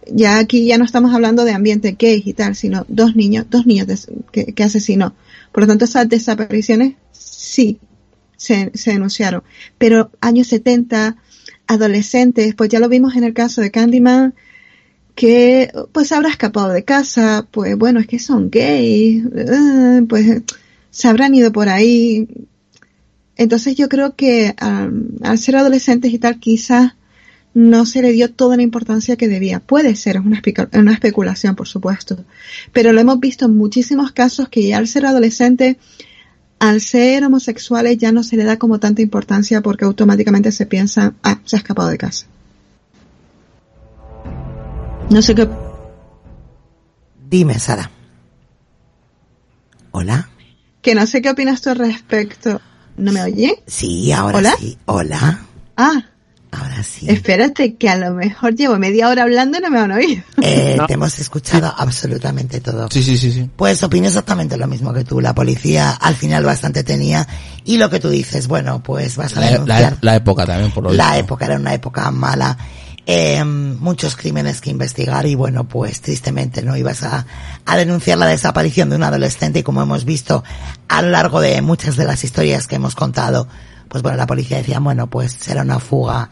ya 0.07 0.39
aquí 0.39 0.65
ya 0.65 0.77
no 0.77 0.85
estamos 0.85 1.13
hablando 1.13 1.45
de 1.45 1.53
ambiente 1.53 1.95
gay 1.97 2.21
y 2.25 2.33
tal, 2.33 2.55
sino 2.55 2.85
dos 2.87 3.15
niños, 3.15 3.45
dos 3.49 3.65
niños 3.65 4.07
que, 4.31 4.63
asesinó. 4.63 5.15
Por 5.51 5.63
lo 5.63 5.67
tanto, 5.67 5.85
esas 5.85 6.09
desapariciones 6.09 6.95
sí 7.11 7.79
se, 8.37 8.71
denunciaron. 8.85 9.43
Pero 9.77 10.11
años 10.21 10.47
70, 10.47 11.17
adolescentes, 11.67 12.55
pues 12.55 12.69
ya 12.69 12.79
lo 12.79 12.89
vimos 12.89 13.15
en 13.15 13.23
el 13.23 13.33
caso 13.33 13.61
de 13.61 13.71
Candyman, 13.71 14.33
que 15.15 15.71
pues 15.91 16.11
habrá 16.11 16.29
escapado 16.29 16.69
de 16.69 16.83
casa, 16.83 17.47
pues 17.51 17.77
bueno, 17.77 17.99
es 17.99 18.07
que 18.07 18.19
son 18.19 18.49
gays, 18.49 19.23
eh, 19.35 20.01
pues 20.07 20.41
se 20.89 21.07
habrán 21.07 21.35
ido 21.35 21.51
por 21.51 21.69
ahí. 21.69 22.27
Entonces 23.35 23.75
yo 23.75 23.89
creo 23.89 24.15
que 24.15 24.55
al 24.57 25.37
ser 25.37 25.55
adolescentes 25.55 26.13
y 26.13 26.19
tal, 26.19 26.39
quizás 26.39 26.93
no 27.53 27.85
se 27.85 28.01
le 28.01 28.11
dio 28.11 28.31
toda 28.31 28.57
la 28.57 28.63
importancia 28.63 29.17
que 29.17 29.27
debía. 29.27 29.59
Puede 29.59 29.95
ser, 29.95 30.17
es 30.17 30.25
una, 30.25 30.41
una 30.73 30.93
especulación, 30.93 31.55
por 31.55 31.67
supuesto. 31.67 32.23
Pero 32.71 32.93
lo 32.93 33.01
hemos 33.01 33.19
visto 33.19 33.45
en 33.45 33.57
muchísimos 33.57 34.11
casos 34.11 34.49
que 34.49 34.67
ya 34.67 34.77
al 34.77 34.87
ser 34.87 35.05
adolescente, 35.05 35.77
al 36.59 36.79
ser 36.79 37.25
homosexuales 37.25 37.97
ya 37.97 38.11
no 38.11 38.23
se 38.23 38.37
le 38.37 38.43
da 38.43 38.57
como 38.57 38.79
tanta 38.79 39.01
importancia 39.01 39.61
porque 39.61 39.85
automáticamente 39.85 40.51
se 40.51 40.65
piensa, 40.65 41.13
ah, 41.23 41.39
se 41.43 41.55
ha 41.55 41.59
escapado 41.59 41.89
de 41.89 41.97
casa. 41.97 42.25
No 45.09 45.21
sé 45.21 45.35
qué. 45.35 45.49
Dime, 47.29 47.59
Sara. 47.59 47.91
Hola. 49.91 50.29
Que 50.81 50.95
no 50.95 51.05
sé 51.05 51.21
qué 51.21 51.29
opinas 51.29 51.61
tú 51.61 51.69
al 51.69 51.77
respecto. 51.77 52.61
¿No 52.95 53.11
me 53.11 53.21
oye? 53.21 53.61
Sí, 53.67 54.11
ahora 54.11 54.55
sí. 54.57 54.77
Hola. 54.85 55.41
Ah. 55.75 56.10
Ahora 56.51 56.83
sí. 56.83 57.09
Espérate, 57.09 57.75
que 57.75 57.87
a 57.87 57.95
lo 57.95 58.11
mejor 58.11 58.55
llevo 58.55 58.77
media 58.77 59.07
hora 59.07 59.23
hablando 59.23 59.57
y 59.57 59.61
no 59.61 59.69
me 59.69 59.79
han 59.79 59.91
oído. 59.91 60.23
Eh, 60.41 60.77
Te 60.87 60.93
hemos 60.93 61.17
escuchado 61.19 61.73
absolutamente 61.77 62.59
todo. 62.59 62.89
Sí, 62.91 63.01
sí, 63.01 63.17
sí, 63.17 63.31
sí. 63.31 63.49
Pues 63.55 63.81
opino 63.83 64.07
exactamente 64.07 64.57
lo 64.57 64.67
mismo 64.67 64.91
que 64.93 65.05
tú. 65.05 65.21
La 65.21 65.33
policía 65.33 65.91
al 65.91 66.15
final 66.15 66.43
bastante 66.43 66.83
tenía. 66.83 67.25
Y 67.63 67.77
lo 67.77 67.89
que 67.89 67.99
tú 67.99 68.09
dices, 68.09 68.47
bueno, 68.47 68.83
pues 68.83 69.15
vas 69.15 69.37
a 69.37 69.39
la, 69.39 69.51
denunciar. 69.51 69.97
La, 70.01 70.15
época 70.15 70.45
también, 70.45 70.71
por 70.71 70.83
lo 70.83 70.93
La 70.93 71.17
época 71.17 71.45
era 71.45 71.55
una 71.55 71.73
época 71.73 72.11
mala. 72.11 72.57
Eh, 73.05 73.43
muchos 73.43 74.15
crímenes 74.15 74.61
que 74.61 74.69
investigar 74.69 75.25
y 75.25 75.35
bueno, 75.35 75.67
pues 75.67 76.01
tristemente 76.01 76.61
no 76.61 76.77
ibas 76.77 77.01
a, 77.03 77.25
a 77.65 77.77
denunciar 77.77 78.17
la 78.17 78.27
desaparición 78.27 78.89
de 78.89 78.97
un 78.97 79.03
adolescente 79.03 79.59
y 79.59 79.63
como 79.63 79.81
hemos 79.81 80.05
visto 80.05 80.43
a 80.87 81.01
lo 81.01 81.09
largo 81.09 81.41
de 81.41 81.61
muchas 81.61 81.95
de 81.95 82.05
las 82.05 82.23
historias 82.23 82.67
que 82.67 82.75
hemos 82.75 82.93
contado, 82.93 83.47
pues 83.89 84.03
bueno, 84.03 84.17
la 84.17 84.27
policía 84.27 84.57
decía, 84.57 84.79
bueno, 84.79 85.07
pues 85.07 85.33
será 85.33 85.63
una 85.63 85.79
fuga 85.79 86.29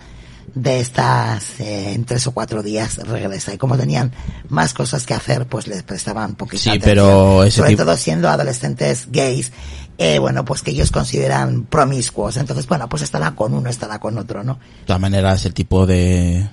de 0.55 0.79
estas 0.79 1.59
eh, 1.59 1.93
en 1.93 2.05
tres 2.05 2.27
o 2.27 2.31
cuatro 2.31 2.63
días 2.63 2.97
regresa 2.97 3.53
y 3.53 3.57
como 3.57 3.77
tenían 3.77 4.11
más 4.47 4.73
cosas 4.73 5.05
que 5.05 5.13
hacer 5.13 5.47
pues 5.47 5.67
les 5.67 5.83
prestaban 5.83 6.35
poquita 6.35 6.73
sí, 6.73 6.79
pero 6.81 7.49
sobre 7.51 7.75
todo 7.75 7.95
siendo 7.97 8.29
adolescentes 8.29 9.07
gays 9.11 9.51
eh, 9.97 10.19
bueno 10.19 10.45
pues 10.45 10.61
que 10.61 10.71
ellos 10.71 10.91
consideran 10.91 11.63
promiscuos 11.63 12.37
entonces 12.37 12.67
bueno 12.67 12.87
pues 12.89 13.03
estará 13.03 13.35
con 13.35 13.53
uno 13.53 13.69
estará 13.69 13.99
con 13.99 14.17
otro 14.17 14.43
no 14.43 14.55
de 14.55 14.85
todas 14.85 15.01
maneras 15.01 15.45
el 15.45 15.53
tipo 15.53 15.85
de, 15.85 16.47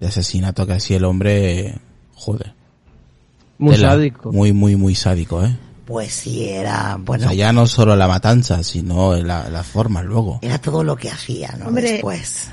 de 0.00 0.06
asesinato 0.06 0.66
que 0.66 0.74
hacía 0.74 0.96
el 0.96 1.04
hombre 1.04 1.78
joder 2.14 2.54
muy 3.58 3.76
sádico 3.76 4.32
muy 4.32 4.52
muy 4.52 4.76
muy 4.76 4.94
sádico 4.94 5.44
eh 5.44 5.56
pues 5.84 6.12
sí, 6.12 6.48
era, 6.48 6.96
bueno. 6.98 7.26
O 7.26 7.28
sea, 7.28 7.36
ya 7.36 7.52
no 7.52 7.66
solo 7.66 7.96
la 7.96 8.06
matanza, 8.06 8.62
sino 8.62 9.16
la, 9.16 9.50
la 9.50 9.62
forma 9.62 10.00
luego. 10.02 10.38
Era 10.40 10.58
todo 10.58 10.84
lo 10.84 10.96
que 10.96 11.10
hacía, 11.10 11.54
¿no? 11.58 11.70
Después. 11.72 12.48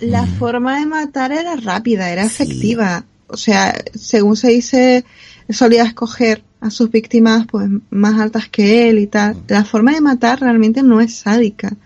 La 0.00 0.22
mm. 0.22 0.38
forma 0.38 0.80
de 0.80 0.86
matar 0.86 1.32
era 1.32 1.56
rápida, 1.56 2.10
era 2.10 2.24
efectiva. 2.24 3.04
O 3.28 3.36
sea, 3.36 3.74
según 3.94 4.36
se 4.36 4.48
dice, 4.48 5.04
solía 5.48 5.84
escoger 5.84 6.42
a 6.60 6.70
sus 6.70 6.90
víctimas 6.90 7.46
pues 7.46 7.68
más 7.90 8.20
altas 8.20 8.48
que 8.48 8.88
él 8.88 8.98
y 8.98 9.06
tal. 9.06 9.36
La 9.48 9.64
forma 9.64 9.92
de 9.92 10.00
matar 10.00 10.40
realmente 10.40 10.82
no 10.82 11.00
es 11.00 11.14
sádica. 11.14 11.76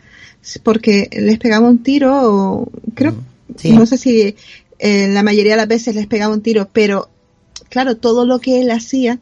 Porque 0.63 1.09
les 1.13 1.39
pegaba 1.39 1.69
un 1.69 1.83
tiro 1.83 2.13
o 2.23 2.69
creo, 2.95 3.15
no 3.65 3.87
sé 3.87 3.97
si 3.97 4.37
eh, 4.79 5.09
la 5.09 5.23
mayoría 5.23 5.53
de 5.53 5.59
las 5.59 5.69
veces 5.69 5.95
les 5.95 6.07
pegaba 6.07 6.35
un 6.35 6.43
tiro, 6.43 6.69
pero 6.71 7.09
claro, 7.71 7.97
todo 7.97 8.27
lo 8.27 8.41
que 8.41 8.61
él 8.61 8.71
hacía 8.71 9.19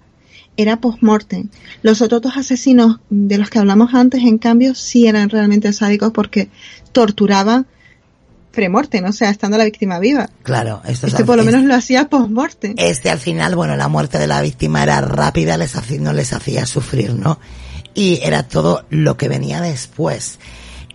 era 0.57 0.80
post-mortem. 0.80 1.49
Los 1.82 2.03
otros 2.03 2.22
dos 2.22 2.36
asesinos 2.36 2.99
de 3.09 3.38
los 3.38 3.51
que 3.51 3.59
hablamos 3.59 3.95
antes, 3.95 4.22
en 4.22 4.38
cambio, 4.38 4.74
sí 4.74 5.07
eran 5.07 5.30
realmente 5.30 5.72
sádicos 5.72 6.11
porque 6.12 6.49
torturaban 6.93 7.66
pre-mortem, 8.53 9.05
o 9.05 9.12
sea, 9.12 9.30
estando 9.30 9.59
la 9.59 9.64
víctima 9.64 9.98
viva. 9.98 10.28
Claro, 10.42 10.82
esto 10.86 11.07
este 11.07 11.24
por 11.24 11.36
lo 11.36 11.44
menos 11.44 11.64
lo 11.64 11.74
hacía 11.74 12.09
post-mortem. 12.09 12.74
Este 12.76 13.11
al 13.11 13.18
final, 13.18 13.57
bueno, 13.57 13.76
la 13.76 13.88
muerte 13.88 14.18
de 14.18 14.26
la 14.26 14.40
víctima 14.42 14.82
era 14.82 15.00
rápida, 15.00 15.57
les 15.57 15.74
hacía, 15.74 16.00
no 16.00 16.12
les 16.12 16.32
hacía 16.32 16.66
sufrir, 16.66 17.14
¿no? 17.14 17.38
Y 17.94 18.20
era 18.22 18.44
todo 18.44 18.84
lo 18.90 19.16
que 19.16 19.28
venía 19.28 19.61
después. 19.61 20.38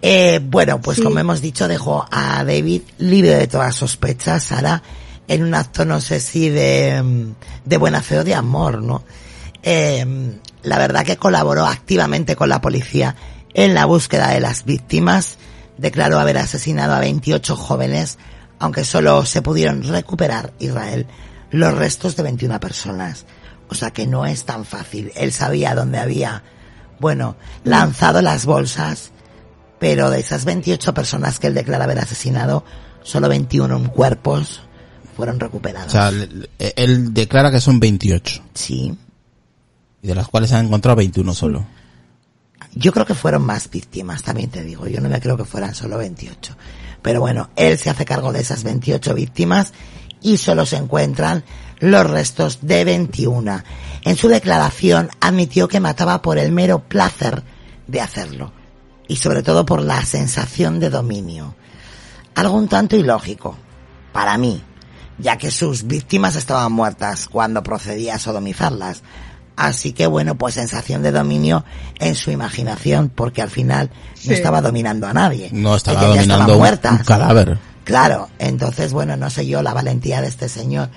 Eh, 0.01 0.39
bueno, 0.41 0.79
pues 0.79 1.01
como 1.01 1.19
hemos 1.19 1.41
dicho, 1.41 1.67
dejó 1.67 2.05
a 2.11 2.43
David 2.43 2.83
libre 2.99 3.35
de 3.35 3.47
todas 3.47 3.75
sospechas, 3.75 4.43
Sara, 4.43 4.81
en 5.27 5.43
un 5.43 5.53
acto, 5.55 5.85
no 5.85 5.99
sé 5.99 6.19
si 6.19 6.49
de, 6.49 7.33
de 7.65 7.77
buena 7.77 8.01
fe 8.01 8.19
o 8.19 8.23
de 8.23 8.35
amor, 8.35 8.81
¿no? 8.81 9.03
eh, 9.63 10.05
la 10.63 10.77
verdad 10.77 11.05
que 11.05 11.17
colaboró 11.17 11.65
activamente 11.65 12.35
con 12.35 12.47
la 12.47 12.61
policía 12.61 13.15
en 13.53 13.73
la 13.73 13.85
búsqueda 13.85 14.29
de 14.29 14.39
las 14.39 14.63
víctimas, 14.63 15.37
declaró 15.77 16.19
haber 16.19 16.37
asesinado 16.37 16.93
a 16.93 16.99
28 16.99 17.55
jóvenes, 17.55 18.17
aunque 18.59 18.83
solo 18.83 19.25
se 19.25 19.41
pudieron 19.41 19.83
recuperar, 19.83 20.53
Israel, 20.59 21.07
los 21.51 21.73
restos 21.73 22.15
de 22.15 22.23
21 22.23 22.59
personas. 22.59 23.25
O 23.69 23.75
sea 23.75 23.91
que 23.91 24.07
no 24.07 24.25
es 24.25 24.45
tan 24.45 24.65
fácil. 24.65 25.11
Él 25.15 25.31
sabía 25.31 25.75
dónde 25.75 25.99
había, 25.99 26.43
bueno, 26.99 27.35
lanzado 27.63 28.21
las 28.21 28.45
bolsas, 28.45 29.11
pero 29.79 30.09
de 30.09 30.19
esas 30.19 30.45
28 30.45 30.93
personas 30.93 31.39
que 31.39 31.47
él 31.47 31.53
declara 31.53 31.83
haber 31.83 31.99
asesinado, 31.99 32.63
solo 33.03 33.29
21 33.29 33.91
cuerpos 33.91 34.61
fueron 35.15 35.39
recuperados. 35.39 35.87
O 35.87 35.91
sea, 35.91 36.11
él 36.57 37.13
declara 37.13 37.51
que 37.51 37.59
son 37.59 37.79
28. 37.79 38.41
Sí 38.53 38.97
de 40.01 40.15
las 40.15 40.27
cuales 40.27 40.49
se 40.49 40.55
han 40.55 40.65
encontrado 40.65 40.95
21 40.95 41.33
solo. 41.33 41.65
Yo 42.73 42.91
creo 42.91 43.05
que 43.05 43.15
fueron 43.15 43.43
más 43.43 43.69
víctimas, 43.69 44.23
también 44.23 44.49
te 44.49 44.63
digo. 44.63 44.87
Yo 44.87 45.01
no 45.01 45.09
me 45.09 45.19
creo 45.19 45.37
que 45.37 45.45
fueran 45.45 45.73
solo 45.73 45.97
28. 45.97 46.55
Pero 47.01 47.21
bueno, 47.21 47.49
él 47.55 47.77
se 47.77 47.89
hace 47.89 48.05
cargo 48.05 48.31
de 48.31 48.41
esas 48.41 48.63
28 48.63 49.13
víctimas 49.13 49.73
y 50.21 50.37
solo 50.37 50.65
se 50.65 50.77
encuentran 50.77 51.43
los 51.79 52.09
restos 52.09 52.59
de 52.61 52.83
21. 52.83 53.63
En 54.03 54.15
su 54.15 54.27
declaración 54.27 55.09
admitió 55.19 55.67
que 55.67 55.79
mataba 55.79 56.21
por 56.21 56.37
el 56.37 56.51
mero 56.51 56.79
placer 56.79 57.43
de 57.87 58.01
hacerlo 58.01 58.51
y 59.07 59.17
sobre 59.17 59.43
todo 59.43 59.65
por 59.65 59.81
la 59.81 60.03
sensación 60.03 60.79
de 60.79 60.89
dominio. 60.89 61.55
Algo 62.35 62.55
un 62.55 62.67
tanto 62.67 62.95
ilógico, 62.95 63.57
para 64.11 64.37
mí, 64.37 64.61
ya 65.17 65.37
que 65.37 65.51
sus 65.51 65.87
víctimas 65.87 66.35
estaban 66.35 66.71
muertas 66.71 67.27
cuando 67.27 67.63
procedía 67.63 68.15
a 68.15 68.19
sodomizarlas. 68.19 69.01
Así 69.57 69.91
que 69.91 70.05
bueno, 70.05 70.35
pues 70.35 70.53
sensación 70.53 71.01
de 71.01 71.11
dominio 71.11 71.65
en 71.99 72.13
su 72.13 72.29
imaginación, 72.29 73.09
porque 73.09 73.41
al 73.41 73.49
final 73.49 73.89
no 74.23 74.31
estaba 74.31 74.61
dominando 74.61 75.07
a 75.07 75.13
nadie. 75.13 75.49
No 75.51 75.75
estaba 75.75 76.05
dominando 76.05 76.59
un, 76.59 76.77
cadáver. 77.03 77.57
Claro, 77.83 78.29
entonces 78.37 78.93
bueno, 78.93 79.17
no 79.17 79.31
sé 79.31 79.47
yo 79.47 79.63
la 79.63 79.73
valentía 79.73 80.21
de 80.21 80.27
este 80.27 80.47
señor. 80.47 80.89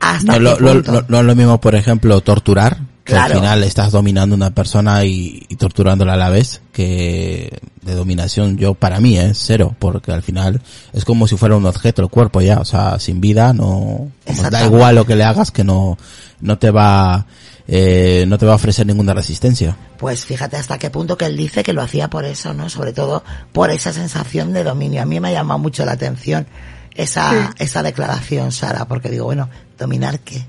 Hasta 0.00 0.38
no, 0.38 0.56
lo, 0.58 0.82
no, 0.82 1.18
es 1.18 1.24
lo 1.26 1.34
mismo, 1.34 1.60
por 1.60 1.74
ejemplo, 1.74 2.18
torturar, 2.22 2.78
que 3.04 3.14
al 3.14 3.32
final 3.32 3.62
estás 3.64 3.92
dominando 3.92 4.34
a 4.34 4.36
una 4.36 4.50
persona 4.50 5.04
y, 5.04 5.46
torturándola 5.58 6.14
a 6.14 6.16
la 6.16 6.30
vez, 6.30 6.62
que 6.72 7.58
de 7.82 7.94
dominación 7.94 8.56
yo 8.56 8.72
para 8.72 8.98
mí 8.98 9.18
es 9.18 9.38
cero, 9.38 9.76
porque 9.78 10.12
al 10.12 10.22
final 10.22 10.62
es 10.94 11.04
como 11.04 11.28
si 11.28 11.36
fuera 11.36 11.56
un 11.56 11.66
objeto 11.66 12.00
el 12.00 12.08
cuerpo 12.08 12.40
ya, 12.40 12.60
o 12.60 12.64
sea, 12.64 12.98
sin 12.98 13.20
vida 13.20 13.52
no, 13.52 14.10
da 14.50 14.64
igual 14.64 14.94
lo 14.94 15.04
que 15.04 15.16
le 15.16 15.24
hagas 15.24 15.50
que 15.50 15.64
no, 15.64 15.98
no 16.40 16.58
te 16.58 16.70
va 16.70 17.26
eh, 17.68 18.24
no 18.28 18.38
te 18.38 18.46
va 18.46 18.52
a 18.52 18.56
ofrecer 18.56 18.86
ninguna 18.86 19.12
resistencia. 19.14 19.76
Pues 19.98 20.24
fíjate 20.24 20.56
hasta 20.56 20.78
qué 20.78 20.90
punto 20.90 21.16
que 21.16 21.26
él 21.26 21.36
dice 21.36 21.62
que 21.62 21.72
lo 21.72 21.82
hacía 21.82 22.08
por 22.08 22.24
eso, 22.24 22.54
¿no? 22.54 22.68
Sobre 22.68 22.92
todo 22.92 23.24
por 23.52 23.70
esa 23.70 23.92
sensación 23.92 24.52
de 24.52 24.64
dominio. 24.64 25.02
A 25.02 25.06
mí 25.06 25.18
me 25.20 25.28
ha 25.28 25.32
llamado 25.32 25.58
mucho 25.58 25.84
la 25.84 25.92
atención 25.92 26.46
esa, 26.94 27.54
esa 27.58 27.82
declaración, 27.82 28.52
Sara, 28.52 28.86
porque 28.86 29.10
digo, 29.10 29.24
bueno, 29.24 29.48
¿dominar 29.78 30.20
qué? 30.20 30.44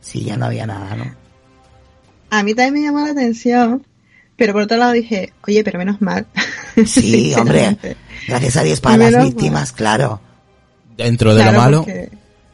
Si 0.00 0.24
ya 0.24 0.36
no 0.36 0.46
había 0.46 0.66
nada, 0.66 0.94
¿no? 0.94 1.14
A 2.30 2.42
mí 2.42 2.54
también 2.54 2.74
me 2.74 2.82
llamó 2.82 3.04
la 3.04 3.12
atención, 3.12 3.86
pero 4.36 4.52
por 4.52 4.62
otro 4.62 4.76
lado 4.76 4.92
dije, 4.92 5.32
oye, 5.46 5.64
pero 5.64 5.78
menos 5.78 6.00
mal. 6.00 6.26
Sí, 6.86 7.34
hombre, 7.34 7.76
gracias 8.28 8.56
a 8.56 8.62
Dios 8.62 8.80
para 8.80 9.10
las 9.10 9.24
víctimas, 9.24 9.72
claro. 9.72 10.20
Dentro 10.96 11.34
de 11.34 11.44
lo 11.44 11.52
malo. 11.52 11.84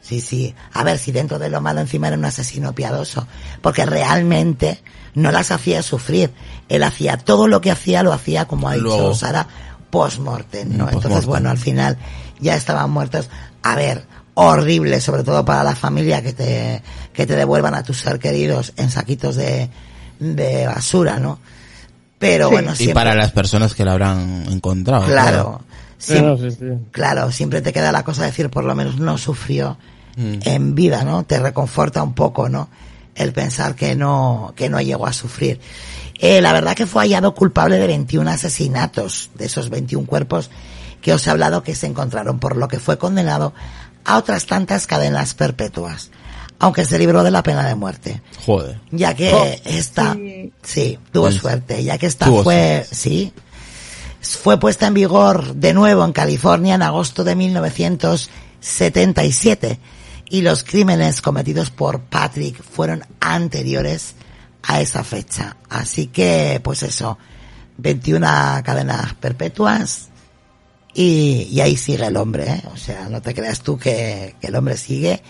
Sí, 0.07 0.21
sí. 0.21 0.53
A 0.73 0.83
ver 0.83 0.99
si 0.99 1.11
dentro 1.11 1.39
de 1.39 1.49
lo 1.49 1.61
malo 1.61 1.81
encima 1.81 2.07
era 2.07 2.17
un 2.17 2.25
asesino 2.25 2.73
piadoso. 2.73 3.27
Porque 3.61 3.85
realmente 3.85 4.79
no 5.15 5.31
las 5.31 5.49
hacía 5.51 5.81
sufrir. 5.81 6.31
Él 6.69 6.83
hacía 6.83 7.17
todo 7.17 7.47
lo 7.47 7.59
que 7.59 7.71
hacía, 7.71 8.03
lo 8.03 8.13
hacía 8.13 8.45
como 8.45 8.69
ha 8.69 8.75
dicho 8.75 9.15
Sara, 9.15 9.47
post-mortem, 9.89 10.77
¿no? 10.77 10.89
Entonces, 10.89 11.25
bueno, 11.25 11.49
al 11.49 11.57
final 11.57 11.97
ya 12.39 12.55
estaban 12.55 12.91
muertos. 12.91 13.29
A 13.63 13.75
ver, 13.75 14.05
horrible, 14.35 15.01
sobre 15.01 15.23
todo 15.23 15.43
para 15.43 15.63
la 15.63 15.75
familia 15.75 16.21
que 16.21 16.33
te, 16.33 16.83
que 17.11 17.25
te 17.25 17.35
devuelvan 17.35 17.73
a 17.73 17.81
tus 17.81 17.97
ser 17.97 18.19
queridos 18.19 18.73
en 18.77 18.91
saquitos 18.91 19.35
de, 19.35 19.71
de 20.19 20.67
basura, 20.67 21.19
¿no? 21.19 21.39
Pero 22.19 22.49
bueno, 22.51 22.75
siempre... 22.75 22.91
Y 22.91 22.93
para 22.93 23.15
las 23.15 23.31
personas 23.31 23.73
que 23.73 23.83
la 23.83 23.93
habrán 23.93 24.45
encontrado. 24.49 25.05
Claro. 25.05 25.31
claro. 25.31 25.64
Siempre, 25.97 26.79
claro, 26.91 27.31
siempre 27.31 27.61
te 27.61 27.71
queda 27.73 27.91
la 27.91 28.03
cosa 28.03 28.21
de 28.21 28.27
decir, 28.27 28.49
por 28.49 28.63
lo 28.63 28.75
menos 28.75 28.99
no 28.99 29.17
sufrió 29.17 29.77
mm. 30.17 30.39
en 30.41 30.75
vida, 30.75 31.03
¿no? 31.03 31.23
Te 31.23 31.39
reconforta 31.39 32.03
un 32.03 32.13
poco, 32.13 32.49
¿no? 32.49 32.69
El 33.15 33.31
pensar 33.31 33.75
que 33.75 33.95
no, 33.95 34.53
que 34.55 34.69
no 34.69 34.81
llegó 34.81 35.07
a 35.07 35.13
sufrir. 35.13 35.59
Eh, 36.19 36.41
la 36.41 36.53
verdad 36.53 36.75
que 36.75 36.85
fue 36.85 37.03
hallado 37.03 37.33
culpable 37.33 37.77
de 37.77 37.87
21 37.87 38.29
asesinatos, 38.29 39.31
de 39.35 39.45
esos 39.45 39.69
21 39.69 40.05
cuerpos 40.05 40.49
que 41.01 41.13
os 41.13 41.27
he 41.27 41.29
hablado 41.29 41.61
que 41.61 41.75
se 41.75 41.85
encontraron, 41.85 42.39
por 42.39 42.57
lo 42.57 42.67
que 42.67 42.79
fue 42.79 42.97
condenado 42.97 43.53
a 44.05 44.17
otras 44.17 44.47
tantas 44.47 44.87
cadenas 44.87 45.33
perpetuas, 45.35 46.09
aunque 46.57 46.83
se 46.85 46.97
libró 46.97 47.21
de 47.21 47.31
la 47.31 47.43
pena 47.43 47.67
de 47.67 47.75
muerte. 47.75 48.21
Joder. 48.45 48.79
Ya 48.91 49.13
que 49.13 49.33
oh. 49.33 49.45
esta, 49.65 50.17
sí. 50.63 50.97
tuvo 51.11 51.31
suerte, 51.31 51.83
ya 51.83 51.97
que 51.97 52.07
esta 52.07 52.25
fue, 52.25 52.85
sí, 52.89 53.33
fue 54.25 54.59
puesta 54.59 54.87
en 54.87 54.95
vigor 54.95 55.55
de 55.55 55.73
nuevo 55.73 56.03
en 56.03 56.11
California 56.11 56.75
en 56.75 56.81
agosto 56.81 57.23
de 57.23 57.35
1977 57.35 59.79
y 60.29 60.41
los 60.41 60.63
crímenes 60.63 61.21
cometidos 61.21 61.69
por 61.69 62.01
Patrick 62.01 62.59
fueron 62.61 63.03
anteriores 63.19 64.15
a 64.63 64.81
esa 64.81 65.03
fecha. 65.03 65.57
Así 65.69 66.07
que, 66.07 66.59
pues 66.63 66.81
eso, 66.83 67.17
21 67.77 68.27
cadenas 68.63 69.13
perpetuas 69.15 70.09
y, 70.93 71.49
y 71.51 71.59
ahí 71.61 71.77
sigue 71.77 72.05
el 72.05 72.17
hombre, 72.17 72.49
¿eh? 72.49 72.63
O 72.73 72.77
sea, 72.77 73.07
no 73.09 73.21
te 73.21 73.35
creas 73.35 73.61
tú 73.61 73.77
que, 73.77 74.35
que 74.41 74.47
el 74.47 74.55
hombre 74.55 74.77
sigue, 74.77 75.21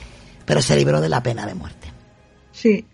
pero 0.45 0.61
se 0.61 0.75
libró 0.75 1.01
de 1.01 1.09
la 1.09 1.23
pena 1.23 1.45
de 1.45 1.55
muerte. 1.55 1.91
Sí, 2.51 2.85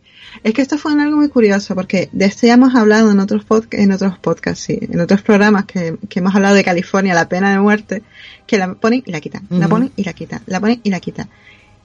es 0.43 0.53
que 0.53 0.61
esto 0.61 0.77
fue 0.77 0.93
algo 0.93 1.17
muy 1.17 1.29
curioso 1.29 1.75
porque 1.75 2.09
de 2.11 2.25
esto 2.25 2.47
ya 2.47 2.53
hemos 2.53 2.75
hablado 2.75 3.11
en 3.11 3.19
otros 3.19 3.45
en 3.71 3.91
otros 3.91 4.17
podcasts, 4.19 4.63
sí, 4.65 4.79
en 4.81 4.99
otros 4.99 5.21
programas 5.21 5.65
que, 5.65 5.97
que, 6.09 6.19
hemos 6.19 6.35
hablado 6.35 6.55
de 6.55 6.63
California, 6.63 7.13
la 7.13 7.29
pena 7.29 7.51
de 7.51 7.59
muerte, 7.59 8.03
que 8.47 8.57
la 8.57 8.73
ponen 8.73 9.03
y 9.05 9.11
la 9.11 9.21
quitan, 9.21 9.47
la 9.49 9.67
ponen 9.67 9.91
y 9.95 10.03
la 10.03 10.13
quitan, 10.13 10.41
la 10.45 10.59
ponen 10.59 10.79
y 10.83 10.89
la 10.89 10.99
quitan. 10.99 11.29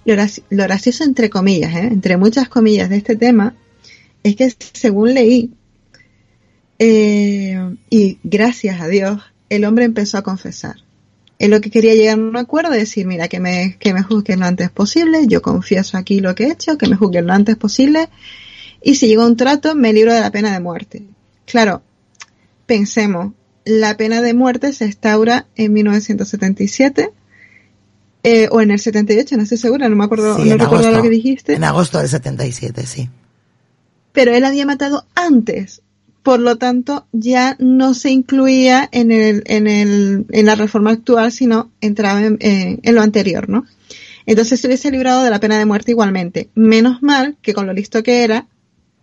Lo, 0.05 0.15
lo 0.15 0.63
gracioso 0.63 1.05
entre 1.05 1.31
comillas, 1.31 1.75
¿eh? 1.75 1.89
entre 1.91 2.17
muchas 2.17 2.49
comillas 2.49 2.89
de 2.89 2.97
este 2.97 3.17
tema, 3.17 3.55
es 4.23 4.37
que 4.37 4.53
según 4.73 5.15
leí, 5.15 5.53
eh, 6.79 7.77
y 7.91 8.19
gracias 8.23 8.81
a 8.81 8.89
Dios, 8.89 9.23
el 9.49 9.65
hombre 9.65 9.85
empezó 9.85 10.19
a 10.19 10.23
confesar. 10.23 10.86
Él 11.39 11.51
lo 11.51 11.61
que 11.61 11.70
quería 11.70 11.95
llegar 11.95 12.18
a 12.18 12.22
un 12.22 12.37
acuerdo 12.37 12.72
es 12.72 12.80
decir, 12.80 13.07
mira, 13.07 13.28
que 13.28 13.41
me, 13.41 13.76
que 13.78 13.93
me 13.93 14.03
juzguen 14.03 14.41
lo 14.41 14.47
antes 14.47 14.70
posible, 14.70 15.26
yo 15.26 15.43
confieso 15.43 15.99
aquí 15.99 16.20
lo 16.20 16.34
que 16.34 16.45
he 16.45 16.53
hecho, 16.53 16.78
que 16.78 16.89
me 16.89 16.97
juzguen 16.97 17.26
lo 17.26 17.34
antes 17.34 17.57
posible, 17.57 18.09
y 18.82 18.95
si 18.95 19.09
llegó 19.09 19.22
a 19.22 19.26
un 19.26 19.37
trato, 19.37 19.74
me 19.74 19.93
libro 19.93 20.14
de 20.14 20.20
la 20.20 20.30
pena 20.30 20.53
de 20.53 20.61
muerte. 20.61 21.03
Claro, 21.45 21.82
pensemos, 22.64 23.32
la 23.64 23.97
pena 23.97 24.22
de 24.22 24.32
muerte 24.32 24.72
se 24.72 24.87
instaura 24.87 25.47
en 25.57 25.72
1977, 25.72 27.11
eh, 28.22 28.49
o 28.51 28.61
en 28.61 28.70
el 28.70 28.80
78, 28.80 29.37
no 29.37 29.43
estoy 29.43 29.59
segura, 29.59 29.89
no 29.89 29.97
me 29.97 30.05
acuerdo, 30.05 30.39
no 30.39 30.57
recuerdo 30.57 30.91
lo 30.91 31.03
que 31.03 31.11
dijiste. 31.11 31.55
En 31.55 31.64
agosto 31.64 31.99
del 31.99 32.09
77, 32.09 32.87
sí. 32.87 33.09
Pero 34.12 34.32
él 34.32 34.45
había 34.45 34.64
matado 34.66 35.07
antes, 35.14 35.82
por 36.27 36.41
lo 36.41 36.57
tanto 36.57 37.07
ya 37.12 37.55
no 37.61 37.95
se 37.95 38.11
incluía 38.11 38.89
en, 38.91 39.12
el, 39.12 39.45
en, 39.47 39.68
el, 39.68 40.27
en 40.31 40.47
la 40.47 40.57
reforma 40.57 40.91
actual, 40.91 41.31
sino 41.31 41.70
entraba 41.81 42.20
en, 42.20 42.37
en, 42.41 42.95
lo 42.97 43.01
anterior, 43.01 43.49
¿no? 43.49 43.64
Entonces 44.27 44.61
se 44.61 44.66
hubiese 44.66 44.91
librado 44.91 45.22
de 45.22 45.31
la 45.31 45.39
pena 45.39 45.57
de 45.57 45.66
muerte 45.66 45.93
igualmente. 45.93 46.51
Menos 46.57 47.01
mal 47.01 47.37
que 47.43 47.55
con 47.55 47.68
lo 47.68 47.72
listo 47.72 48.03
que 48.03 48.24
era, 48.24 48.49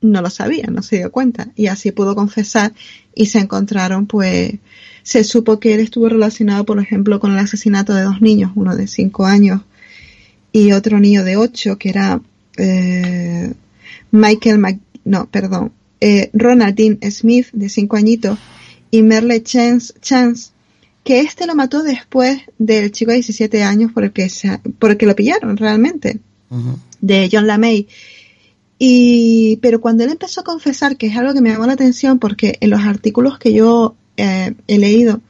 no 0.01 0.21
lo 0.21 0.29
sabía, 0.29 0.65
no 0.67 0.83
se 0.83 0.97
dio 0.97 1.13
cuenta. 1.13 1.47
Y 1.55 1.67
así 1.67 1.93
pudo 1.93 2.13
confesar 2.13 2.73
y 3.15 3.27
se 3.27 3.39
encontraron, 3.39 4.05
pues, 4.05 4.55
se 5.03 5.23
supo 5.23 5.61
que 5.61 5.75
él 5.75 5.79
estuvo 5.79 6.09
relacionado, 6.09 6.65
por 6.65 6.77
ejemplo, 6.77 7.21
con 7.21 7.31
el 7.31 7.39
asesinato 7.39 7.93
de 7.93 8.03
dos 8.03 8.21
niños, 8.21 8.51
uno 8.55 8.75
de 8.75 8.85
cinco 8.85 9.25
años 9.25 9.61
y 10.51 10.73
otro 10.73 10.99
niño 10.99 11.23
de 11.23 11.37
ocho, 11.37 11.77
que 11.77 11.87
era 11.87 12.19
eh, 12.57 13.53
Michael 14.11 14.59
Mc, 14.59 14.81
no, 15.05 15.27
perdón, 15.27 15.71
eh, 16.05 16.29
Ronaldine 16.33 16.99
Smith, 17.09 17.47
de 17.53 17.69
cinco 17.69 17.95
añitos, 17.95 18.37
y 18.91 19.01
Merle 19.01 19.41
Chance, 19.41 19.93
Chance, 20.01 20.51
que 21.05 21.21
este 21.21 21.47
lo 21.47 21.55
mató 21.55 21.81
después 21.81 22.41
del 22.57 22.91
chico 22.91 23.11
de 23.11 23.19
17 23.19 23.63
años 23.63 23.93
por 23.93 24.03
el 24.03 24.11
que, 24.11 24.29
por 24.79 24.91
el 24.91 24.97
que 24.97 25.05
lo 25.05 25.15
pillaron 25.15 25.55
realmente, 25.55 26.19
de 26.99 27.29
John 27.31 27.47
LaMay. 27.47 27.87
Y, 28.77 29.59
pero 29.61 29.79
cuando 29.79 30.03
él 30.03 30.11
empezó 30.11 30.41
a 30.41 30.43
confesar, 30.43 30.97
que 30.97 31.07
es 31.07 31.15
algo 31.15 31.33
que 31.33 31.39
me 31.39 31.51
llamó 31.51 31.67
la 31.67 31.73
atención, 31.73 32.19
porque 32.19 32.57
en 32.59 32.69
los 32.69 32.81
artículos 32.81 33.39
que 33.39 33.53
yo 33.53 33.95
eh, 34.17 34.55
he 34.67 34.79
leído, 34.79 35.21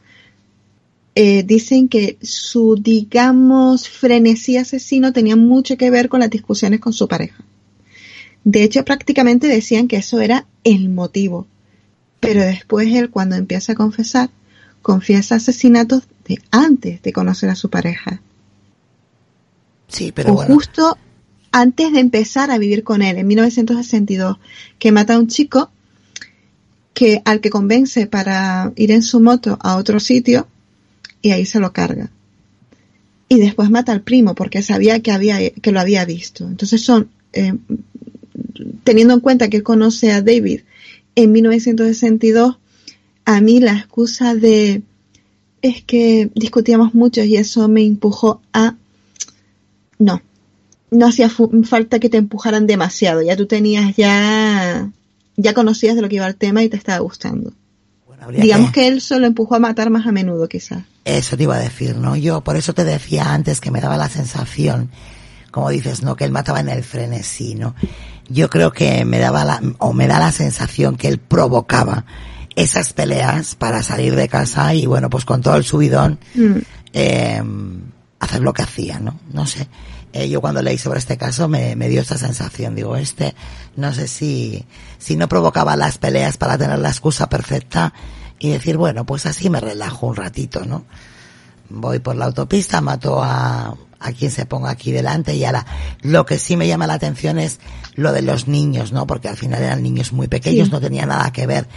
eh, 1.13 1.43
dicen 1.43 1.88
que 1.88 2.17
su, 2.24 2.78
digamos, 2.82 3.88
frenesí 3.88 4.57
asesino 4.57 5.13
tenía 5.13 5.36
mucho 5.36 5.78
que 5.78 5.91
ver 5.91 6.09
con 6.09 6.21
las 6.21 6.32
discusiones 6.32 6.80
con 6.80 6.93
su 6.93 7.07
pareja. 7.07 7.45
De 8.43 8.63
hecho, 8.63 8.83
prácticamente 8.83 9.47
decían 9.47 9.87
que 9.87 9.97
eso 9.97 10.19
era 10.21 10.45
el 10.63 10.89
motivo. 10.89 11.47
Pero 12.19 12.41
después 12.41 12.87
él, 12.93 13.09
cuando 13.09 13.35
empieza 13.35 13.73
a 13.73 13.75
confesar, 13.75 14.29
confiesa 14.81 15.35
asesinatos 15.35 16.03
de 16.27 16.39
antes 16.51 17.01
de 17.01 17.13
conocer 17.13 17.49
a 17.49 17.55
su 17.55 17.69
pareja. 17.69 18.21
Sí, 19.87 20.11
pero 20.11 20.33
o 20.33 20.37
justo 20.37 20.97
antes 21.51 21.91
de 21.93 21.99
empezar 21.99 22.49
a 22.49 22.57
vivir 22.57 22.83
con 22.83 23.01
él, 23.01 23.17
en 23.17 23.27
1962, 23.27 24.37
que 24.79 24.91
mata 24.91 25.15
a 25.15 25.19
un 25.19 25.27
chico 25.27 25.71
que 26.93 27.21
al 27.25 27.41
que 27.41 27.49
convence 27.49 28.07
para 28.07 28.71
ir 28.75 28.91
en 28.91 29.03
su 29.03 29.19
moto 29.19 29.57
a 29.61 29.75
otro 29.75 29.99
sitio 29.99 30.47
y 31.21 31.31
ahí 31.31 31.45
se 31.45 31.59
lo 31.59 31.73
carga. 31.73 32.09
Y 33.29 33.39
después 33.39 33.69
mata 33.69 33.91
al 33.91 34.01
primo 34.01 34.35
porque 34.35 34.61
sabía 34.61 34.99
que 34.99 35.11
había 35.11 35.49
que 35.49 35.71
lo 35.71 35.79
había 35.79 36.05
visto. 36.05 36.47
Entonces 36.47 36.81
son 36.81 37.09
eh, 37.33 37.53
teniendo 38.84 39.13
en 39.13 39.19
cuenta 39.19 39.49
que 39.49 39.63
conoce 39.63 40.11
a 40.11 40.21
David 40.21 40.61
en 41.15 41.31
1962, 41.31 42.57
a 43.25 43.41
mí 43.41 43.59
la 43.59 43.73
excusa 43.73 44.36
de 44.36 44.81
es 45.61 45.84
que 45.84 46.29
discutíamos 46.36 46.93
mucho 46.93 47.23
y 47.23 47.38
eso 47.38 47.67
me 47.69 47.84
empujó 47.86 48.41
a 48.51 48.75
no, 49.97 50.21
no 50.91 51.07
hacía 51.07 51.29
falta 51.29 51.99
que 51.99 52.09
te 52.09 52.17
empujaran 52.17 52.67
demasiado, 52.67 53.21
ya 53.21 53.38
tú 53.38 53.45
tenías 53.45 53.95
ya 53.95 54.91
ya 55.38 55.53
conocías 55.53 55.95
de 55.95 56.01
lo 56.01 56.09
que 56.09 56.15
iba 56.15 56.27
el 56.27 56.36
tema 56.36 56.63
y 56.63 56.69
te 56.69 56.77
estaba 56.77 56.99
gustando. 56.99 57.53
Digamos 58.31 58.71
que... 58.71 58.81
que 58.81 58.88
él 58.88 59.01
solo 59.01 59.27
empujó 59.27 59.55
a 59.55 59.59
matar 59.59 59.89
más 59.89 60.07
a 60.07 60.11
menudo, 60.11 60.47
quizás. 60.47 60.84
Eso 61.03 61.36
te 61.36 61.43
iba 61.43 61.55
a 61.55 61.59
decir, 61.59 61.97
¿no? 61.97 62.15
Yo 62.15 62.41
por 62.41 62.55
eso 62.55 62.73
te 62.73 62.86
decía 62.86 63.34
antes 63.34 63.59
que 63.59 63.71
me 63.71 63.81
daba 63.81 63.97
la 63.97 64.09
sensación, 64.09 64.91
como 65.51 65.69
dices, 65.69 66.03
¿no? 66.03 66.15
Que 66.15 66.23
él 66.23 66.31
mataba 66.31 66.61
en 66.61 66.69
el 66.69 66.84
frenesí, 66.84 67.55
¿no? 67.55 67.75
Yo 68.30 68.49
creo 68.49 68.71
que 68.71 69.05
me 69.05 69.19
daba 69.19 69.45
la, 69.45 69.61
o 69.80 69.93
me 69.93 70.07
da 70.07 70.19
la 70.19 70.32
sensación 70.32 70.95
que 70.95 71.07
él 71.07 71.19
provocaba 71.19 72.05
esas 72.55 72.93
peleas 72.93 73.55
para 73.55 73.84
salir 73.84 74.15
de 74.15 74.28
casa 74.28 74.74
y 74.74 74.86
bueno, 74.86 75.09
pues 75.09 75.26
con 75.26 75.41
todo 75.41 75.55
el 75.55 75.63
subidón, 75.63 76.19
mm. 76.36 76.57
eh, 76.93 77.43
hacer 78.19 78.41
lo 78.41 78.53
que 78.53 78.61
hacía, 78.61 78.99
¿no? 78.99 79.19
No 79.32 79.45
sé. 79.45 79.67
Eh, 80.13 80.30
yo 80.30 80.41
cuando 80.41 80.61
leí 80.61 80.78
sobre 80.78 80.99
este 80.99 81.17
caso 81.17 81.47
me, 81.47 81.76
me 81.76 81.89
dio 81.89 82.01
esa 82.01 82.17
sensación. 82.17 82.76
Digo, 82.76 82.95
este, 82.95 83.34
no 83.76 83.91
sé 83.93 84.07
si, 84.07 84.65
si 84.99 85.15
no 85.15 85.28
provocaba 85.28 85.76
las 85.76 85.97
peleas 85.97 86.38
para 86.38 86.57
tener 86.57 86.80
la 86.80 86.89
excusa 86.89 87.28
perfecta 87.28 87.93
y 88.38 88.51
decir, 88.51 88.78
bueno, 88.78 89.05
pues 89.05 89.26
así 89.26 89.49
me 89.49 89.59
relajo 89.59 90.07
un 90.07 90.15
ratito, 90.15 90.65
¿no? 90.65 90.86
Voy 91.69 91.99
por 91.99 92.15
la 92.15 92.26
autopista, 92.26 92.82
mato 92.82 93.24
a, 93.24 93.76
a 94.03 94.11
quien 94.11 94.31
se 94.31 94.45
ponga 94.45 94.69
aquí 94.69 94.91
delante 94.91 95.33
y 95.35 95.45
ahora 95.45 95.65
lo 96.01 96.25
que 96.25 96.37
sí 96.37 96.57
me 96.57 96.67
llama 96.67 96.87
la 96.87 96.93
atención 96.93 97.39
es 97.39 97.59
lo 97.95 98.11
de 98.11 98.21
los 98.21 98.47
niños, 98.47 98.91
¿no? 98.91 99.07
Porque 99.07 99.29
al 99.29 99.37
final 99.37 99.63
eran 99.63 99.81
niños 99.81 100.11
muy 100.11 100.27
pequeños, 100.27 100.71
no 100.71 100.81
tenía 100.81 101.05
nada 101.05 101.31
que 101.31 101.47
ver 101.47 101.67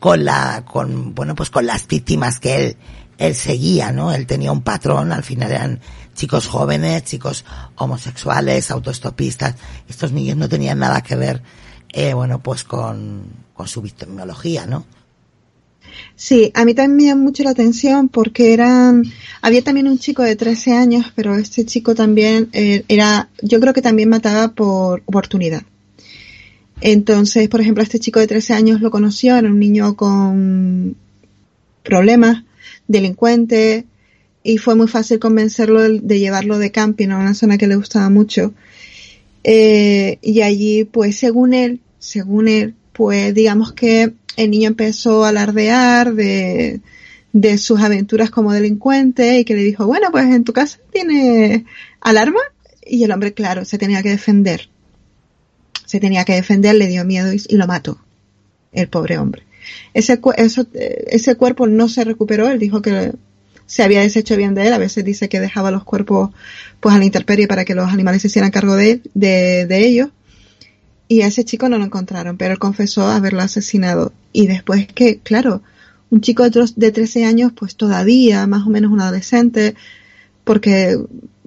con 0.00 0.24
la, 0.24 0.64
con, 0.64 1.14
bueno, 1.14 1.34
pues 1.34 1.50
con 1.50 1.66
las 1.66 1.86
víctimas 1.86 2.40
que 2.40 2.56
él, 2.56 2.76
él 3.18 3.34
seguía, 3.34 3.92
¿no? 3.92 4.12
Él 4.12 4.26
tenía 4.26 4.52
un 4.52 4.62
patrón, 4.62 5.12
al 5.12 5.22
final 5.22 5.50
eran 5.50 5.80
chicos 6.14 6.46
jóvenes, 6.46 7.04
chicos 7.04 7.44
homosexuales, 7.76 8.70
autoestopistas. 8.70 9.54
Estos 9.88 10.12
niños 10.12 10.36
no 10.36 10.48
tenían 10.48 10.78
nada 10.78 11.02
que 11.02 11.16
ver, 11.16 11.42
eh, 11.92 12.14
bueno, 12.14 12.42
pues 12.42 12.64
con, 12.64 13.24
con 13.54 13.68
su 13.68 13.82
victimología, 13.82 14.66
¿no? 14.66 14.84
Sí, 16.16 16.52
a 16.54 16.64
mí 16.64 16.74
también 16.74 16.96
me 16.96 17.04
llamó 17.04 17.24
mucho 17.24 17.42
la 17.42 17.50
atención 17.50 18.08
porque 18.08 18.52
eran, 18.52 19.04
había 19.42 19.62
también 19.62 19.88
un 19.88 19.98
chico 19.98 20.22
de 20.22 20.36
13 20.36 20.72
años, 20.72 21.12
pero 21.14 21.34
este 21.34 21.64
chico 21.64 21.94
también 21.94 22.48
eh, 22.52 22.84
era, 22.88 23.28
yo 23.42 23.60
creo 23.60 23.72
que 23.72 23.82
también 23.82 24.08
mataba 24.08 24.52
por 24.52 25.02
oportunidad. 25.06 25.62
Entonces, 26.80 27.48
por 27.48 27.60
ejemplo, 27.60 27.82
este 27.82 27.98
chico 27.98 28.20
de 28.20 28.26
13 28.26 28.54
años 28.54 28.80
lo 28.80 28.90
conoció, 28.90 29.36
era 29.36 29.48
un 29.48 29.58
niño 29.58 29.96
con 29.96 30.96
problemas, 31.82 32.44
delincuente, 32.86 33.86
y 34.42 34.58
fue 34.58 34.74
muy 34.74 34.88
fácil 34.88 35.18
convencerlo 35.18 35.80
de, 35.80 36.18
llevarlo 36.18 36.58
de 36.58 36.70
camping 36.70 37.08
a 37.08 37.18
una 37.18 37.34
zona 37.34 37.58
que 37.58 37.66
le 37.66 37.76
gustaba 37.76 38.10
mucho. 38.10 38.52
Eh, 39.42 40.18
y 40.22 40.42
allí, 40.42 40.84
pues, 40.84 41.16
según 41.16 41.54
él, 41.54 41.80
según 41.98 42.48
él, 42.48 42.74
pues, 42.92 43.34
digamos 43.34 43.72
que 43.72 44.12
el 44.36 44.50
niño 44.50 44.68
empezó 44.68 45.24
a 45.24 45.28
alardear 45.28 46.14
de, 46.14 46.80
de 47.32 47.58
sus 47.58 47.80
aventuras 47.80 48.30
como 48.30 48.52
delincuente 48.52 49.40
y 49.40 49.44
que 49.44 49.54
le 49.54 49.62
dijo, 49.62 49.86
bueno, 49.86 50.08
pues 50.12 50.26
en 50.26 50.44
tu 50.44 50.52
casa 50.52 50.78
tiene 50.92 51.66
alarma 52.00 52.40
y 52.86 53.02
el 53.04 53.12
hombre, 53.12 53.34
claro, 53.34 53.64
se 53.64 53.76
tenía 53.76 54.02
que 54.02 54.10
defender. 54.10 54.68
Se 55.84 56.00
tenía 56.00 56.24
que 56.24 56.34
defender, 56.34 56.76
le 56.76 56.86
dio 56.86 57.04
miedo 57.04 57.32
y, 57.32 57.56
lo 57.56 57.66
mató. 57.66 57.98
El 58.72 58.88
pobre 58.88 59.18
hombre. 59.18 59.42
Ese, 59.94 60.20
eso, 60.36 60.66
ese 60.72 61.34
cuerpo 61.36 61.66
no 61.66 61.88
se 61.88 62.04
recuperó, 62.04 62.48
él 62.48 62.58
dijo 62.58 62.82
que 62.82 63.12
se 63.66 63.82
había 63.82 64.00
deshecho 64.00 64.36
bien 64.36 64.54
de 64.54 64.66
él, 64.66 64.72
a 64.72 64.78
veces 64.78 65.04
dice 65.04 65.28
que 65.28 65.40
dejaba 65.40 65.70
los 65.70 65.84
cuerpos 65.84 66.30
pues 66.80 66.94
a 66.94 66.98
la 66.98 67.04
intemperie 67.04 67.48
para 67.48 67.64
que 67.64 67.74
los 67.74 67.90
animales 67.90 68.22
se 68.22 68.28
hicieran 68.28 68.50
cargo 68.50 68.76
de, 68.76 69.00
de, 69.14 69.66
de 69.66 69.86
ellos. 69.86 70.10
Y 71.08 71.22
a 71.22 71.26
ese 71.26 71.44
chico 71.44 71.68
no 71.68 71.78
lo 71.78 71.84
encontraron, 71.84 72.36
pero 72.36 72.52
él 72.52 72.58
confesó 72.58 73.06
haberlo 73.08 73.42
asesinado. 73.42 74.12
Y 74.32 74.46
después 74.46 74.86
que, 74.86 75.18
claro, 75.18 75.62
un 76.10 76.20
chico 76.20 76.48
de 76.48 76.92
13 76.92 77.24
años, 77.24 77.52
pues 77.54 77.76
todavía, 77.76 78.46
más 78.46 78.66
o 78.66 78.70
menos 78.70 78.92
un 78.92 79.00
adolescente, 79.00 79.74
porque, 80.44 80.98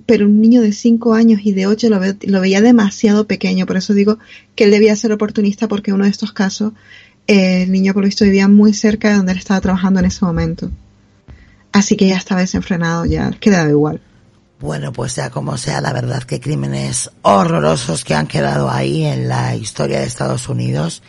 pero 0.06 0.26
un 0.26 0.42
niño 0.42 0.62
de 0.62 0.74
5 0.74 1.14
años 1.14 1.42
y 1.44 1.54
de 1.54 1.68
8 1.68 1.90
lo, 1.90 2.00
lo, 2.24 2.42
veía 2.42 2.62
demasiado 2.62 3.28
pequeño, 3.28 3.66
por 3.66 3.78
eso 3.78 3.94
digo 3.94 4.20
que 4.56 4.66
él 4.66 4.72
debía 4.72 4.96
ser 4.96 5.12
oportunista 5.12 5.68
porque 5.68 5.94
uno 5.94 6.04
de 6.04 6.10
estos 6.10 6.34
casos, 6.34 6.74
eh, 7.28 7.64
el 7.64 7.72
niño 7.72 7.94
por 7.94 8.04
lo 8.04 8.08
visto 8.08 8.26
vivía 8.26 8.48
muy 8.48 8.74
cerca 8.74 9.10
de 9.10 9.16
donde 9.16 9.32
él 9.34 9.38
estaba 9.38 9.62
trabajando 9.62 10.00
en 10.00 10.08
ese 10.08 10.26
momento. 10.26 10.72
Así 11.72 11.96
que 11.96 12.08
ya 12.08 12.18
estaba 12.18 12.42
desenfrenado, 12.42 13.06
ya 13.06 13.32
quedaba 13.32 13.70
igual. 13.70 14.02
Bueno, 14.60 14.92
pues 14.92 15.14
sea 15.14 15.30
como 15.30 15.58
sea, 15.58 15.82
la 15.82 15.94
verdad 15.94 16.24
que 16.24 16.40
crímenes 16.40 17.12
horrorosos 17.22 18.04
que 18.04 18.16
han 18.16 18.28
quedado 18.28 18.70
ahí 18.70 19.06
en 19.06 19.28
la 19.28 19.56
historia 19.56 20.00
de 20.00 20.06
Estados 20.06 20.50
Unidos. 20.50 21.04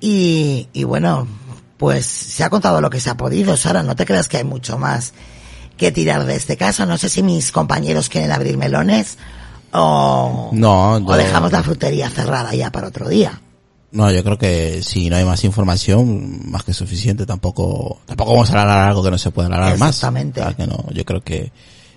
Y, 0.00 0.68
y 0.72 0.84
bueno, 0.84 1.28
pues 1.76 2.04
se 2.04 2.42
ha 2.42 2.50
contado 2.50 2.80
lo 2.80 2.90
que 2.90 3.00
se 3.00 3.10
ha 3.10 3.16
podido, 3.16 3.56
Sara, 3.56 3.82
no 3.82 3.94
te 3.94 4.06
creas 4.06 4.28
que 4.28 4.38
hay 4.38 4.44
mucho 4.44 4.76
más 4.76 5.12
que 5.76 5.92
tirar 5.92 6.26
de 6.26 6.36
este 6.36 6.56
caso. 6.56 6.84
No 6.84 6.98
sé 6.98 7.08
si 7.08 7.22
mis 7.22 7.52
compañeros 7.52 8.08
quieren 8.08 8.32
abrir 8.32 8.58
melones 8.58 9.18
o, 9.72 10.50
no, 10.52 10.94
o 10.94 11.16
dejamos 11.16 11.52
la 11.52 11.62
frutería 11.62 12.10
cerrada 12.10 12.54
ya 12.54 12.70
para 12.70 12.88
otro 12.88 13.08
día. 13.08 13.40
No, 13.92 14.10
yo 14.10 14.22
creo 14.22 14.38
que 14.38 14.82
si 14.82 15.10
no 15.10 15.16
hay 15.16 15.24
más 15.24 15.42
información, 15.44 16.50
más 16.50 16.62
que 16.64 16.74
suficiente, 16.74 17.26
tampoco, 17.26 18.00
tampoco 18.06 18.32
vamos 18.32 18.50
a 18.50 18.52
alargar 18.52 18.88
algo 18.88 19.02
que 19.02 19.10
no 19.10 19.18
se 19.18 19.30
pueda 19.30 19.48
alargar 19.48 19.78
más. 19.78 19.96
Exactamente. 19.96 20.42
que 20.56 20.66
no, 20.66 20.84
yo 20.92 21.04
creo 21.04 21.22
que 21.22 21.50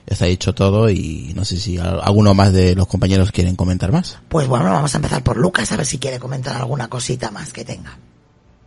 está 0.05 0.25
dicho 0.25 0.53
todo 0.53 0.89
y 0.89 1.31
no 1.35 1.45
sé 1.45 1.57
si 1.57 1.77
alguno 1.77 2.33
más 2.33 2.53
de 2.53 2.75
los 2.75 2.87
compañeros 2.87 3.31
quieren 3.31 3.55
comentar 3.55 3.91
más. 3.91 4.19
Pues 4.29 4.47
bueno, 4.47 4.65
vamos 4.65 4.93
a 4.93 4.97
empezar 4.97 5.23
por 5.23 5.37
Lucas, 5.37 5.71
a 5.71 5.77
ver 5.77 5.85
si 5.85 5.97
quiere 5.97 6.19
comentar 6.19 6.55
alguna 6.55 6.87
cosita 6.87 7.31
más 7.31 7.53
que 7.53 7.65
tenga. 7.65 7.97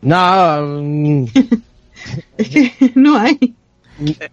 No. 0.03 1.27
Es 2.37 2.49
que 2.49 2.93
no 2.95 3.17
hay. 3.17 3.55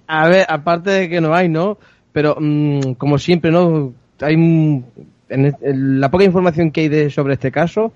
A 0.08 0.28
ver, 0.28 0.45
aparte 0.49 0.89
de 0.91 1.10
que 1.10 1.22
no 1.22 1.34
hay, 1.34 1.49
¿no? 1.49 1.78
Pero 2.12 2.36
mm, 2.39 2.93
como 2.93 3.18
siempre, 3.18 3.51
¿no? 3.51 3.93
Hay 4.22 4.36
en, 4.36 5.56
la 5.99 6.12
poca 6.12 6.24
información 6.24 6.72
que 6.72 6.82
hay 6.82 6.89
de, 6.89 7.10
sobre 7.10 7.34
este 7.34 7.51
caso 7.51 7.93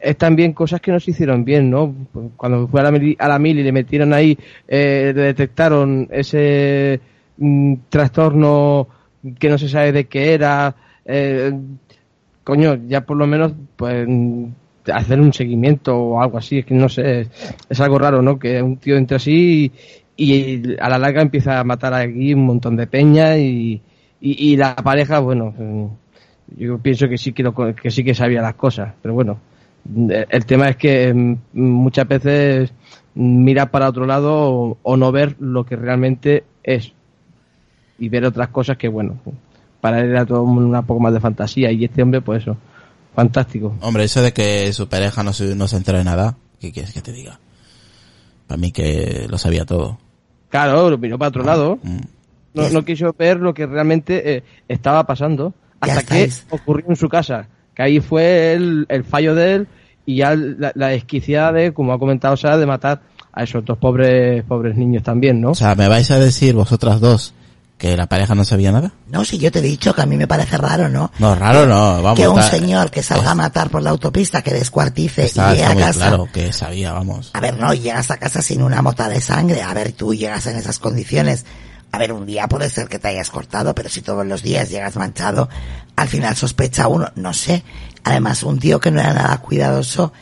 es 0.00 0.16
también 0.16 0.52
cosas 0.52 0.80
que 0.80 0.92
no 0.92 1.00
se 1.00 1.10
hicieron 1.10 1.44
bien, 1.44 1.70
¿no? 1.70 1.92
Cuando 2.36 2.68
fue 2.68 2.80
a 2.80 2.90
la, 2.90 3.00
a 3.18 3.28
la 3.28 3.38
mil 3.38 3.58
y 3.58 3.64
le 3.64 3.72
metieron 3.72 4.12
ahí, 4.12 4.38
eh, 4.68 5.12
le 5.14 5.22
detectaron 5.22 6.08
ese 6.12 7.00
mm, 7.38 7.74
trastorno 7.88 8.88
que 9.38 9.48
no 9.48 9.58
se 9.58 9.68
sabe 9.68 9.92
de 9.92 10.04
qué 10.06 10.34
era, 10.34 10.74
eh, 11.04 11.52
coño, 12.44 12.78
ya 12.86 13.02
por 13.02 13.16
lo 13.16 13.26
menos, 13.26 13.52
pues 13.76 14.06
hacer 14.92 15.20
un 15.20 15.32
seguimiento 15.32 15.96
o 15.96 16.20
algo 16.20 16.38
así, 16.38 16.58
es 16.58 16.66
que 16.66 16.74
no 16.74 16.88
sé, 16.88 17.28
es, 17.68 17.80
algo 17.80 17.98
raro, 17.98 18.22
¿no? 18.22 18.38
Que 18.38 18.62
un 18.62 18.76
tío 18.78 18.96
entre 18.96 19.16
así 19.16 19.70
y, 20.16 20.76
a 20.80 20.88
la 20.88 20.98
larga 20.98 21.22
empieza 21.22 21.60
a 21.60 21.64
matar 21.64 21.94
aquí 21.94 22.34
un 22.34 22.46
montón 22.46 22.76
de 22.76 22.86
peña 22.86 23.36
y, 23.36 23.80
y, 24.20 24.56
la 24.56 24.74
pareja, 24.76 25.18
bueno, 25.20 25.54
mm, 25.56 25.86
yo 26.58 26.78
pienso 26.78 27.08
que 27.08 27.18
sí 27.18 27.32
que, 27.32 27.44
que 27.80 27.90
sí 27.90 28.04
que 28.04 28.14
sabía 28.14 28.42
las 28.42 28.54
cosas, 28.54 28.94
pero 29.02 29.14
bueno, 29.14 29.38
el 30.30 30.46
tema 30.46 30.68
es 30.68 30.76
que 30.76 31.12
mm, 31.12 31.36
muchas 31.52 32.08
veces 32.08 32.72
mira 33.14 33.70
para 33.70 33.88
otro 33.88 34.06
lado 34.06 34.78
o, 34.82 34.96
no 34.96 35.12
ver 35.12 35.36
lo 35.40 35.64
que 35.64 35.76
realmente 35.76 36.44
es 36.62 36.92
y 37.98 38.08
ver 38.08 38.24
otras 38.24 38.48
cosas 38.48 38.76
que 38.76 38.88
bueno 38.88 39.18
para 39.80 40.00
él 40.00 40.10
era 40.10 40.26
todo 40.26 40.42
una 40.42 40.82
poco 40.82 41.00
más 41.00 41.12
de 41.12 41.20
fantasía 41.20 41.70
y 41.72 41.84
este 41.84 42.02
hombre 42.02 42.20
pues 42.20 42.42
eso 42.42 42.56
Fantástico. 43.18 43.74
Hombre, 43.80 44.04
eso 44.04 44.22
de 44.22 44.32
que 44.32 44.72
su 44.72 44.88
pareja 44.88 45.24
no 45.24 45.32
se, 45.32 45.56
no 45.56 45.66
se 45.66 45.76
entera 45.76 45.98
de 45.98 46.04
nada, 46.04 46.36
¿qué 46.60 46.70
quieres 46.70 46.92
que 46.92 47.02
te 47.02 47.10
diga? 47.10 47.40
Para 48.46 48.60
mí 48.60 48.70
que 48.70 49.26
lo 49.28 49.38
sabía 49.38 49.64
todo. 49.64 49.98
Claro, 50.50 50.88
lo 50.88 50.98
miró 50.98 51.18
para 51.18 51.30
otro 51.30 51.42
lado. 51.42 51.80
Mm. 51.82 51.98
No, 52.72 52.84
quiso 52.84 53.12
ver 53.18 53.38
lo 53.38 53.54
que 53.54 53.66
realmente 53.66 54.36
eh, 54.36 54.44
estaba 54.68 55.04
pasando 55.04 55.52
hasta 55.80 56.04
que 56.04 56.30
ocurrió 56.50 56.90
en 56.90 56.94
su 56.94 57.08
casa. 57.08 57.48
Que 57.74 57.82
ahí 57.82 57.98
fue 57.98 58.52
el, 58.52 58.86
el 58.88 59.02
fallo 59.02 59.34
de 59.34 59.54
él 59.54 59.68
y 60.06 60.18
ya 60.18 60.36
la, 60.36 60.70
la 60.76 60.86
desquiciada 60.86 61.50
de, 61.50 61.72
como 61.72 61.92
ha 61.94 61.98
comentado 61.98 62.36
Sara, 62.36 62.56
de 62.56 62.66
matar 62.66 63.02
a 63.32 63.42
esos 63.42 63.64
dos 63.64 63.78
pobres, 63.78 64.44
pobres 64.44 64.76
niños 64.76 65.02
también, 65.02 65.40
¿no? 65.40 65.50
O 65.50 65.54
sea, 65.56 65.74
me 65.74 65.88
vais 65.88 66.08
a 66.12 66.20
decir 66.20 66.54
vosotras 66.54 67.00
dos 67.00 67.34
¿Que 67.78 67.96
la 67.96 68.08
pareja 68.08 68.34
no 68.34 68.44
sabía 68.44 68.72
nada? 68.72 68.90
No, 69.06 69.24
si 69.24 69.38
yo 69.38 69.52
te 69.52 69.60
he 69.60 69.62
dicho 69.62 69.94
que 69.94 70.02
a 70.02 70.06
mí 70.06 70.16
me 70.16 70.26
parece 70.26 70.58
raro, 70.58 70.88
¿no? 70.88 71.12
No, 71.20 71.36
raro 71.36 71.64
no, 71.64 72.02
vamos. 72.02 72.18
Que 72.18 72.26
un 72.26 72.42
señor 72.42 72.90
que 72.90 73.04
salga 73.04 73.30
a 73.30 73.34
matar 73.36 73.70
por 73.70 73.82
la 73.82 73.90
autopista, 73.90 74.42
que 74.42 74.52
descuartice 74.52 75.30
y 75.32 75.38
llegue 75.38 75.64
a 75.64 75.76
casa. 75.76 76.08
claro 76.08 76.28
que 76.32 76.52
sabía, 76.52 76.92
vamos. 76.92 77.30
A 77.34 77.40
ver, 77.40 77.56
no, 77.56 77.72
llegas 77.72 78.10
a 78.10 78.16
casa 78.16 78.42
sin 78.42 78.62
una 78.62 78.82
mota 78.82 79.08
de 79.08 79.20
sangre. 79.20 79.62
A 79.62 79.72
ver, 79.74 79.92
tú 79.92 80.12
llegas 80.12 80.48
en 80.48 80.56
esas 80.56 80.80
condiciones. 80.80 81.46
A 81.92 81.98
ver, 81.98 82.12
un 82.12 82.26
día 82.26 82.48
puede 82.48 82.68
ser 82.68 82.88
que 82.88 82.98
te 82.98 83.08
hayas 83.08 83.30
cortado, 83.30 83.76
pero 83.76 83.88
si 83.88 84.02
todos 84.02 84.26
los 84.26 84.42
días 84.42 84.70
llegas 84.70 84.96
manchado, 84.96 85.48
al 85.94 86.08
final 86.08 86.34
sospecha 86.34 86.88
uno, 86.88 87.12
no 87.14 87.32
sé. 87.32 87.62
Además, 88.02 88.42
un 88.42 88.58
tío 88.58 88.80
que 88.80 88.90
no 88.90 88.98
era 88.98 89.14
nada 89.14 89.38
cuidadoso 89.38 90.12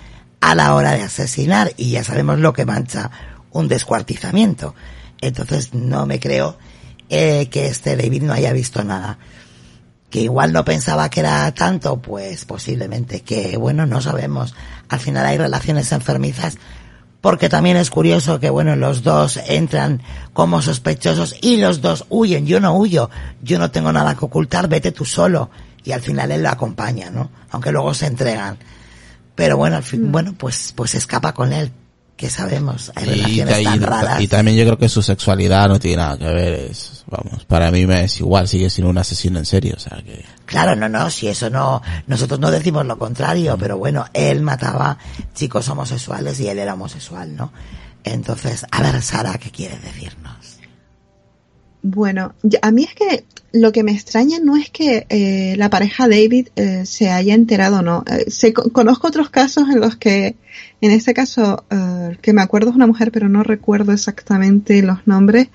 a 0.42 0.54
la 0.54 0.74
hora 0.74 0.92
de 0.92 1.04
asesinar, 1.04 1.72
y 1.78 1.92
ya 1.92 2.04
sabemos 2.04 2.38
lo 2.38 2.52
que 2.52 2.66
mancha 2.66 3.10
un 3.50 3.66
descuartizamiento. 3.66 4.74
Entonces, 5.22 5.72
no 5.72 6.04
me 6.04 6.20
creo 6.20 6.58
eh, 7.08 7.48
que 7.50 7.66
este 7.66 7.96
David 7.96 8.22
no 8.22 8.32
haya 8.32 8.52
visto 8.52 8.82
nada. 8.84 9.18
Que 10.10 10.20
igual 10.20 10.52
no 10.52 10.64
pensaba 10.64 11.10
que 11.10 11.20
era 11.20 11.52
tanto, 11.52 12.00
pues 12.00 12.44
posiblemente 12.44 13.20
que, 13.20 13.56
bueno, 13.56 13.86
no 13.86 14.00
sabemos. 14.00 14.54
Al 14.88 15.00
final 15.00 15.26
hay 15.26 15.36
relaciones 15.36 15.90
enfermizas, 15.92 16.58
porque 17.20 17.48
también 17.48 17.76
es 17.76 17.90
curioso 17.90 18.38
que, 18.38 18.50
bueno, 18.50 18.76
los 18.76 19.02
dos 19.02 19.38
entran 19.46 20.02
como 20.32 20.62
sospechosos 20.62 21.36
y 21.42 21.56
los 21.56 21.80
dos 21.80 22.06
huyen. 22.08 22.46
Yo 22.46 22.60
no 22.60 22.76
huyo, 22.76 23.10
yo 23.42 23.58
no 23.58 23.70
tengo 23.70 23.92
nada 23.92 24.14
que 24.14 24.24
ocultar, 24.24 24.68
vete 24.68 24.92
tú 24.92 25.04
solo. 25.04 25.50
Y 25.84 25.92
al 25.92 26.00
final 26.00 26.32
él 26.32 26.42
lo 26.42 26.50
acompaña, 26.50 27.10
¿no? 27.10 27.30
Aunque 27.50 27.72
luego 27.72 27.94
se 27.94 28.06
entregan. 28.06 28.58
Pero 29.34 29.56
bueno, 29.56 29.76
al 29.76 29.82
fin, 29.82 30.08
mm. 30.08 30.12
bueno, 30.12 30.34
pues, 30.36 30.72
pues 30.74 30.94
escapa 30.94 31.32
con 31.32 31.52
él 31.52 31.70
que 32.16 32.30
sabemos, 32.30 32.90
hay 32.94 33.04
relaciones 33.04 33.62
tan 33.64 33.82
raras. 33.82 34.20
Y 34.22 34.28
también 34.28 34.56
yo 34.56 34.64
creo 34.64 34.78
que 34.78 34.88
su 34.88 35.02
sexualidad 35.02 35.68
no 35.68 35.78
tiene 35.78 35.98
nada 35.98 36.16
que 36.16 36.24
ver, 36.24 36.52
es, 36.70 37.04
vamos, 37.06 37.44
para 37.44 37.70
mí 37.70 37.86
me 37.86 38.04
es 38.04 38.20
igual, 38.20 38.48
sigue 38.48 38.70
siendo 38.70 38.90
un 38.90 38.98
asesino 38.98 39.38
en 39.38 39.44
serio, 39.44 39.74
o 39.76 39.80
sea 39.80 40.02
que... 40.02 40.24
Claro, 40.46 40.74
no, 40.76 40.88
no, 40.88 41.10
si 41.10 41.28
eso 41.28 41.50
no, 41.50 41.82
nosotros 42.06 42.40
no 42.40 42.50
decimos 42.50 42.86
lo 42.86 42.98
contrario, 42.98 43.56
mm. 43.56 43.60
pero 43.60 43.76
bueno, 43.76 44.06
él 44.14 44.40
mataba 44.40 44.96
chicos 45.34 45.68
homosexuales 45.68 46.40
y 46.40 46.48
él 46.48 46.58
era 46.58 46.74
homosexual, 46.74 47.36
¿no? 47.36 47.52
Entonces, 48.02 48.64
a 48.70 48.82
ver, 48.82 49.02
Sara, 49.02 49.34
¿qué 49.34 49.50
quieres 49.50 49.82
decirnos? 49.82 50.45
Bueno, 51.88 52.34
a 52.62 52.72
mí 52.72 52.82
es 52.82 52.96
que 52.96 53.24
lo 53.52 53.70
que 53.70 53.84
me 53.84 53.92
extraña 53.92 54.40
no 54.40 54.56
es 54.56 54.70
que 54.70 55.06
eh, 55.08 55.54
la 55.56 55.70
pareja 55.70 56.08
David 56.08 56.48
eh, 56.56 56.84
se 56.84 57.10
haya 57.10 57.32
enterado 57.32 57.78
o 57.78 57.82
no. 57.82 58.04
Eh, 58.10 58.28
se, 58.28 58.52
conozco 58.52 59.06
otros 59.06 59.30
casos 59.30 59.68
en 59.70 59.78
los 59.78 59.94
que, 59.94 60.34
en 60.80 60.90
este 60.90 61.14
caso, 61.14 61.64
que 62.22 62.32
me 62.32 62.42
acuerdo 62.42 62.70
es 62.70 62.76
una 62.76 62.88
mujer, 62.88 63.12
pero 63.12 63.28
no 63.28 63.44
recuerdo 63.44 63.92
exactamente 63.92 64.82
los 64.82 65.06
nombres, 65.06 65.46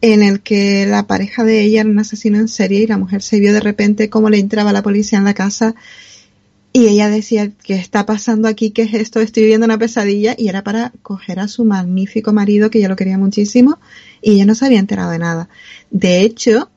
en 0.00 0.24
el 0.24 0.40
que 0.40 0.84
la 0.84 1.06
pareja 1.06 1.44
de 1.44 1.62
ella 1.62 1.82
era 1.82 1.90
un 1.90 2.00
asesino 2.00 2.38
en 2.38 2.48
serie 2.48 2.80
y 2.80 2.88
la 2.88 2.98
mujer 2.98 3.22
se 3.22 3.38
vio 3.38 3.52
de 3.52 3.60
repente 3.60 4.10
cómo 4.10 4.30
le 4.30 4.40
entraba 4.40 4.72
la 4.72 4.82
policía 4.82 5.18
en 5.18 5.24
la 5.26 5.34
casa 5.34 5.76
y 6.72 6.88
ella 6.88 7.08
decía, 7.08 7.52
¿qué 7.62 7.76
está 7.76 8.04
pasando 8.04 8.48
aquí? 8.48 8.70
¿Qué 8.72 8.82
es 8.82 8.94
esto? 8.94 9.20
Estoy 9.20 9.44
viviendo 9.44 9.64
una 9.64 9.78
pesadilla 9.78 10.34
y 10.36 10.48
era 10.48 10.64
para 10.64 10.92
coger 11.02 11.38
a 11.38 11.46
su 11.46 11.64
magnífico 11.64 12.32
marido 12.32 12.68
que 12.68 12.78
ella 12.78 12.88
lo 12.88 12.96
quería 12.96 13.16
muchísimo 13.16 13.78
y 14.22 14.32
ella 14.32 14.46
no 14.46 14.54
se 14.54 14.66
había 14.66 14.78
enterado 14.78 15.10
de 15.10 15.18
nada. 15.18 15.48
De 15.90 16.22
hecho, 16.22 16.70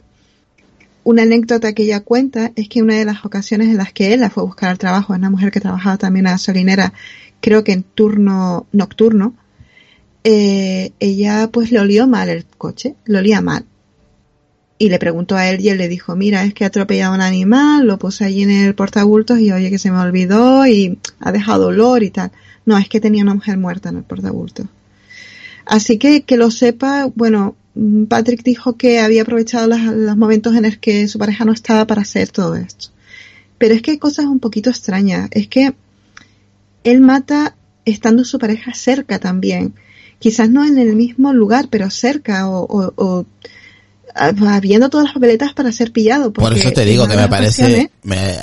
una 1.03 1.23
anécdota 1.23 1.73
que 1.73 1.83
ella 1.83 2.01
cuenta 2.01 2.51
es 2.55 2.69
que 2.69 2.81
una 2.81 2.95
de 2.95 3.05
las 3.05 3.25
ocasiones 3.25 3.69
en 3.69 3.77
las 3.77 3.91
que 3.91 4.13
él 4.13 4.21
la 4.21 4.29
fue 4.29 4.43
a 4.43 4.45
buscar 4.45 4.69
al 4.69 4.77
trabajo, 4.77 5.13
es 5.13 5.19
una 5.19 5.29
mujer 5.29 5.51
que 5.51 5.59
trabajaba 5.59 5.97
también 5.97 6.27
a 6.27 6.31
gasolinera, 6.31 6.93
creo 7.39 7.63
que 7.63 7.71
en 7.73 7.83
turno 7.83 8.67
nocturno, 8.71 9.33
eh, 10.23 10.91
ella 10.99 11.49
pues 11.51 11.71
le 11.71 11.79
olió 11.79 12.07
mal 12.07 12.29
el 12.29 12.45
coche, 12.45 12.95
lo 13.05 13.19
olía 13.19 13.41
mal. 13.41 13.65
Y 14.77 14.89
le 14.89 14.97
preguntó 14.99 15.35
a 15.35 15.47
él 15.47 15.61
y 15.61 15.69
él 15.69 15.77
le 15.77 15.87
dijo, 15.87 16.15
mira, 16.15 16.43
es 16.43 16.53
que 16.53 16.63
ha 16.63 16.67
atropellado 16.67 17.13
a 17.13 17.15
un 17.15 17.21
animal, 17.21 17.85
lo 17.85 17.99
puse 17.99 18.25
allí 18.25 18.43
en 18.43 18.49
el 18.49 18.73
portabultos 18.73 19.39
y 19.39 19.51
oye 19.51 19.69
que 19.69 19.77
se 19.77 19.91
me 19.91 19.99
olvidó 19.99 20.65
y 20.65 20.97
ha 21.19 21.31
dejado 21.31 21.67
olor 21.67 22.03
y 22.03 22.09
tal. 22.09 22.31
No, 22.65 22.77
es 22.77 22.89
que 22.89 22.99
tenía 22.99 23.23
una 23.23 23.35
mujer 23.35 23.57
muerta 23.57 23.89
en 23.89 23.97
el 23.97 24.03
portabultos. 24.03 24.67
Así 25.65 25.97
que 25.97 26.23
que 26.23 26.37
lo 26.37 26.51
sepa, 26.51 27.11
bueno, 27.15 27.55
Patrick 28.07 28.43
dijo 28.43 28.75
que 28.75 28.99
había 28.99 29.21
aprovechado 29.21 29.67
los 29.67 30.17
momentos 30.17 30.55
en 30.55 30.63
los 30.63 30.77
que 30.77 31.07
su 31.07 31.17
pareja 31.17 31.45
no 31.45 31.53
estaba 31.53 31.87
para 31.87 32.01
hacer 32.01 32.29
todo 32.29 32.55
esto. 32.55 32.89
Pero 33.57 33.75
es 33.75 33.81
que 33.81 33.91
hay 33.91 33.97
cosas 33.97 34.25
un 34.25 34.39
poquito 34.39 34.69
extrañas. 34.69 35.29
Es 35.31 35.47
que 35.47 35.73
él 36.83 37.01
mata 37.01 37.55
estando 37.85 38.25
su 38.25 38.39
pareja 38.39 38.73
cerca 38.73 39.19
también. 39.19 39.75
Quizás 40.19 40.49
no 40.49 40.65
en 40.65 40.77
el 40.77 40.95
mismo 40.95 41.33
lugar, 41.33 41.67
pero 41.69 41.89
cerca 41.89 42.49
o, 42.49 43.25
habiendo 44.15 44.89
todas 44.89 45.05
las 45.05 45.13
papeletas 45.13 45.53
para 45.53 45.71
ser 45.71 45.91
pillado. 45.91 46.33
Por 46.33 46.55
eso 46.55 46.71
te 46.71 46.85
digo 46.85 47.07
que 47.07 47.15
me 47.15 47.29
parece, 47.29 47.91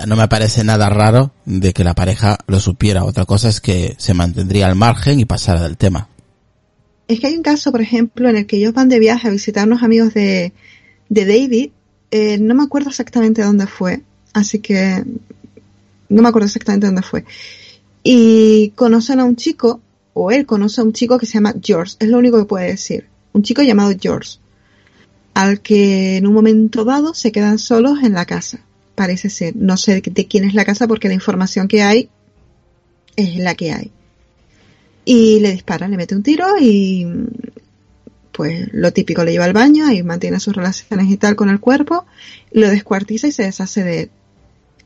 no 0.06 0.16
me 0.16 0.28
parece 0.28 0.64
nada 0.64 0.88
raro 0.88 1.32
de 1.44 1.72
que 1.72 1.84
la 1.84 1.94
pareja 1.94 2.38
lo 2.46 2.60
supiera. 2.60 3.04
Otra 3.04 3.26
cosa 3.26 3.48
es 3.48 3.60
que 3.60 3.94
se 3.98 4.14
mantendría 4.14 4.66
al 4.66 4.74
margen 4.74 5.20
y 5.20 5.24
pasara 5.24 5.62
del 5.62 5.76
tema. 5.76 6.08
Es 7.08 7.20
que 7.20 7.26
hay 7.26 7.36
un 7.36 7.42
caso, 7.42 7.72
por 7.72 7.80
ejemplo, 7.80 8.28
en 8.28 8.36
el 8.36 8.46
que 8.46 8.58
ellos 8.58 8.74
van 8.74 8.90
de 8.90 8.98
viaje 8.98 9.28
a 9.28 9.30
visitar 9.30 9.62
a 9.62 9.66
unos 9.66 9.82
amigos 9.82 10.12
de, 10.12 10.52
de 11.08 11.24
David. 11.24 11.70
Eh, 12.10 12.38
no 12.38 12.54
me 12.54 12.62
acuerdo 12.62 12.90
exactamente 12.90 13.42
dónde 13.42 13.66
fue, 13.66 14.02
así 14.34 14.58
que 14.58 15.04
no 16.10 16.22
me 16.22 16.28
acuerdo 16.28 16.46
exactamente 16.46 16.86
dónde 16.86 17.02
fue. 17.02 17.24
Y 18.02 18.70
conocen 18.76 19.20
a 19.20 19.24
un 19.24 19.36
chico, 19.36 19.80
o 20.12 20.30
él 20.30 20.44
conoce 20.44 20.82
a 20.82 20.84
un 20.84 20.92
chico 20.92 21.18
que 21.18 21.26
se 21.26 21.34
llama 21.34 21.54
George, 21.62 21.96
es 21.98 22.08
lo 22.08 22.18
único 22.18 22.38
que 22.38 22.44
puede 22.44 22.68
decir. 22.68 23.06
Un 23.32 23.42
chico 23.42 23.62
llamado 23.62 23.92
George, 23.98 24.38
al 25.32 25.60
que 25.60 26.16
en 26.16 26.26
un 26.26 26.34
momento 26.34 26.84
dado 26.84 27.14
se 27.14 27.32
quedan 27.32 27.58
solos 27.58 28.02
en 28.02 28.12
la 28.12 28.26
casa. 28.26 28.60
Parece 28.94 29.30
ser, 29.30 29.56
no 29.56 29.76
sé 29.76 30.02
de 30.04 30.26
quién 30.26 30.44
es 30.44 30.54
la 30.54 30.64
casa 30.64 30.86
porque 30.86 31.08
la 31.08 31.14
información 31.14 31.68
que 31.68 31.82
hay 31.82 32.10
es 33.16 33.36
la 33.36 33.54
que 33.54 33.72
hay. 33.72 33.92
Y 35.10 35.40
le 35.40 35.52
dispara, 35.52 35.88
le 35.88 35.96
mete 35.96 36.14
un 36.14 36.22
tiro 36.22 36.44
y 36.60 37.06
pues 38.30 38.68
lo 38.72 38.92
típico 38.92 39.24
le 39.24 39.32
lleva 39.32 39.46
al 39.46 39.54
baño 39.54 39.90
y 39.90 40.02
mantiene 40.02 40.38
sus 40.38 40.54
relaciones 40.54 41.10
y 41.10 41.16
tal 41.16 41.34
con 41.34 41.48
el 41.48 41.60
cuerpo, 41.60 42.04
lo 42.52 42.68
descuartiza 42.68 43.26
y 43.26 43.32
se 43.32 43.44
deshace 43.44 43.84
de 43.84 44.00
él. 44.02 44.10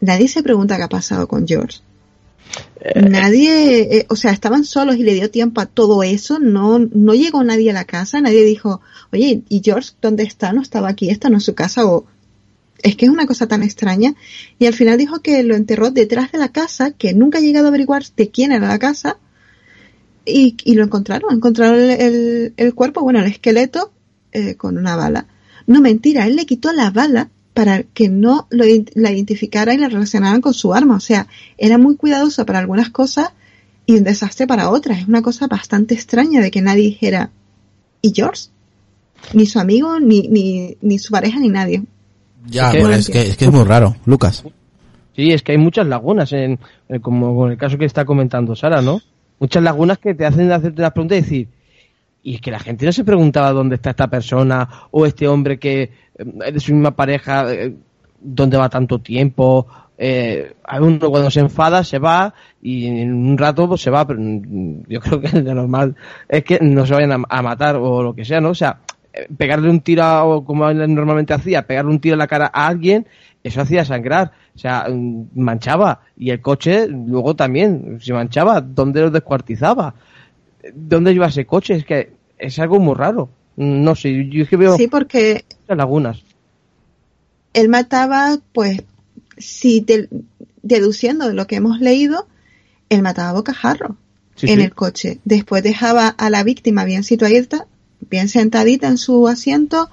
Nadie 0.00 0.28
se 0.28 0.44
pregunta 0.44 0.76
qué 0.76 0.84
ha 0.84 0.88
pasado 0.88 1.26
con 1.26 1.48
George. 1.48 1.80
Eh, 2.82 3.02
nadie, 3.02 3.98
eh, 3.98 4.06
o 4.10 4.14
sea, 4.14 4.30
estaban 4.30 4.64
solos 4.64 4.94
y 4.94 5.02
le 5.02 5.14
dio 5.14 5.28
tiempo 5.28 5.60
a 5.60 5.66
todo 5.66 6.04
eso, 6.04 6.38
no, 6.38 6.78
no 6.78 7.14
llegó 7.14 7.42
nadie 7.42 7.70
a 7.70 7.74
la 7.74 7.84
casa, 7.84 8.20
nadie 8.20 8.44
dijo, 8.44 8.80
oye, 9.12 9.42
¿y 9.48 9.60
George 9.64 9.90
dónde 10.00 10.22
está? 10.22 10.52
No 10.52 10.62
estaba 10.62 10.88
aquí, 10.88 11.10
esta 11.10 11.30
no 11.30 11.38
es 11.38 11.44
su 11.44 11.56
casa, 11.56 11.84
o 11.84 12.06
es 12.84 12.94
que 12.94 13.06
es 13.06 13.10
una 13.10 13.26
cosa 13.26 13.48
tan 13.48 13.64
extraña. 13.64 14.14
Y 14.60 14.66
al 14.66 14.74
final 14.74 14.98
dijo 14.98 15.18
que 15.20 15.42
lo 15.42 15.56
enterró 15.56 15.90
detrás 15.90 16.30
de 16.30 16.38
la 16.38 16.52
casa, 16.52 16.92
que 16.92 17.12
nunca 17.12 17.38
ha 17.38 17.40
llegado 17.40 17.66
a 17.66 17.70
averiguar 17.70 18.04
de 18.16 18.30
quién 18.30 18.52
era 18.52 18.68
la 18.68 18.78
casa, 18.78 19.18
y, 20.24 20.56
y 20.64 20.74
lo 20.74 20.84
encontraron, 20.84 21.34
encontraron 21.34 21.80
el, 21.80 22.54
el, 22.56 22.74
cuerpo, 22.74 23.02
bueno, 23.02 23.20
el 23.20 23.26
esqueleto, 23.26 23.92
eh, 24.32 24.56
con 24.56 24.78
una 24.78 24.96
bala. 24.96 25.26
No 25.66 25.80
mentira, 25.80 26.26
él 26.26 26.36
le 26.36 26.46
quitó 26.46 26.72
la 26.72 26.90
bala 26.90 27.30
para 27.54 27.82
que 27.82 28.08
no 28.08 28.46
lo, 28.50 28.64
la 28.94 29.12
identificara 29.12 29.74
y 29.74 29.78
la 29.78 29.88
relacionaran 29.88 30.40
con 30.40 30.54
su 30.54 30.74
arma. 30.74 30.96
O 30.96 31.00
sea, 31.00 31.26
era 31.58 31.78
muy 31.78 31.96
cuidadoso 31.96 32.46
para 32.46 32.58
algunas 32.58 32.90
cosas 32.90 33.30
y 33.86 33.96
un 33.96 34.04
desastre 34.04 34.46
para 34.46 34.70
otras. 34.70 35.00
Es 35.00 35.08
una 35.08 35.22
cosa 35.22 35.46
bastante 35.46 35.94
extraña 35.94 36.40
de 36.40 36.50
que 36.50 36.62
nadie 36.62 36.84
dijera, 36.84 37.30
¿y 38.00 38.12
George? 38.14 38.44
Ni 39.34 39.46
su 39.46 39.60
amigo, 39.60 40.00
ni, 40.00 40.28
ni, 40.28 40.76
ni 40.80 40.98
su 40.98 41.12
pareja, 41.12 41.38
ni 41.38 41.48
nadie. 41.48 41.82
Ya, 42.46 42.72
es 42.72 43.08
que, 43.08 43.22
es, 43.22 43.36
que, 43.36 43.44
es 43.44 43.52
muy 43.52 43.64
raro, 43.64 43.94
Lucas. 44.04 44.42
Sí, 45.14 45.30
es 45.30 45.42
que 45.42 45.52
hay 45.52 45.58
muchas 45.58 45.86
lagunas, 45.86 46.32
en, 46.32 46.58
como 47.02 47.36
con 47.36 47.52
el 47.52 47.58
caso 47.58 47.78
que 47.78 47.84
está 47.84 48.04
comentando 48.04 48.56
Sara, 48.56 48.82
¿no? 48.82 49.00
Muchas 49.42 49.64
lagunas 49.64 49.98
que 49.98 50.14
te 50.14 50.24
hacen 50.24 50.52
hacerte 50.52 50.80
las 50.82 50.92
preguntas 50.92 51.18
y 51.18 51.20
decir, 51.20 51.48
y 52.22 52.36
es 52.36 52.40
que 52.40 52.52
la 52.52 52.60
gente 52.60 52.86
no 52.86 52.92
se 52.92 53.02
preguntaba 53.02 53.50
dónde 53.50 53.74
está 53.74 53.90
esta 53.90 54.06
persona 54.06 54.68
o 54.92 55.04
este 55.04 55.26
hombre 55.26 55.58
que 55.58 55.90
es 56.14 56.54
de 56.54 56.60
su 56.60 56.72
misma 56.72 56.92
pareja, 56.92 57.52
eh, 57.52 57.74
dónde 58.20 58.56
va 58.56 58.68
tanto 58.68 59.00
tiempo. 59.00 59.66
Eh, 59.98 60.54
uno 60.80 61.10
cuando 61.10 61.28
se 61.28 61.40
enfada 61.40 61.82
se 61.82 61.98
va 61.98 62.32
y 62.62 62.86
en 62.86 63.12
un 63.12 63.36
rato 63.36 63.66
pues, 63.66 63.80
se 63.80 63.90
va, 63.90 64.06
pero 64.06 64.20
yo 64.22 65.00
creo 65.02 65.20
que 65.20 65.42
lo 65.42 65.54
normal 65.54 65.96
es 66.28 66.44
que 66.44 66.60
no 66.60 66.86
se 66.86 66.94
vayan 66.94 67.24
a, 67.28 67.42
matar 67.42 67.74
o 67.74 68.00
lo 68.00 68.14
que 68.14 68.24
sea, 68.24 68.40
¿no? 68.40 68.50
O 68.50 68.54
sea, 68.54 68.78
eh, 69.12 69.26
pegarle 69.36 69.68
un 69.68 69.80
tiro, 69.80 70.44
como 70.46 70.72
normalmente 70.72 71.34
hacía, 71.34 71.66
pegarle 71.66 71.90
un 71.90 71.98
tiro 71.98 72.14
en 72.14 72.20
la 72.20 72.28
cara 72.28 72.48
a 72.54 72.68
alguien, 72.68 73.08
eso 73.44 73.60
hacía 73.60 73.84
sangrar, 73.84 74.32
o 74.54 74.58
sea, 74.58 74.86
mm, 74.88 75.28
manchaba. 75.34 76.02
Y 76.16 76.30
el 76.30 76.40
coche 76.40 76.86
luego 76.88 77.34
también 77.34 77.98
se 78.00 78.12
manchaba, 78.12 78.60
¿dónde 78.60 79.00
lo 79.00 79.10
descuartizaba? 79.10 79.94
¿Dónde 80.74 81.12
lleva 81.12 81.26
ese 81.26 81.44
coche? 81.44 81.74
Es 81.74 81.84
que 81.84 82.12
es 82.38 82.58
algo 82.58 82.78
muy 82.78 82.94
raro. 82.94 83.30
No 83.56 83.94
sé, 83.94 84.28
yo 84.28 84.44
es 84.44 84.48
que 84.48 84.56
veo 84.56 84.76
sí, 84.76 84.88
porque 84.88 85.44
lagunas. 85.68 86.22
Él 87.52 87.68
mataba, 87.68 88.38
pues, 88.52 88.82
si 89.36 89.84
deduciendo 90.62 91.28
de 91.28 91.34
lo 91.34 91.46
que 91.46 91.56
hemos 91.56 91.80
leído, 91.80 92.26
él 92.88 93.02
mataba 93.02 93.30
a 93.30 93.34
bocajarro 93.34 93.96
en 94.40 94.60
el 94.60 94.74
coche. 94.74 95.20
Después 95.24 95.62
dejaba 95.62 96.08
a 96.08 96.30
la 96.30 96.44
víctima 96.44 96.84
bien 96.84 97.04
situada, 97.04 97.66
bien 98.10 98.28
sentadita 98.28 98.88
en 98.88 98.98
su 98.98 99.28
asiento, 99.28 99.90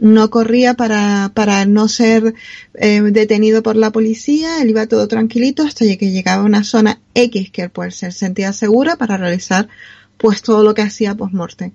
no 0.00 0.30
corría 0.30 0.74
para, 0.74 1.30
para 1.34 1.66
no 1.66 1.86
ser 1.86 2.34
eh, 2.74 3.02
detenido 3.02 3.62
por 3.62 3.76
la 3.76 3.92
policía, 3.92 4.62
él 4.62 4.70
iba 4.70 4.86
todo 4.86 5.06
tranquilito 5.06 5.62
hasta 5.62 5.84
que 5.96 6.10
llegaba 6.10 6.42
a 6.42 6.46
una 6.46 6.64
zona 6.64 7.00
X 7.14 7.50
que 7.50 7.62
él 7.62 7.70
pues 7.70 7.96
se 7.96 8.10
sentía 8.10 8.52
segura 8.52 8.96
para 8.96 9.18
realizar 9.18 9.68
pues 10.16 10.42
todo 10.42 10.64
lo 10.64 10.74
que 10.74 10.82
hacía 10.82 11.14
post-mortem. 11.14 11.72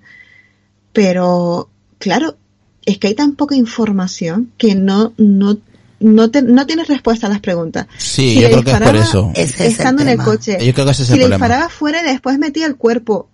Pero, 0.92 1.68
claro, 1.98 2.36
es 2.84 2.98
que 2.98 3.08
hay 3.08 3.14
tan 3.14 3.36
poca 3.36 3.54
información 3.54 4.52
que 4.56 4.74
no, 4.74 5.12
no, 5.18 5.58
no, 6.00 6.28
no 6.28 6.66
tienes 6.66 6.88
respuesta 6.88 7.26
a 7.26 7.30
las 7.30 7.40
preguntas. 7.40 7.86
Sí, 7.96 8.40
yo 8.40 8.48
creo 8.48 8.64
que 8.64 8.70
es 8.72 8.80
por 8.80 8.96
eso. 8.96 9.32
estando 9.34 10.02
en 10.02 10.08
el 10.08 10.18
coche. 10.18 10.58
Yo 10.64 10.72
creo 10.72 10.86
que 10.86 10.92
ese 10.92 11.02
es 11.02 11.08
si 11.08 11.18
le 11.18 11.28
disparaba 11.28 11.68
fuera 11.68 12.00
y 12.02 12.04
después 12.06 12.38
metía 12.38 12.66
el 12.66 12.76
cuerpo. 12.76 13.28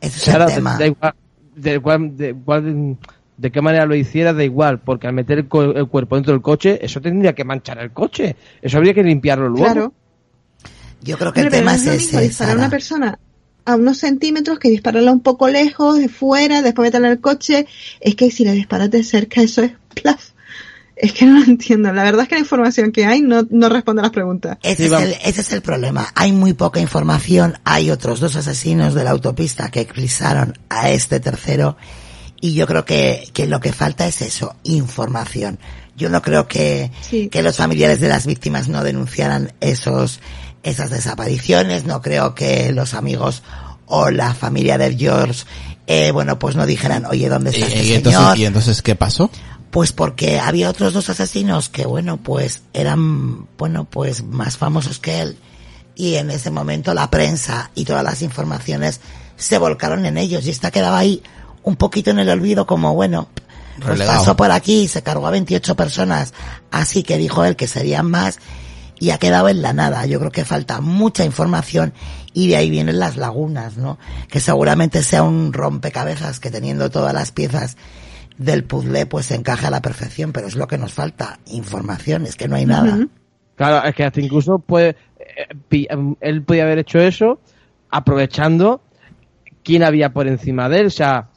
Ese 0.00 0.18
es 0.18 0.36
el 0.36 0.46
tema. 0.46 0.78
De, 0.78 0.96
de, 1.56 1.78
de, 1.78 2.96
qué 3.50 3.60
manera 3.60 3.86
lo 3.86 3.94
hiciera, 3.94 4.32
da 4.32 4.44
igual, 4.44 4.80
porque 4.80 5.06
al 5.06 5.12
meter 5.12 5.38
el, 5.38 5.48
cuerpo 5.48 6.16
dentro 6.16 6.32
del 6.32 6.42
coche, 6.42 6.78
eso 6.82 7.00
tendría 7.00 7.34
que 7.34 7.44
manchar 7.44 7.78
el 7.78 7.92
coche. 7.92 8.36
Eso 8.62 8.76
habría 8.78 8.94
que 8.94 9.02
limpiarlo 9.02 9.48
luego. 9.48 9.64
Claro. 9.64 9.92
Yo 11.02 11.18
creo 11.18 11.32
que 11.32 11.40
el 11.40 11.50
tema 11.50 11.74
es, 11.74 11.86
ese. 11.86 12.20
Disparar 12.20 12.54
a 12.54 12.58
una 12.58 12.70
persona 12.70 13.18
a 13.66 13.76
unos 13.76 13.98
centímetros 13.98 14.58
que 14.58 14.68
dispararla 14.68 15.12
un 15.12 15.20
poco 15.20 15.48
lejos, 15.48 15.98
de 15.98 16.08
fuera, 16.08 16.62
después 16.62 16.86
meterla 16.86 17.08
en 17.08 17.12
el 17.14 17.20
coche. 17.20 17.66
Es 18.00 18.14
que 18.14 18.30
si 18.30 18.44
le 18.44 18.52
disparas 18.52 18.90
de 18.90 19.02
cerca, 19.02 19.42
eso 19.42 19.62
es 19.62 19.72
plaf. 19.94 20.30
Es 20.96 21.12
que 21.12 21.26
no 21.26 21.40
lo 21.40 21.44
entiendo. 21.44 21.92
La 21.92 22.04
verdad 22.04 22.22
es 22.22 22.28
que 22.28 22.36
la 22.36 22.42
información 22.42 22.92
que 22.92 23.04
hay 23.04 23.20
no, 23.20 23.46
no 23.50 23.68
responde 23.68 24.00
a 24.00 24.04
las 24.04 24.12
preguntas. 24.12 24.58
Ese, 24.62 24.86
es 24.86 24.92
el, 24.92 25.16
ese 25.24 25.40
es 25.40 25.52
el 25.52 25.60
problema. 25.60 26.06
Hay 26.14 26.32
muy 26.32 26.52
poca 26.52 26.80
información. 26.80 27.58
Hay 27.64 27.90
otros 27.90 28.20
dos 28.20 28.36
asesinos 28.36 28.94
de 28.94 29.02
la 29.02 29.10
autopista 29.10 29.70
que 29.70 29.80
eclipsaron 29.80 30.56
a 30.68 30.90
este 30.90 31.18
tercero. 31.18 31.76
Y 32.44 32.52
yo 32.52 32.66
creo 32.66 32.84
que, 32.84 33.30
que 33.32 33.46
lo 33.46 33.58
que 33.58 33.72
falta 33.72 34.06
es 34.06 34.20
eso, 34.20 34.54
información. 34.64 35.58
Yo 35.96 36.10
no 36.10 36.20
creo 36.20 36.46
que, 36.46 36.90
que 37.30 37.42
los 37.42 37.56
familiares 37.56 38.00
de 38.00 38.10
las 38.10 38.26
víctimas 38.26 38.68
no 38.68 38.84
denunciaran 38.84 39.54
esos, 39.62 40.20
esas 40.62 40.90
desapariciones. 40.90 41.86
No 41.86 42.02
creo 42.02 42.34
que 42.34 42.70
los 42.72 42.92
amigos 42.92 43.42
o 43.86 44.10
la 44.10 44.34
familia 44.34 44.76
de 44.76 44.94
George, 44.94 45.46
eh, 45.86 46.10
bueno, 46.10 46.38
pues 46.38 46.54
no 46.54 46.66
dijeran, 46.66 47.06
oye, 47.06 47.30
¿dónde 47.30 47.48
está 47.48 47.64
este 47.64 47.78
¿Y, 47.78 47.82
señor? 47.84 47.96
Entonces, 47.96 48.38
¿Y 48.38 48.44
entonces 48.44 48.82
qué 48.82 48.94
pasó? 48.94 49.30
Pues 49.70 49.92
porque 49.92 50.38
había 50.38 50.68
otros 50.68 50.92
dos 50.92 51.08
asesinos 51.08 51.70
que, 51.70 51.86
bueno, 51.86 52.18
pues 52.18 52.60
eran, 52.74 53.46
bueno, 53.56 53.86
pues 53.86 54.22
más 54.22 54.58
famosos 54.58 54.98
que 54.98 55.22
él. 55.22 55.38
Y 55.94 56.16
en 56.16 56.30
ese 56.30 56.50
momento 56.50 56.92
la 56.92 57.08
prensa 57.08 57.70
y 57.74 57.86
todas 57.86 58.04
las 58.04 58.20
informaciones 58.20 59.00
se 59.38 59.56
volcaron 59.56 60.04
en 60.04 60.18
ellos. 60.18 60.44
Y 60.44 60.50
esta 60.50 60.70
quedaba 60.70 60.98
ahí 60.98 61.22
un 61.64 61.76
poquito 61.76 62.10
en 62.10 62.18
el 62.20 62.28
olvido 62.28 62.66
como, 62.66 62.94
bueno, 62.94 63.28
pues 63.84 64.02
pasó 64.02 64.36
por 64.36 64.50
aquí, 64.52 64.86
se 64.86 65.02
cargó 65.02 65.26
a 65.26 65.30
28 65.30 65.74
personas. 65.74 66.32
Así 66.70 67.02
que 67.02 67.18
dijo 67.18 67.44
él 67.44 67.56
que 67.56 67.66
serían 67.66 68.10
más 68.10 68.38
y 69.00 69.10
ha 69.10 69.18
quedado 69.18 69.48
en 69.48 69.62
la 69.62 69.72
nada. 69.72 70.06
Yo 70.06 70.18
creo 70.20 70.30
que 70.30 70.44
falta 70.44 70.80
mucha 70.80 71.24
información 71.24 71.92
y 72.32 72.48
de 72.48 72.56
ahí 72.56 72.70
vienen 72.70 72.98
las 72.98 73.16
lagunas, 73.16 73.76
¿no? 73.76 73.98
Que 74.28 74.40
seguramente 74.40 75.02
sea 75.02 75.22
un 75.22 75.52
rompecabezas 75.52 76.38
que 76.38 76.50
teniendo 76.50 76.90
todas 76.90 77.12
las 77.12 77.32
piezas 77.32 77.76
del 78.36 78.64
puzzle 78.64 79.06
pues 79.06 79.26
se 79.26 79.34
encaja 79.34 79.68
a 79.68 79.70
la 79.70 79.82
perfección, 79.82 80.32
pero 80.32 80.46
es 80.46 80.56
lo 80.56 80.66
que 80.66 80.78
nos 80.78 80.92
falta, 80.92 81.38
información, 81.46 82.26
es 82.26 82.36
que 82.36 82.48
no 82.48 82.56
hay 82.56 82.66
nada. 82.66 82.98
Claro, 83.56 83.86
es 83.86 83.94
que 83.94 84.04
hasta 84.04 84.20
incluso 84.20 84.58
puede, 84.58 84.96
eh, 85.70 85.86
él 86.20 86.42
podía 86.42 86.64
haber 86.64 86.80
hecho 86.80 86.98
eso 86.98 87.40
aprovechando 87.90 88.82
quién 89.62 89.84
había 89.84 90.12
por 90.12 90.26
encima 90.26 90.68
de 90.68 90.80
él, 90.80 90.86
o 90.86 90.90
sea, 90.90 91.30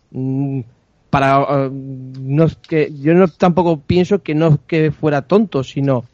para 1.09 1.65
eh, 1.65 1.69
no 1.71 2.47
que 2.67 2.91
yo 2.99 3.13
no 3.13 3.27
tampoco 3.27 3.79
pienso 3.79 4.21
que 4.21 4.35
no 4.35 4.59
que 4.67 4.91
fuera 4.91 5.21
tonto, 5.21 5.63
sino 5.63 6.05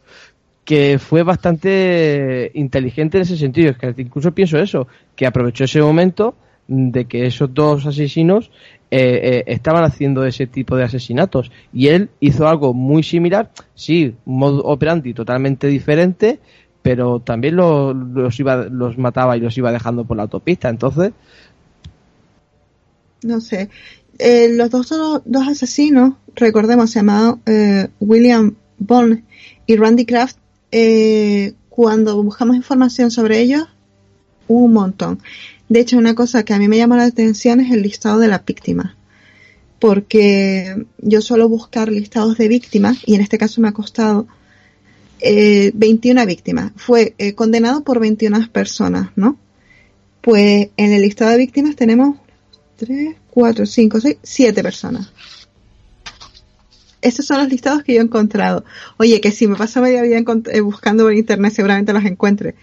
que 0.66 0.98
fue 1.00 1.24
bastante 1.24 2.52
inteligente 2.54 3.18
en 3.18 3.24
ese 3.24 3.38
sentido. 3.38 3.72
Es 3.72 3.78
que 3.78 3.94
incluso 4.02 4.32
pienso 4.32 4.58
eso, 4.58 4.88
que 5.16 5.26
aprovechó 5.26 5.66
ese 5.66 5.82
momento 5.82 6.36
de 6.68 7.06
que 7.06 7.26
esos 7.26 7.54
dos 7.54 7.86
asesinos 7.86 8.50
eh, 8.90 9.20
eh, 9.24 9.44
estaban 9.48 9.84
haciendo 9.84 10.26
ese 10.26 10.48
tipo 10.48 10.76
de 10.76 10.84
asesinatos 10.84 11.52
y 11.74 11.88
él 11.88 12.10
hizo 12.20 12.48
algo 12.48 12.74
muy 12.74 13.04
similar, 13.04 13.52
sí, 13.74 14.16
un 14.26 14.38
modo 14.38 14.64
operandi 14.64 15.14
totalmente 15.14 15.68
diferente, 15.68 16.40
pero 16.82 17.20
también 17.20 17.56
los, 17.56 18.40
iba, 18.40 18.66
los 18.66 18.98
mataba 18.98 19.36
y 19.36 19.40
los 19.40 19.58
iba 19.58 19.72
dejando 19.72 20.06
por 20.06 20.18
la 20.18 20.24
autopista, 20.24 20.70
entonces... 20.70 21.12
No 23.24 23.42
sé, 23.42 23.70
eh, 24.20 24.50
los 24.50 24.70
dos, 24.70 24.90
dos 25.26 25.48
asesinos, 25.48 26.16
recordemos, 26.36 26.92
se 26.92 27.00
llamaban 27.00 27.42
William 28.00 28.56
Bond 28.78 29.24
y 29.66 29.76
Randy 29.76 30.06
Kraft, 30.06 30.38
cuando 31.70 32.22
buscamos 32.22 32.56
información 32.56 33.10
sobre 33.10 33.40
ellos, 33.40 33.68
un 34.48 34.74
montón. 34.74 35.20
De 35.70 35.80
hecho, 35.80 35.98
una 35.98 36.16
cosa 36.16 36.44
que 36.44 36.54
a 36.54 36.60
mí 36.60 36.68
me 36.68 36.78
llama 36.78 36.98
la 36.98 37.06
atención 37.06 37.60
es 37.60 37.72
el 37.72 37.82
listado 37.82 38.20
de 38.20 38.28
las 38.28 38.46
víctimas. 38.46 38.96
Porque 39.80 40.86
yo 41.00 41.22
suelo 41.22 41.50
buscar 41.50 41.92
listados 41.92 42.38
de 42.38 42.48
víctimas 42.48 43.00
y 43.06 43.16
en 43.16 43.22
este 43.22 43.38
caso 43.38 43.60
me 43.60 43.70
ha 43.70 43.74
costado 43.74 44.28
21 45.22 46.22
eh, 46.22 46.26
víctimas. 46.26 46.72
Fue 46.76 47.16
eh, 47.18 47.34
condenado 47.34 47.84
por 47.84 48.00
21 48.00 48.50
personas, 48.52 49.10
¿no? 49.16 49.38
Pues 50.22 50.70
en 50.78 50.92
el 50.94 51.02
listado 51.02 51.32
de 51.32 51.38
víctimas 51.38 51.76
tenemos 51.76 52.18
3, 52.86 53.16
4, 53.30 53.66
5, 53.66 54.00
6, 54.02 54.18
7 54.22 54.64
personas. 54.64 55.12
Estos 57.02 57.26
son 57.26 57.40
los 57.40 57.50
listados 57.50 57.84
que 57.84 57.94
yo 57.94 58.00
he 58.00 58.04
encontrado. 58.04 58.64
Oye, 58.98 59.20
que 59.20 59.32
si 59.32 59.48
me 59.48 59.56
paso 59.56 59.82
media 59.82 60.02
vida 60.02 60.24
eh, 60.52 60.62
buscando 60.62 61.04
por 61.04 61.14
internet 61.14 61.54
seguramente 61.54 61.92
los 61.92 62.06
encuentre 62.06 62.56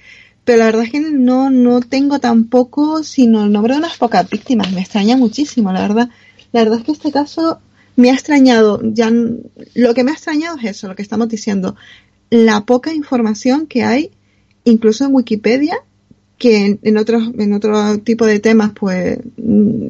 pero 0.44 0.58
la 0.58 0.64
verdad 0.66 0.84
es 0.84 0.90
que 0.90 1.00
no, 1.00 1.50
no 1.50 1.80
tengo 1.80 2.18
tampoco 2.18 3.02
sino 3.02 3.44
el 3.44 3.52
nombre 3.52 3.74
de 3.74 3.80
unas 3.80 3.96
pocas 3.98 4.28
víctimas. 4.28 4.72
Me 4.72 4.80
extraña 4.80 5.16
muchísimo, 5.16 5.72
la 5.72 5.82
verdad. 5.82 6.10
La 6.52 6.64
verdad 6.64 6.80
es 6.80 6.84
que 6.84 6.92
este 6.92 7.12
caso 7.12 7.60
me 7.96 8.10
ha 8.10 8.14
extrañado. 8.14 8.80
Ya 8.82 9.10
lo 9.74 9.94
que 9.94 10.04
me 10.04 10.10
ha 10.10 10.14
extrañado 10.14 10.58
es 10.58 10.64
eso, 10.64 10.88
lo 10.88 10.96
que 10.96 11.02
estamos 11.02 11.28
diciendo. 11.28 11.76
La 12.30 12.62
poca 12.62 12.92
información 12.92 13.66
que 13.66 13.84
hay, 13.84 14.10
incluso 14.64 15.04
en 15.04 15.14
Wikipedia, 15.14 15.76
que 16.41 16.78
en, 16.82 16.97
otros, 16.97 17.22
en 17.38 17.53
otro 17.53 17.99
tipo 17.99 18.24
de 18.24 18.41
temas, 18.41 18.72
pues 18.72 19.18
mm, 19.36 19.88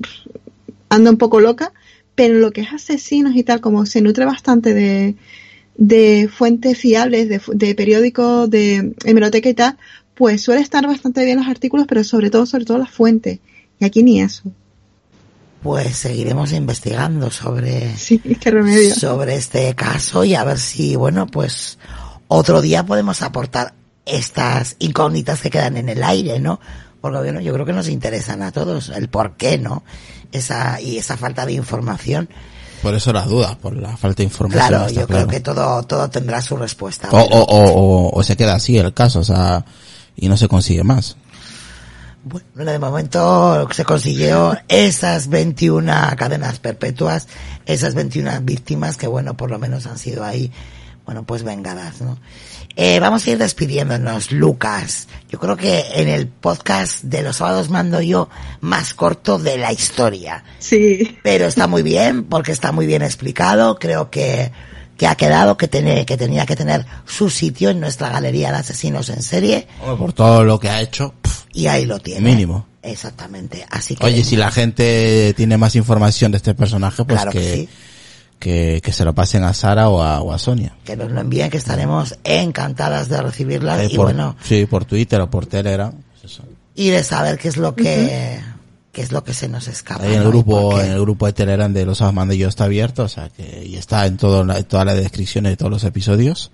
anda 0.89 1.11
un 1.13 1.17
poco 1.17 1.41
loca, 1.41 1.73
pero 2.17 2.35
lo 2.35 2.51
que 2.51 2.63
es 2.63 2.73
asesinos 2.73 3.37
y 3.37 3.45
tal, 3.45 3.61
como 3.61 3.87
se 3.87 4.03
nutre 4.03 4.25
bastante 4.25 4.75
de, 4.75 5.15
de 5.77 6.29
fuentes 6.29 6.77
fiables, 6.77 7.29
de, 7.29 7.41
de 7.55 7.75
periódicos, 7.77 8.51
de 8.51 8.95
hemeroteca 9.05 9.49
y 9.49 9.55
tal, 9.55 9.79
pues 10.17 10.43
suele 10.43 10.61
estar 10.61 10.85
bastante 10.85 11.25
bien 11.25 11.39
los 11.39 11.47
artículos, 11.47 11.87
pero 11.87 12.03
sobre 12.03 12.31
todo, 12.31 12.45
sobre 12.47 12.65
todo 12.65 12.79
las 12.79 12.91
fuentes. 12.91 13.39
Y 13.79 13.85
aquí 13.85 14.03
ni 14.03 14.21
eso. 14.21 14.43
Pues 15.63 15.97
seguiremos 15.97 16.53
investigando 16.53 17.31
sobre, 17.31 17.95
remedio. 18.45 18.93
sobre 18.93 19.37
este 19.37 19.73
caso 19.77 20.25
y 20.25 20.35
a 20.35 20.43
ver 20.43 20.59
si, 20.59 20.97
bueno, 20.97 21.29
pues 21.29 21.79
otro 22.27 22.61
día 22.61 22.85
podemos 22.85 23.23
aportar 23.23 23.75
estas 24.07 24.77
incógnitas 24.79 25.41
que 25.41 25.51
quedan 25.51 25.77
en 25.77 25.89
el 25.89 26.03
aire, 26.03 26.41
¿no? 26.41 26.61
Porque 27.01 27.19
bueno, 27.19 27.41
yo 27.41 27.53
creo 27.55 27.67
que 27.67 27.73
nos 27.73 27.89
interesan 27.89 28.43
a 28.43 28.53
todos 28.53 28.91
el 28.91 29.09
por 29.09 29.37
qué, 29.37 29.59
¿no? 29.59 29.83
Esa, 30.33 30.81
y 30.81 30.99
esa 30.99 31.17
falta 31.17 31.47
de 31.47 31.53
información. 31.53 32.29
Por 32.83 32.95
eso 32.95 33.13
las 33.13 33.27
dudas, 33.27 33.57
por 33.57 33.77
la 33.77 33.97
falta 33.97 34.19
de 34.19 34.25
información. 34.25 34.69
Claro, 34.69 34.91
yo 34.91 35.07
creo 35.07 35.27
que 35.27 35.41
todo, 35.41 35.83
todo 35.83 36.09
tendrá 36.09 36.41
su 36.41 36.57
respuesta. 36.57 37.09
O, 37.11 37.19
o, 37.19 37.43
o, 37.43 38.19
o, 38.19 38.23
se 38.23 38.37
queda 38.37 38.55
así 38.55 38.79
el 38.79 38.95
caso, 38.95 39.21
o 39.21 39.25
sea, 39.25 39.65
y 40.17 40.29
no 40.29 40.37
se 40.37 40.49
consigue 40.49 40.83
más. 40.83 41.17
Bueno, 42.23 42.71
de 42.71 42.79
momento 42.79 43.67
se 43.73 43.85
consiguió 43.85 44.57
esas 44.69 45.29
21 45.29 45.93
cadenas 46.19 46.59
perpetuas, 46.59 47.29
esas 47.65 47.95
21 47.95 48.43
víctimas 48.43 48.99
que 48.99 49.07
bueno, 49.07 49.37
por 49.39 49.51
lo 49.51 49.59
menos 49.59 49.87
han 49.87 49.97
sido 49.97 50.23
ahí, 50.23 50.53
bueno, 51.11 51.25
pues 51.25 51.43
vengadas, 51.43 52.01
¿no? 52.01 52.21
Eh, 52.77 53.01
vamos 53.01 53.27
a 53.27 53.31
ir 53.33 53.39
despidiéndonos, 53.39 54.31
Lucas. 54.31 55.09
Yo 55.29 55.41
creo 55.41 55.57
que 55.57 55.83
en 55.95 56.07
el 56.07 56.29
podcast 56.29 57.03
de 57.03 57.25
los 57.25 57.39
sábados 57.39 57.69
mando 57.69 58.01
yo 58.01 58.29
más 58.61 58.95
corto 58.95 59.37
de 59.37 59.59
la 59.59 59.73
historia. 59.73 60.45
Sí. 60.61 61.19
Pero 61.25 61.47
está 61.47 61.67
muy 61.67 61.83
bien 61.83 62.23
porque 62.23 62.53
está 62.53 62.71
muy 62.71 62.87
bien 62.87 63.03
explicado. 63.03 63.77
Creo 63.81 64.09
que 64.09 64.53
que 64.97 65.09
ha 65.09 65.17
quedado, 65.17 65.57
que, 65.57 65.67
tiene, 65.67 66.07
que 66.07 66.17
tenía 66.17 66.47
que 66.47 66.55
tener 66.55 66.87
su 67.07 67.29
sitio 67.29 67.71
en 67.71 67.81
nuestra 67.81 68.11
galería 68.11 68.53
de 68.53 68.59
asesinos 68.59 69.09
en 69.09 69.23
serie. 69.25 69.67
Por 69.99 70.13
todo 70.13 70.45
lo 70.45 70.61
que 70.61 70.69
ha 70.69 70.81
hecho. 70.81 71.15
y 71.53 71.67
ahí 71.67 71.87
lo 71.87 71.99
tiene. 71.99 72.21
Mínimo. 72.21 72.69
Exactamente. 72.83 73.67
Así 73.69 73.97
que. 73.97 74.07
Oye, 74.07 74.23
si 74.23 74.37
la 74.37 74.53
gente 74.53 75.35
tiene 75.37 75.57
más 75.59 75.75
información 75.75 76.31
de 76.31 76.37
este 76.37 76.55
personaje, 76.55 77.05
pues 77.05 77.25
que, 77.25 77.31
que, 77.33 77.69
que, 78.41 78.83
se 78.93 79.05
lo 79.05 79.15
pasen 79.15 79.45
a 79.45 79.53
Sara 79.55 79.89
o 79.89 80.03
a, 80.03 80.21
o 80.21 80.33
a 80.33 80.39
Sonia. 80.39 80.75
Que 80.85 80.97
nos 80.97 81.13
lo 81.13 81.21
envíen, 81.21 81.51
que 81.51 81.59
estaremos 81.59 82.17
encantadas 82.25 83.09
de 83.09 83.23
recibirlas. 83.23 83.93
y 83.93 83.97
bueno. 83.97 84.37
Sí, 84.43 84.67
por 84.67 84.85
Twitter 84.85 85.21
o 85.21 85.31
por 85.31 85.47
Telegram. 85.47 85.93
Y 86.75 86.89
de 86.89 87.05
saber 87.05 87.39
qué 87.39 87.49
es 87.49 87.57
lo 87.57 87.75
que, 87.75 88.41
qué 88.93 89.03
es 89.03 89.13
lo 89.13 89.23
que 89.23 89.35
se 89.35 89.49
nos 89.49 89.69
escapa. 89.69 90.05
Ahí 90.05 90.15
en 90.15 90.23
el 90.23 90.29
grupo, 90.29 90.81
en 90.81 90.93
el 90.93 91.01
grupo 91.01 91.27
de 91.27 91.35
Telegram 91.35 91.73
de 91.73 91.85
los 91.85 91.99
yo 91.99 92.49
está 92.49 92.65
abierto, 92.65 93.05
o 93.05 93.09
sea 93.09 93.29
que, 93.29 93.65
y 93.67 93.77
está 93.77 94.07
en 94.07 94.17
todo, 94.17 94.41
en 94.51 94.65
todas 94.65 94.87
las 94.87 94.97
descripciones 94.97 95.53
de 95.53 95.57
todos 95.57 95.71
los 95.71 95.85
episodios. 95.85 96.51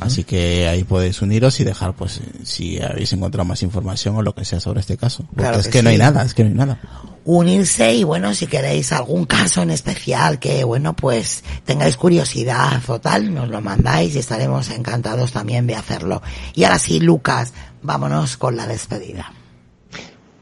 Así 0.00 0.22
que 0.22 0.68
ahí 0.68 0.84
podéis 0.84 1.20
uniros 1.22 1.58
y 1.58 1.64
dejar, 1.64 1.94
pues, 1.94 2.20
si 2.44 2.80
habéis 2.80 3.12
encontrado 3.14 3.44
más 3.44 3.64
información 3.64 4.14
o 4.14 4.22
lo 4.22 4.32
que 4.32 4.44
sea 4.44 4.60
sobre 4.60 4.78
este 4.78 4.96
caso. 4.96 5.24
Porque 5.34 5.58
es 5.58 5.66
que, 5.66 5.82
no 5.82 5.90
hay 5.90 5.98
nada, 5.98 6.22
es 6.22 6.34
que 6.34 6.44
no 6.44 6.50
hay 6.50 6.54
nada. 6.54 6.78
Unirse 7.24 7.94
y 7.94 8.02
bueno, 8.02 8.34
si 8.34 8.48
queréis 8.48 8.92
algún 8.92 9.26
caso 9.26 9.62
en 9.62 9.70
especial 9.70 10.40
que, 10.40 10.64
bueno, 10.64 10.94
pues 10.94 11.44
tengáis 11.64 11.96
curiosidad 11.96 12.82
o 12.88 13.00
tal, 13.00 13.32
nos 13.32 13.48
lo 13.48 13.60
mandáis 13.60 14.16
y 14.16 14.18
estaremos 14.18 14.70
encantados 14.70 15.30
también 15.30 15.66
de 15.66 15.76
hacerlo. 15.76 16.20
Y 16.54 16.64
ahora 16.64 16.78
sí, 16.78 16.98
Lucas, 16.98 17.54
vámonos 17.82 18.36
con 18.36 18.56
la 18.56 18.66
despedida. 18.66 19.32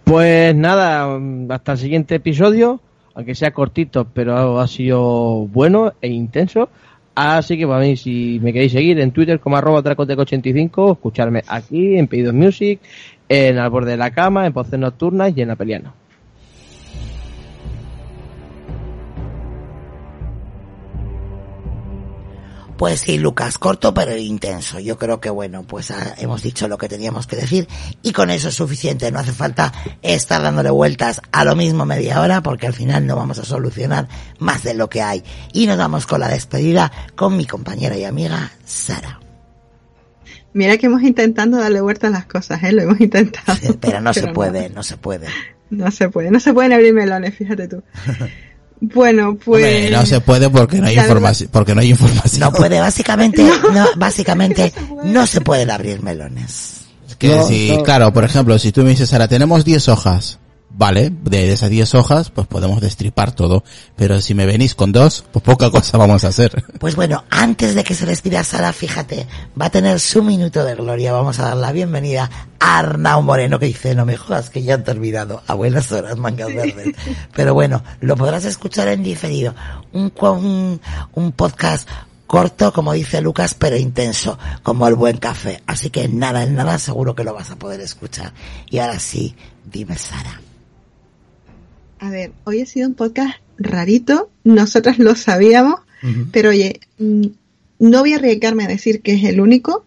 Pues 0.05 0.57
nada, 0.57 1.21
hasta 1.51 1.73
el 1.73 1.79
siguiente 1.79 2.15
episodio, 2.15 2.81
aunque 3.15 3.35
sea 3.35 3.53
cortito, 3.53 4.07
pero 4.13 4.59
ha 4.59 4.67
sido 4.67 5.47
bueno 5.47 5.93
e 6.01 6.09
intenso. 6.09 6.71
Así 7.15 7.59
que 7.59 7.67
para 7.67 7.81
mí, 7.81 7.97
si 7.97 8.41
me 8.43 8.53
queréis 8.53 8.73
seguir 8.73 8.99
en 9.01 9.11
Twitter 9.11 9.39
como 9.39 9.57
arroba 9.57 9.83
tracoteco85, 9.83 10.93
escucharme 10.93 11.43
aquí 11.47 11.97
en 11.97 12.09
Pedidos 12.09 12.35
Music, 12.35 12.81
en 13.29 13.59
Al 13.59 13.69
Borde 13.69 13.93
de 13.93 13.97
la 13.99 14.11
Cama, 14.11 14.47
en 14.47 14.53
Voces 14.53 14.79
Nocturnas 14.79 15.33
y 15.37 15.43
en 15.43 15.51
Apeliano. 15.51 15.93
Pues 22.81 23.01
sí, 23.01 23.19
Lucas, 23.19 23.59
corto 23.59 23.93
pero 23.93 24.17
intenso. 24.17 24.81
Yo 24.81 24.97
creo 24.97 25.21
que 25.21 25.29
bueno, 25.29 25.65
pues 25.65 25.91
ah, 25.91 26.15
hemos 26.17 26.43
dicho 26.43 26.67
lo 26.67 26.79
que 26.79 26.89
teníamos 26.89 27.27
que 27.27 27.37
decir 27.37 27.69
y 28.01 28.13
con 28.13 28.31
eso 28.31 28.49
es 28.49 28.55
suficiente. 28.55 29.13
No 29.13 29.19
hace 29.19 29.33
falta 29.33 29.71
estar 30.01 30.41
dándole 30.41 30.71
vueltas 30.71 31.21
a 31.31 31.45
lo 31.45 31.55
mismo 31.55 31.85
media 31.85 32.23
hora 32.23 32.43
porque 32.43 32.67
al 32.67 32.73
final 32.73 33.07
no 33.07 33.17
vamos 33.17 33.39
a 33.39 33.45
solucionar 33.45 34.09
más 34.39 34.63
de 34.63 34.73
lo 34.73 34.89
que 34.89 35.03
hay. 35.03 35.23
Y 35.53 35.67
nos 35.67 35.77
vamos 35.77 36.07
con 36.07 36.21
la 36.21 36.29
despedida 36.29 36.91
con 37.17 37.37
mi 37.37 37.45
compañera 37.45 37.99
y 37.99 38.05
amiga 38.05 38.51
Sara. 38.65 39.21
Mira 40.55 40.79
que 40.79 40.87
hemos 40.87 41.03
intentado 41.03 41.59
darle 41.59 41.83
vueltas 41.83 42.09
a 42.09 42.13
las 42.15 42.25
cosas, 42.25 42.63
¿eh? 42.63 42.73
Lo 42.73 42.81
hemos 42.81 42.99
intentado. 42.99 43.59
pero 43.83 44.01
no 44.01 44.15
se 44.15 44.29
puede, 44.29 44.71
no 44.71 44.83
se 44.83 44.97
puede. 44.97 45.27
No 45.69 45.91
se 45.91 46.09
puede, 46.09 46.31
no 46.31 46.41
se 46.41 46.55
pueden 46.55 46.73
abrir 46.73 46.95
melones, 46.95 47.35
fíjate 47.35 47.69
tú. 47.69 47.83
Bueno, 48.81 49.37
pues. 49.37 49.91
no 49.91 50.07
se 50.07 50.21
puede 50.21 50.49
porque 50.49 50.79
no 50.79 50.87
hay 50.87 50.99
información, 50.99 51.51
porque 51.53 51.75
no 51.75 51.83
hay 51.83 51.91
información. 51.91 52.41
No 52.41 52.53
puede, 52.53 52.81
básicamente, 52.81 53.43
no, 53.73 53.87
básicamente, 53.97 54.73
no 55.05 55.27
se, 55.27 55.43
pueden 55.43 55.71
abrir 55.71 56.03
melones. 56.03 56.83
Es 57.09 57.17
que 57.17 57.43
si, 57.43 57.77
claro, 57.85 58.13
por 58.13 58.25
ejemplo, 58.25 58.59
si 58.59 58.73
tú 58.73 58.83
me 58.83 58.91
dices, 58.91 59.13
ahora 59.13 59.29
tenemos 59.29 59.65
10 59.65 59.89
hojas, 59.89 60.39
vale, 60.71 61.11
de 61.11 61.53
esas 61.53 61.71
10 61.71 61.95
hojas, 61.95 62.31
pues 62.31 62.47
podemos 62.47 62.81
destripar 62.81 63.33
todo. 63.33 63.65
Pero 63.97 64.21
si 64.21 64.35
me 64.35 64.47
venís 64.47 64.75
con 64.75 64.93
dos, 64.93 65.25
pues 65.33 65.43
poca 65.45 65.71
cosa 65.71 65.99
vamos 65.99 66.25
a 66.25 66.29
hacer. 66.29 66.65
Pues 66.81 66.97
bueno, 66.97 67.25
antes 67.29 67.75
de 67.75 67.85
que 67.85 67.95
se 67.95 68.07
despida 68.07 68.43
Sara, 68.43 68.73
fíjate, 68.73 69.27
va 69.61 69.67
a 69.67 69.71
tener 69.71 70.01
su 70.01 70.23
minuto 70.23 70.65
de 70.65 70.75
gloria. 70.75 71.13
Vamos 71.13 71.39
a 71.39 71.49
dar 71.49 71.57
la 71.59 71.73
bienvenida 71.73 72.31
a 72.59 72.79
Arnau 72.79 73.21
Moreno, 73.23 73.59
que 73.59 73.67
dice, 73.67 73.95
no 73.95 74.07
me 74.07 74.17
jodas 74.17 74.49
que 74.49 74.63
ya 74.63 74.75
han 74.75 74.85
terminado. 74.85 75.43
A 75.47 75.53
buenas 75.55 75.93
horas, 75.93 76.17
mangas 76.17 76.55
verdes. 76.55 76.95
Pero 77.35 77.53
bueno, 77.53 77.85
lo 78.01 78.17
podrás 78.17 78.47
escuchar 78.47 78.89
en 78.89 79.03
diferido. 79.03 79.55
Un, 79.93 80.11
un, 80.21 80.81
un 81.13 81.33
podcast 81.33 81.87
corto, 82.27 82.73
como 82.73 82.93
dice 82.93 83.21
Lucas, 83.21 83.55
pero 83.55 83.77
intenso, 83.77 84.39
como 84.63 84.87
el 84.87 84.95
buen 84.95 85.19
café. 85.19 85.63
Así 85.67 85.91
que 85.91 86.09
nada, 86.09 86.45
en 86.45 86.55
nada 86.55 86.79
seguro 86.79 87.15
que 87.15 87.25
lo 87.25 87.35
vas 87.35 87.51
a 87.51 87.57
poder 87.57 87.81
escuchar. 87.81 88.33
Y 88.71 88.79
ahora 88.79 88.99
sí, 89.01 89.35
dime 89.65 89.99
Sara. 89.99 90.41
A 92.01 92.09
ver, 92.09 92.33
hoy 92.45 92.63
ha 92.63 92.67
sido 92.67 92.89
un 92.89 92.95
podcast 92.95 93.37
rarito, 93.59 94.31
nosotras 94.43 94.99
lo 94.99 95.15
sabíamos, 95.15 95.81
pero 96.33 96.49
oye, 96.49 96.81
mm, 96.99 97.27
no 97.79 98.01
voy 98.01 98.15
a 98.15 98.17
arriesgarme 98.17 98.65
a 98.65 98.69
decir 98.69 99.03
que 99.03 99.13
es 99.13 99.25
el 99.25 99.39
único, 99.39 99.85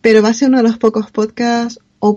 pero 0.00 0.20
va 0.20 0.30
a 0.30 0.34
ser 0.34 0.48
uno 0.48 0.56
de 0.56 0.64
los 0.64 0.78
pocos 0.78 1.12
podcasts 1.12 1.78
o, 2.00 2.16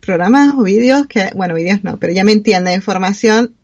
programas 0.00 0.54
o 0.56 0.62
vídeos 0.62 1.06
que, 1.08 1.30
bueno, 1.36 1.54
vídeos 1.54 1.84
no, 1.84 1.98
pero 1.98 2.14
ya 2.14 2.24
me 2.24 2.32
entiende, 2.32 2.72
información 2.72 3.54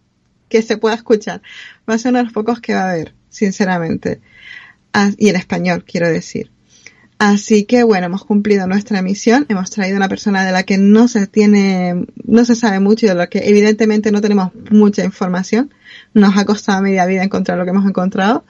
que 0.50 0.60
se 0.60 0.76
pueda 0.76 0.96
escuchar. 0.96 1.40
Va 1.88 1.94
a 1.94 1.98
ser 1.98 2.10
uno 2.10 2.18
de 2.18 2.24
los 2.24 2.34
pocos 2.34 2.60
que 2.60 2.74
va 2.74 2.82
a 2.82 2.90
haber, 2.90 3.14
sinceramente. 3.30 4.20
Ah, 4.92 5.12
y 5.16 5.30
en 5.30 5.36
español, 5.36 5.82
quiero 5.86 6.08
decir. 6.08 6.50
Así 7.18 7.64
que 7.64 7.84
bueno, 7.84 8.06
hemos 8.06 8.24
cumplido 8.24 8.66
nuestra 8.66 9.00
misión, 9.00 9.46
hemos 9.48 9.70
traído 9.70 9.96
una 9.96 10.08
persona 10.08 10.44
de 10.44 10.52
la 10.52 10.64
que 10.64 10.78
no 10.78 11.06
se 11.08 11.26
tiene, 11.26 12.06
no 12.24 12.44
se 12.44 12.56
sabe 12.56 12.80
mucho 12.80 13.06
y 13.06 13.08
de 13.08 13.14
la 13.14 13.28
que 13.28 13.48
evidentemente 13.48 14.10
no 14.10 14.20
tenemos 14.20 14.50
mucha 14.70 15.04
información. 15.04 15.72
Nos 16.12 16.36
ha 16.36 16.44
costado 16.44 16.82
media 16.82 17.06
vida 17.06 17.22
encontrar 17.22 17.56
lo 17.56 17.64
que 17.64 17.70
hemos 17.70 17.86
encontrado. 17.86 18.44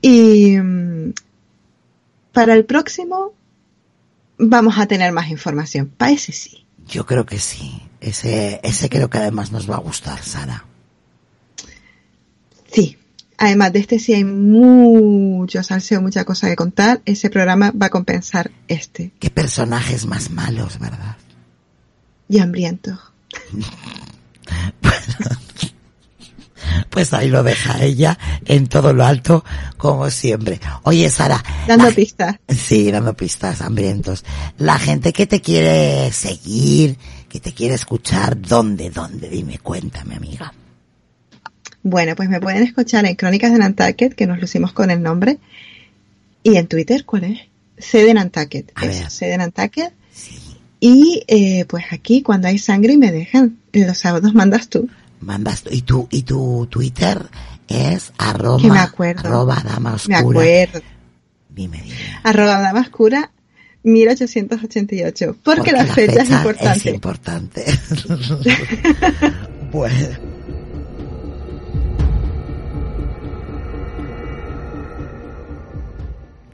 Y 0.00 0.56
mm, 0.56 1.12
para 2.32 2.54
el 2.54 2.64
próximo 2.64 3.34
vamos 4.38 4.78
a 4.78 4.86
tener 4.86 5.12
más 5.12 5.28
información. 5.28 5.92
Para 5.96 6.12
ese 6.12 6.32
sí. 6.32 6.64
Yo 6.88 7.04
creo 7.04 7.26
que 7.26 7.38
sí. 7.38 7.82
Ese, 8.00 8.60
ese 8.62 8.88
creo 8.88 9.10
que 9.10 9.18
además 9.18 9.52
nos 9.52 9.70
va 9.70 9.76
a 9.76 9.80
gustar, 9.80 10.22
Sara. 10.22 10.64
Sí, 12.70 12.96
además 13.38 13.72
de 13.72 13.80
este, 13.80 13.98
si 13.98 14.14
hay 14.14 14.24
mucho 14.24 15.62
salseo, 15.62 16.00
mucha 16.00 16.24
cosa 16.24 16.48
que 16.48 16.56
contar, 16.56 17.00
ese 17.04 17.30
programa 17.30 17.70
va 17.70 17.86
a 17.86 17.90
compensar 17.90 18.50
este. 18.68 19.12
Qué 19.18 19.30
personajes 19.30 20.06
más 20.06 20.30
malos, 20.30 20.78
¿verdad? 20.78 21.16
Y 22.28 22.38
hambrientos. 22.38 22.98
pues 26.90 27.12
ahí 27.12 27.28
lo 27.28 27.42
deja 27.42 27.82
ella 27.82 28.18
en 28.44 28.66
todo 28.66 28.92
lo 28.92 29.04
alto, 29.04 29.44
como 29.76 30.10
siempre. 30.10 30.60
Oye, 30.82 31.10
Sara. 31.10 31.42
Dando 31.66 31.90
pistas. 31.92 32.36
Sí, 32.48 32.90
dando 32.90 33.14
pistas, 33.14 33.60
hambrientos. 33.60 34.24
La 34.58 34.78
gente 34.78 35.12
que 35.12 35.26
te 35.26 35.40
quiere 35.40 36.10
seguir, 36.12 36.96
que 37.28 37.40
te 37.40 37.52
quiere 37.52 37.74
escuchar, 37.74 38.40
¿dónde, 38.40 38.90
dónde? 38.90 39.28
Dime, 39.28 39.58
cuéntame, 39.58 40.16
amiga. 40.16 40.52
Bueno, 41.88 42.16
pues 42.16 42.28
me 42.28 42.40
pueden 42.40 42.64
escuchar 42.64 43.06
en 43.06 43.14
Crónicas 43.14 43.52
de 43.52 43.60
Nantucket, 43.60 44.12
que 44.12 44.26
nos 44.26 44.40
lucimos 44.40 44.72
con 44.72 44.90
el 44.90 45.00
nombre. 45.00 45.38
Y 46.42 46.56
en 46.56 46.66
Twitter, 46.66 47.04
¿cuál 47.04 47.22
es? 47.22 47.38
C 47.78 48.04
de 48.04 48.12
Nantucket. 48.12 48.72
C 49.08 49.26
de 49.26 49.38
Nantucket. 49.38 49.92
Y 50.80 51.22
eh, 51.28 51.64
pues 51.66 51.84
aquí, 51.92 52.22
cuando 52.22 52.48
hay 52.48 52.58
sangre 52.58 52.94
y 52.94 52.96
me 52.96 53.12
dejan, 53.12 53.58
los 53.72 53.98
sábados 53.98 54.34
mandas 54.34 54.66
tú. 54.66 54.88
Mandas 55.20 55.62
tú. 55.62 55.70
Y 55.72 55.82
tu, 55.82 56.08
y 56.10 56.24
tu 56.24 56.66
Twitter 56.68 57.24
es 57.68 58.12
arroba, 58.18 58.68
me 58.68 58.80
acuerdo. 58.80 59.20
arroba 59.20 59.62
dama 59.64 59.94
oscura. 59.94 60.22
Me 60.22 60.28
acuerdo. 60.28 60.80
Dime, 61.50 61.82
dime. 61.84 61.96
Arroba 62.24 62.60
dama 62.62 62.80
oscura 62.80 63.30
1888. 63.84 65.36
Porque, 65.44 65.70
la, 65.70 65.86
fecha, 65.86 66.22
es 66.22 66.30
importante. 66.30 66.80
Es 66.80 66.86
importante. 66.86 67.64
bueno. 69.70 70.35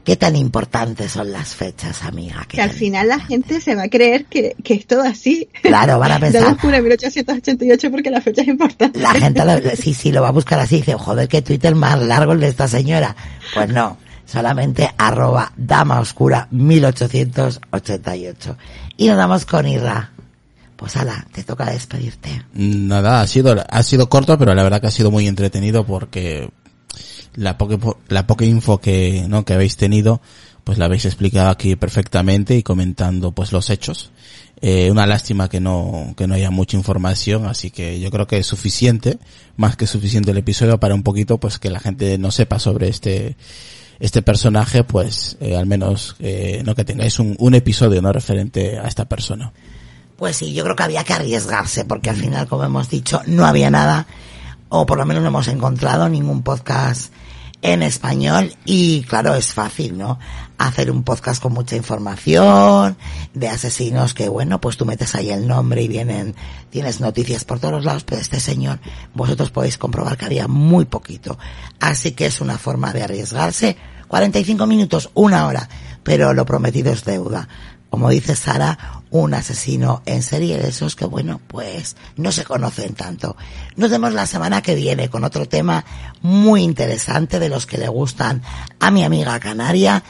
¿Qué 0.03 0.17
tan 0.17 0.35
importantes 0.35 1.13
son 1.13 1.31
las 1.31 1.55
fechas, 1.55 2.03
amiga? 2.03 2.45
Que 2.47 2.61
al 2.61 2.71
final 2.71 3.07
la 3.07 3.21
gente 3.21 3.61
se 3.61 3.73
va 3.73 3.83
a 3.83 3.89
creer 3.89 4.25
que, 4.25 4.53
que 4.61 4.73
es 4.73 4.85
todo 4.85 5.03
así. 5.03 5.47
Claro, 5.61 5.97
van 5.97 6.11
a 6.11 6.19
pensar. 6.19 6.43
oscura 6.51 6.81
1888 6.81 7.89
porque 7.89 8.09
la 8.09 8.19
fecha 8.19 8.41
es 8.41 8.49
importante. 8.49 8.99
La 8.99 9.13
gente, 9.13 9.45
lo, 9.45 9.53
sí, 9.77 9.93
sí, 9.93 10.11
lo 10.11 10.21
va 10.21 10.27
a 10.27 10.31
buscar 10.31 10.59
así. 10.59 10.75
Dice, 10.77 10.95
joder, 10.95 11.29
qué 11.29 11.41
Twitter 11.41 11.73
más 11.73 12.01
largo 12.01 12.33
el 12.33 12.41
de 12.41 12.49
esta 12.49 12.67
señora. 12.67 13.15
Pues 13.53 13.69
no, 13.69 13.95
solamente 14.25 14.91
arroba 14.97 15.53
dama 15.55 16.01
oscura 16.01 16.49
1888. 16.51 18.57
Y 18.97 19.07
nos 19.07 19.15
damos 19.17 19.45
con 19.45 19.65
Irra. 19.67 20.09
Pues 20.75 20.97
ala, 20.97 21.25
te 21.31 21.45
toca 21.45 21.63
despedirte. 21.71 22.43
Nada, 22.53 23.21
ha 23.21 23.27
sido, 23.27 23.55
ha 23.69 23.83
sido 23.83 24.09
corto, 24.09 24.37
pero 24.37 24.53
la 24.53 24.63
verdad 24.63 24.81
que 24.81 24.87
ha 24.87 24.91
sido 24.91 25.11
muy 25.11 25.29
entretenido 25.29 25.85
porque 25.85 26.49
la 27.35 27.57
poca, 27.57 27.77
la 28.07 28.27
poca 28.27 28.45
info 28.45 28.79
que, 28.79 29.25
¿no? 29.27 29.45
que 29.45 29.53
habéis 29.53 29.77
tenido, 29.77 30.21
pues 30.63 30.77
la 30.77 30.85
habéis 30.85 31.05
explicado 31.05 31.49
aquí 31.49 31.75
perfectamente 31.75 32.55
y 32.55 32.63
comentando 32.63 33.31
pues 33.31 33.51
los 33.51 33.69
hechos. 33.69 34.11
Eh, 34.61 34.89
una 34.91 35.05
lástima 35.05 35.49
que 35.49 35.59
no, 35.59 36.13
que 36.15 36.25
no 36.25 36.35
haya 36.35 36.49
mucha 36.49 36.77
información, 36.77 37.45
así 37.45 37.69
que 37.69 37.99
yo 37.99 38.09
creo 38.11 38.27
que 38.27 38.37
es 38.37 38.47
suficiente, 38.47 39.17
más 39.57 39.75
que 39.75 39.87
suficiente 39.87 40.31
el 40.31 40.37
episodio 40.37 40.79
para 40.79 40.95
un 40.95 41.03
poquito 41.03 41.37
pues 41.37 41.59
que 41.59 41.69
la 41.69 41.81
gente 41.81 42.17
no 42.17 42.31
sepa 42.31 42.59
sobre 42.59 42.87
este, 42.87 43.35
este 43.99 44.21
personaje, 44.21 44.85
pues 44.85 45.35
eh, 45.41 45.57
al 45.57 45.65
menos 45.65 46.15
eh, 46.19 46.61
no 46.65 46.75
que 46.75 46.85
tengáis 46.85 47.19
un, 47.19 47.35
un 47.39 47.55
episodio 47.55 48.01
no 48.01 48.13
referente 48.13 48.79
a 48.79 48.87
esta 48.87 49.05
persona. 49.05 49.51
Pues 50.15 50.37
sí, 50.37 50.53
yo 50.53 50.63
creo 50.63 50.77
que 50.77 50.83
había 50.83 51.03
que 51.03 51.11
arriesgarse, 51.11 51.83
porque 51.83 52.09
al 52.09 52.15
final, 52.15 52.47
como 52.47 52.63
hemos 52.63 52.89
dicho, 52.89 53.21
no 53.25 53.45
había 53.45 53.69
nada, 53.69 54.07
o 54.69 54.85
por 54.85 54.97
lo 54.97 55.05
menos 55.05 55.23
no 55.23 55.29
hemos 55.29 55.49
encontrado 55.49 56.07
ningún 56.07 56.41
podcast 56.41 57.11
en 57.63 57.81
español 57.81 58.53
y 58.65 59.03
claro, 59.03 59.33
es 59.33 59.53
fácil, 59.53 59.97
¿no? 59.97 60.19
Hacer 60.57 60.91
un 60.91 61.03
podcast 61.03 61.41
con 61.41 61.53
mucha 61.53 61.77
información 61.77 62.97
de 63.33 63.47
asesinos 63.47 64.13
que 64.13 64.27
bueno, 64.27 64.59
pues 64.59 64.75
tú 64.75 64.85
metes 64.85 65.15
ahí 65.15 65.31
el 65.31 65.47
nombre 65.47 65.81
y 65.81 65.87
vienen, 65.87 66.35
tienes 66.69 66.99
noticias 66.99 67.45
por 67.45 67.61
todos 67.61 67.85
lados, 67.85 68.03
pero 68.03 68.21
este 68.21 68.41
señor, 68.41 68.79
vosotros 69.13 69.49
podéis 69.49 69.77
comprobar 69.77 70.17
que 70.17 70.25
había 70.25 70.49
muy 70.49 70.83
poquito. 70.83 71.39
Así 71.79 72.11
que 72.11 72.25
es 72.25 72.41
una 72.41 72.57
forma 72.57 72.91
de 72.91 73.03
arriesgarse. 73.03 73.77
45 74.09 74.67
minutos, 74.67 75.09
una 75.15 75.47
hora, 75.47 75.67
pero 76.03 76.33
lo 76.33 76.45
prometido 76.45 76.91
es 76.91 77.03
deuda 77.05 77.47
como 77.93 78.09
dice 78.09 78.35
Sara, 78.35 79.03
un 79.11 79.35
asesino 79.35 80.01
en 80.07 80.23
serie 80.23 80.57
de 80.57 80.69
esos 80.69 80.95
que, 80.95 81.05
bueno, 81.05 81.39
pues 81.47 81.95
no 82.15 82.31
se 82.31 82.43
conocen 82.43 82.95
tanto. 82.95 83.37
Nos 83.75 83.91
vemos 83.91 84.13
la 84.13 84.25
semana 84.25 84.63
que 84.63 84.73
viene 84.73 85.11
con 85.11 85.23
otro 85.23 85.47
tema 85.47 85.85
muy 86.23 86.63
interesante 86.63 87.37
de 87.37 87.49
los 87.49 87.67
que 87.67 87.77
le 87.77 87.87
gustan 87.89 88.41
a 88.79 88.89
mi 88.89 89.03
amiga 89.03 89.39
Canaria. 89.39 90.03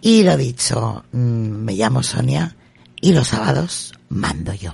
Y 0.00 0.22
lo 0.22 0.38
dicho, 0.38 1.04
mm, 1.12 1.18
me 1.18 1.74
llamo 1.74 2.02
Sonia 2.02 2.56
y 3.02 3.12
los 3.12 3.28
sábados 3.28 3.92
mando 4.08 4.54
yo. 4.54 4.72